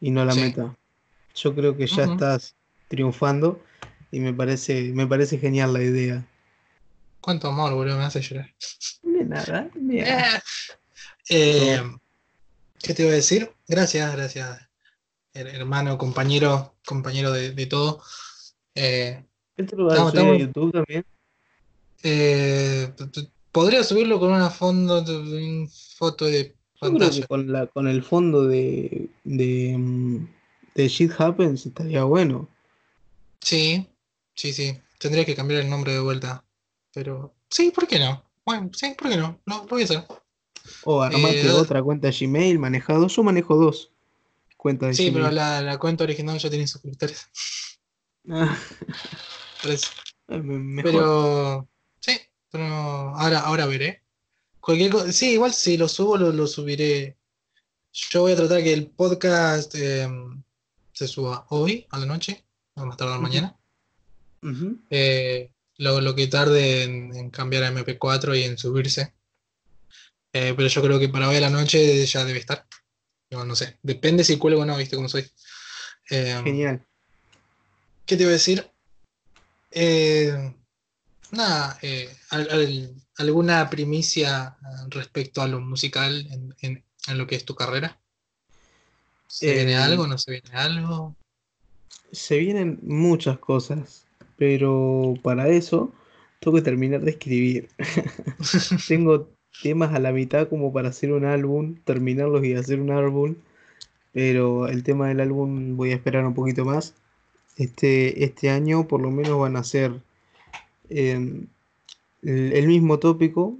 y 0.01 0.10
no 0.10 0.24
la 0.24 0.34
meta. 0.34 0.74
Yo 1.34 1.55
creo 1.55 1.76
que 1.76 1.86
ya 1.86 2.05
estás 2.05 2.56
triunfando 2.88 3.60
y 4.10 4.20
me 4.20 4.34
parece, 4.34 4.92
me 4.92 5.06
parece 5.06 5.38
genial 5.38 5.72
la 5.72 5.82
idea. 5.82 6.26
Cuánto 7.20 7.48
amor, 7.48 7.72
boludo, 7.72 7.96
me 7.96 8.05
hace 8.05 8.20
llorar. 8.20 8.52
De 9.02 9.24
nada, 9.24 9.70
eh, 11.30 11.80
¿Qué 12.82 12.92
te 12.92 13.02
iba 13.02 13.12
a 13.12 13.14
decir? 13.14 13.51
Gracias, 13.66 14.14
gracias, 14.14 14.68
hermano, 15.35 15.98
compañero, 15.98 16.74
compañero 16.86 17.32
de, 17.32 17.66
todo. 17.66 18.02
Eh, 18.74 19.24
¿Esto 19.56 19.77
lo 19.77 19.86
vas 19.86 19.98
a 19.98 20.11
subir 20.11 20.24
a 20.24 20.39
YouTube 20.39 20.73
también? 20.73 21.05
Eh, 22.02 22.93
podría 23.51 23.82
subirlo 23.82 24.20
con 24.20 24.32
una 24.32 24.51
fondo, 24.51 25.05
foto 25.97 26.27
de 26.27 26.55
pantalla. 26.78 27.27
con, 27.27 27.51
la, 27.51 27.66
con 27.66 27.89
el 27.89 28.02
fondo 28.02 28.47
de, 28.47 29.09
de, 29.24 29.77
mm, 29.77 30.27
de 30.74 30.89
Shit 30.89 31.12
Happens 31.19 31.66
estaría 31.66 32.05
bueno. 32.05 32.48
Sí, 33.40 33.86
sí, 34.35 34.52
sí. 34.52 34.78
Tendría 34.98 35.24
que 35.24 35.35
cambiar 35.35 35.61
el 35.61 35.70
nombre 35.70 35.93
de 35.93 36.01
vuelta. 36.01 36.44
Pero 36.93 37.35
sí, 37.51 37.70
¿por 37.70 37.86
qué 37.86 37.98
no? 37.98 38.23
Bueno, 38.47 38.70
sí, 38.73 38.94
¿por 38.97 39.09
qué 39.09 39.16
no? 39.16 39.40
Lo, 39.47 39.56
lo 39.59 39.66
voy 39.66 39.82
a 39.82 39.85
hacer. 39.85 40.05
O 40.85 41.02
armate 41.02 41.47
eh, 41.47 41.51
otra 41.51 41.82
cuenta 41.82 42.11
Gmail, 42.11 42.59
maneja 42.59 42.94
dos. 42.94 43.16
Yo 43.16 43.23
manejo 43.23 43.56
dos 43.56 43.93
cuentas 44.65 44.89
de 44.89 44.95
sí, 44.95 45.11
pero 45.11 45.31
la, 45.31 45.61
la, 45.61 45.78
cuenta 45.78 46.05
original 46.05 46.39
ya 46.39 46.49
tiene 46.49 46.66
suscriptores. 46.66 47.28
Ah. 48.31 48.59
Pero 49.61 51.69
sí, 52.01 52.19
pero 52.51 52.65
ahora, 52.65 53.41
ahora 53.41 53.66
veré. 53.66 54.03
Cualquier 54.61 55.12
sí, 55.12 55.32
igual 55.32 55.53
si 55.53 55.77
lo 55.77 55.86
subo, 55.86 56.16
lo, 56.16 56.47
subiré. 56.47 57.19
Yo 57.93 58.23
voy 58.23 58.32
a 58.32 58.36
tratar 58.36 58.62
que 58.62 58.73
el 58.73 58.86
podcast 58.86 59.74
em, 59.74 60.43
se 60.95 61.09
suba 61.09 61.45
hoy 61.51 61.86
a 61.91 61.99
la 61.99 62.07
noche, 62.07 62.43
no 62.77 62.86
más 62.86 62.97
tarde 62.97 63.19
mañana. 63.19 63.59
Eh, 64.89 65.51
lo, 65.77 66.15
que 66.15 66.27
tarde 66.28 66.85
en, 66.85 67.28
cambiar 67.28 67.65
a 67.65 67.70
MP4 67.70 68.39
y 68.39 68.45
en 68.45 68.57
subirse. 68.57 69.12
Eh, 70.32 70.55
pero 70.57 70.69
yo 70.69 70.82
creo 70.82 70.99
que 70.99 71.11
para 71.11 71.28
hoy 71.28 71.36
a 71.36 71.41
la 71.41 71.51
noche 71.51 72.07
ya 72.07 72.24
debe 72.24 72.39
estar. 72.39 72.66
No, 73.35 73.44
no 73.44 73.56
sé. 73.56 73.78
Depende 73.82 74.23
si 74.23 74.39
cuelgo 74.39 74.62
o 74.62 74.65
no, 74.65 74.77
viste 74.77 74.94
cómo 74.94 75.09
soy. 75.09 75.28
Em, 76.09 76.44
Genial. 76.44 76.86
¿Qué 78.06 78.16
te 78.16 78.23
iba 78.23 78.31
a 78.31 78.35
decir? 78.35 78.70
Eh, 79.73 80.55
nada, 81.32 81.77
eh, 81.82 82.09
¿alguna 83.16 83.69
primicia 83.69 84.56
respecto 84.89 85.43
a 85.43 85.48
lo 85.48 85.61
musical 85.61 86.28
en, 86.61 86.85
lo 87.09 87.27
que 87.27 87.35
es 87.35 87.44
tu 87.44 87.56
carrera? 87.56 88.01
¿Se 89.27 89.52
viene 89.52 89.73
eh, 89.73 89.77
algo? 89.77 90.06
¿No 90.06 90.16
se 90.16 90.31
viene 90.31 90.51
algo? 90.52 91.16
Se 92.12 92.39
vienen 92.39 92.78
muchas 92.82 93.40
cosas, 93.40 94.06
pero 94.36 95.15
para 95.24 95.48
eso 95.48 95.93
tengo 96.39 96.59
que 96.59 96.62
terminar 96.62 97.01
de 97.01 97.11
escribir. 97.11 97.69
tengo 98.86 99.34
temas 99.62 99.94
a 99.94 99.98
la 99.98 100.12
mitad 100.12 100.48
como 100.48 100.72
para 100.72 100.89
hacer 100.90 101.12
un 101.12 101.24
álbum, 101.24 101.76
terminarlos 101.85 102.44
y 102.44 102.55
hacer 102.55 102.81
un 102.81 102.90
álbum, 102.90 103.36
pero 104.12 104.68
el 104.68 104.82
tema 104.82 105.09
del 105.09 105.20
álbum 105.20 105.76
voy 105.76 105.93
a 105.93 105.94
esperar 105.94 106.26
un 106.26 106.35
poquito 106.35 106.64
más. 106.64 106.94
Este, 107.56 108.24
este 108.24 108.51
año 108.51 108.89
por 108.89 109.01
lo 109.01 109.10
menos 109.10 109.39
van 109.39 109.56
a 109.56 109.64
ser 109.64 109.93
em, 110.90 111.47
el, 112.22 112.66
mismo 112.66 112.98
tópico, 112.98 113.56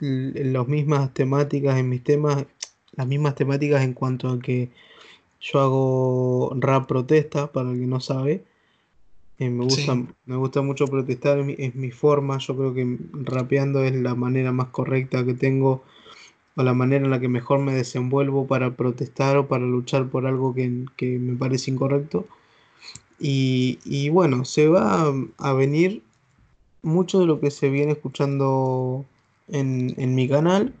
las 0.00 0.68
mismas 0.68 1.12
temáticas 1.14 1.78
en 1.78 1.88
mis 1.88 2.02
temas, 2.02 2.46
las 2.92 3.06
mismas 3.06 3.34
temáticas 3.34 3.82
en 3.82 3.92
cuanto 3.92 4.28
a 4.28 4.40
que 4.40 4.70
yo 5.40 5.60
hago 5.60 6.52
rap 6.56 6.86
protesta, 6.88 7.52
para 7.52 7.70
el 7.70 7.80
que 7.80 7.86
no 7.86 8.00
sabe. 8.00 8.42
Eh, 9.38 9.50
me, 9.50 9.64
gusta, 9.64 9.94
me 10.24 10.36
gusta 10.36 10.62
mucho 10.62 10.86
protestar, 10.86 11.38
es 11.38 11.74
mi, 11.74 11.90
forma, 11.90 12.38
yo 12.38 12.56
creo 12.56 12.72
que 12.72 12.98
rapeando 13.12 13.84
es 13.84 13.94
la 13.94 14.14
manera 14.14 14.50
más 14.52 14.68
correcta 14.68 15.24
que 15.24 15.34
tengo 15.34 15.82
o 16.54 16.62
la 16.62 16.72
manera 16.72 17.04
en 17.04 17.10
la 17.10 17.20
que 17.20 17.28
mejor 17.28 17.58
me 17.58 17.74
desenvuelvo 17.74 18.46
para 18.46 18.76
protestar 18.76 19.36
o 19.36 19.46
para 19.46 19.66
luchar 19.66 20.08
por 20.08 20.26
algo 20.26 20.54
que 20.54 21.18
me 21.18 21.36
parece 21.36 21.70
incorrecto. 21.70 22.26
Y, 23.18 24.08
bueno, 24.10 24.44
se 24.44 24.68
va 24.68 25.12
a 25.38 25.52
venir 25.54 26.02
mucho 26.82 27.18
de 27.18 27.26
lo 27.26 27.40
que 27.40 27.50
se 27.50 27.70
viene 27.70 27.92
escuchando 27.92 29.04
en, 29.48 30.14
mi 30.14 30.28
canal, 30.28 30.74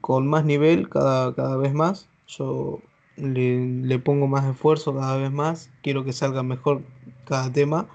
con 0.00 0.26
más 0.26 0.44
nivel 0.44 0.88
cada, 0.88 1.34
cada 1.34 1.56
vez 1.56 1.72
más. 1.74 2.08
Yo 2.26 2.80
le, 3.16 3.98
pongo 4.00 4.26
más 4.26 4.44
esfuerzo 4.50 4.94
cada 4.94 5.16
vez 5.16 5.30
más, 5.30 5.70
quiero 5.82 6.04
que 6.04 6.12
salga 6.12 6.42
mejor 6.42 6.82
cada 7.24 7.52
tema 7.52 7.88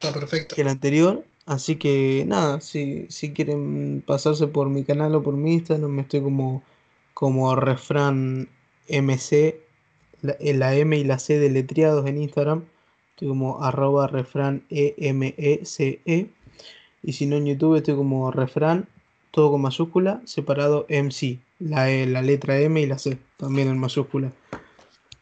perfecto. 0.00 0.54
que 0.54 0.62
el 0.62 0.68
anterior. 0.68 1.24
Así 1.46 1.76
que 1.76 2.24
nada, 2.26 2.60
si, 2.60 3.06
si 3.08 3.32
quieren 3.32 4.02
pasarse 4.06 4.46
por 4.48 4.68
mi 4.68 4.84
canal 4.84 5.14
o 5.14 5.22
por 5.22 5.34
mi 5.34 5.54
Instagram, 5.54 5.90
me 5.90 6.02
estoy 6.02 6.20
como, 6.20 6.62
como 7.14 7.56
refrán 7.56 8.48
MC, 8.88 9.58
la, 10.20 10.36
la 10.40 10.74
M 10.74 10.96
y 10.96 11.04
la 11.04 11.18
C 11.18 11.38
deletreados 11.38 12.06
en 12.06 12.20
Instagram. 12.20 12.64
Estoy 13.10 13.28
como 13.28 13.64
arroba 13.64 14.06
refrán 14.06 14.62
E-M-E-C-E. 14.68 16.00
E. 16.04 16.30
Y 17.02 17.12
si 17.14 17.26
no 17.26 17.36
en 17.36 17.46
YouTube 17.46 17.76
estoy 17.76 17.96
como 17.96 18.30
refrán, 18.30 18.86
todo 19.30 19.50
con 19.52 19.62
mayúscula, 19.62 20.20
separado 20.24 20.86
MC. 20.88 21.38
La, 21.60 21.90
e, 21.90 22.06
la 22.06 22.22
letra 22.22 22.60
M 22.60 22.80
y 22.80 22.86
la 22.86 22.98
C, 22.98 23.18
también 23.38 23.68
en 23.68 23.78
mayúscula. 23.78 24.32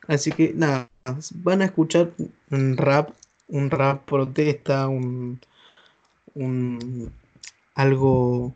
Así 0.08 0.32
que 0.32 0.52
nada, 0.54 0.88
van 1.36 1.62
a 1.62 1.66
escuchar 1.66 2.12
rap, 2.50 3.10
un 3.48 3.70
rap 3.70 4.04
protesta, 4.04 4.88
un, 4.88 5.40
un 6.34 7.12
algo 7.74 8.54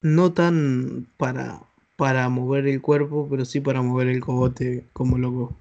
no 0.00 0.32
tan 0.32 1.08
para, 1.16 1.60
para 1.96 2.28
mover 2.28 2.66
el 2.66 2.80
cuerpo, 2.80 3.26
pero 3.30 3.44
sí 3.44 3.60
para 3.60 3.82
mover 3.82 4.08
el 4.08 4.20
cogote 4.20 4.86
como 4.92 5.18
loco. 5.18 5.56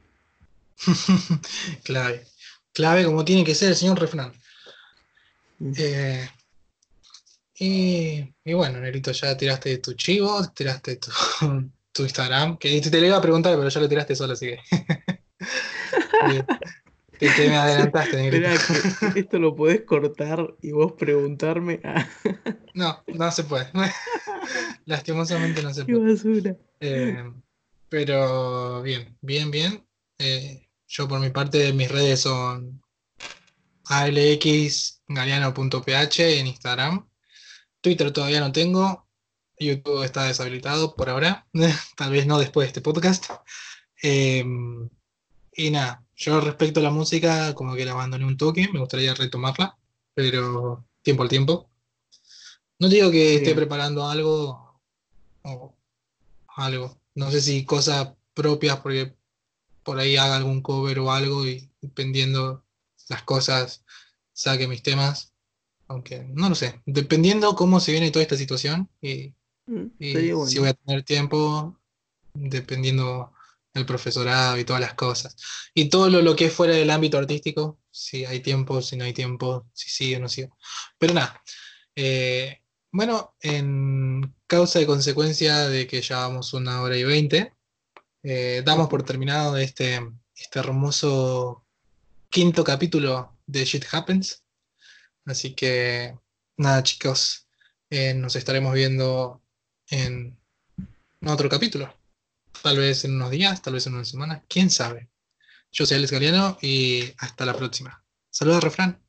clave. 1.84 2.26
Clave 2.74 3.06
como 3.06 3.26
tiene 3.26 3.44
que 3.44 3.56
ser 3.56 3.70
el 3.70 3.76
señor 3.76 4.00
Refrán. 4.00 4.32
Eh, 5.60 6.30
y, 7.60 8.54
bueno, 8.54 8.80
Nerito, 8.80 9.12
ya 9.12 9.36
tiraste 9.36 9.80
tu 9.80 9.94
chivo, 9.94 10.48
tiraste 10.54 10.98
tu, 10.98 11.10
tu 11.92 12.04
Instagram, 12.04 12.58
que 12.58 12.80
te, 12.80 13.02
le 13.02 13.08
iba 13.08 13.18
a 13.18 13.22
preguntar, 13.22 13.56
pero 13.58 13.70
ya 13.70 13.80
lo 13.80 13.90
tiraste 13.90 14.16
solo, 14.16 14.34
así 14.34 14.48
que. 14.48 14.60
te, 17.20 17.50
me 17.50 17.56
adelantaste, 17.56 18.18
Negrito. 18.22 18.48
esto 19.16 19.40
lo 19.40 19.56
podés 19.56 19.82
cortar 19.82 20.56
y 20.62 20.72
vos 20.72 20.94
preguntarme. 20.94 21.82
no, 22.74 23.04
no 23.08 23.32
se 23.32 23.44
puede. 23.44 23.70
Lastimosamente 24.86 25.62
no 25.62 25.74
se 25.74 25.84
puede. 25.86 26.58
Eh, 26.80 27.32
pero 27.90 28.82
bien, 28.82 29.18
bien, 29.22 29.52
bien. 29.52 29.86
Eh, 30.20 30.70
yo 30.88 31.08
por 31.08 31.20
mi 31.20 31.30
parte, 31.30 31.72
mis 31.74 31.92
redes 31.92 32.22
son 32.22 32.82
alxgaleano.ph 33.86 36.40
en 36.40 36.48
Instagram. 36.48 37.08
Twitter 37.82 38.12
todavía 38.12 38.40
no 38.40 38.52
tengo. 38.52 39.08
YouTube 39.60 40.04
está 40.04 40.26
deshabilitado 40.26 40.96
por 40.96 41.10
ahora. 41.10 41.48
Tal 41.96 42.12
vez 42.12 42.28
no 42.28 42.40
después 42.40 42.66
de 42.66 42.68
este 42.68 42.82
podcast. 42.82 43.26
Em, 44.02 44.90
y 45.54 45.72
nada, 45.72 46.07
yo 46.18 46.42
respecto 46.42 46.80
a 46.80 46.84
la 46.84 46.90
música, 46.90 47.54
como 47.54 47.76
que 47.76 47.86
la 47.86 47.92
abandoné 47.92 48.26
un 48.26 48.38
toque. 48.38 48.68
Me 48.74 48.80
gustaría 48.80 49.14
retomarla. 49.14 49.78
Pero 50.16 50.84
tiempo 51.04 51.24
al 51.24 51.30
tiempo. 51.30 51.70
No 52.80 52.90
digo 52.90 53.12
que 53.12 53.36
esté 53.36 53.54
preparando 53.54 54.08
algo 54.08 54.82
o 55.44 55.76
algo. 56.48 56.98
No 57.14 57.32
sé 57.32 57.40
si 57.42 57.66
cosas 57.66 58.10
propias, 58.34 58.80
porque 58.80 59.16
por 59.84 60.00
ahí 60.00 60.18
haga 60.18 60.38
algún 60.38 60.62
cover 60.62 61.00
o 61.00 61.12
algo 61.12 61.46
y 61.46 61.70
dependiendo 61.82 62.64
las 63.10 63.22
cosas 63.24 63.84
saque 64.34 64.68
mis 64.68 64.82
temas. 64.82 65.34
Aunque 65.88 66.26
no 66.34 66.50
lo 66.50 66.56
sé, 66.56 66.82
dependiendo 66.86 67.56
cómo 67.56 67.80
se 67.80 67.94
viene 67.94 68.12
toda 68.12 68.24
esta 68.24 68.36
situación 68.36 68.90
y, 69.02 69.34
mm, 69.68 70.46
si 70.46 70.60
voy 70.60 70.68
a 70.68 70.74
tener 70.74 71.04
tiempo, 71.04 71.78
dependiendo 72.34 73.32
el 73.78 73.86
profesorado 73.86 74.58
y 74.58 74.66
todas 74.66 74.82
las 74.82 74.94
cosas. 74.96 75.36
Y 75.74 75.90
todo 75.90 76.10
lo, 76.10 76.36
que 76.36 76.46
es 76.46 76.54
fuera 76.54 76.74
del 76.74 76.90
ámbito 76.92 77.18
artístico, 77.18 77.80
si 77.92 78.26
hay 78.26 78.42
tiempo, 78.42 78.82
si 78.82 78.98
no 78.98 79.06
hay 79.06 79.14
tiempo, 79.14 79.68
si 79.74 79.90
sigue 79.90 80.18
o 80.18 80.20
no 80.20 80.30
sigue. 80.30 80.50
Pero 81.00 81.14
nada, 81.14 81.42
eh, 81.96 82.62
Bueno, 82.92 83.36
en 83.42 84.36
causa 84.48 84.82
y 84.82 84.86
consecuencia 84.86 85.68
de 85.68 85.88
que 85.88 86.02
ya 86.02 86.20
vamos 86.20 86.54
una 86.54 86.82
hora 86.82 86.98
y 86.98 87.04
veinte, 87.04 87.54
eh, 88.24 88.64
damos 88.66 88.90
por 88.90 89.04
terminado 89.04 89.58
este, 89.58 90.02
este 90.36 90.60
hermoso 90.60 91.66
quinto 92.30 92.64
capítulo 92.64 93.38
de 93.46 93.66
Shit 93.66 93.86
Happens. 93.92 94.44
Así 95.26 95.54
que 95.54 96.16
nada, 96.58 96.84
chicos, 96.84 97.48
eh, 97.90 98.14
nos 98.14 98.36
estaremos 98.36 98.74
viendo 98.74 99.42
en 99.90 100.38
otro 101.26 101.50
capítulo. 101.50 101.94
Tal 102.68 102.76
vez 102.76 103.06
en 103.06 103.16
unos 103.16 103.32
días, 103.32 103.62
tal 103.62 103.76
vez 103.76 103.88
en 103.88 103.94
una 103.94 104.04
semana, 104.04 104.44
quién 104.50 104.70
sabe. 104.70 105.10
Yo 105.72 105.86
soy 105.86 105.96
Alex 105.96 106.12
Galeano 106.12 106.58
y 106.62 107.02
hasta 107.18 107.46
la 107.46 107.56
próxima. 107.56 108.04
Saludos, 108.30 108.62
refrán. 108.62 109.02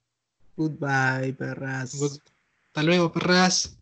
Goodbye, 0.57 1.33
perras. 1.33 1.93
Hasta 2.01 2.83
luego, 2.85 3.13
perras. 3.13 3.77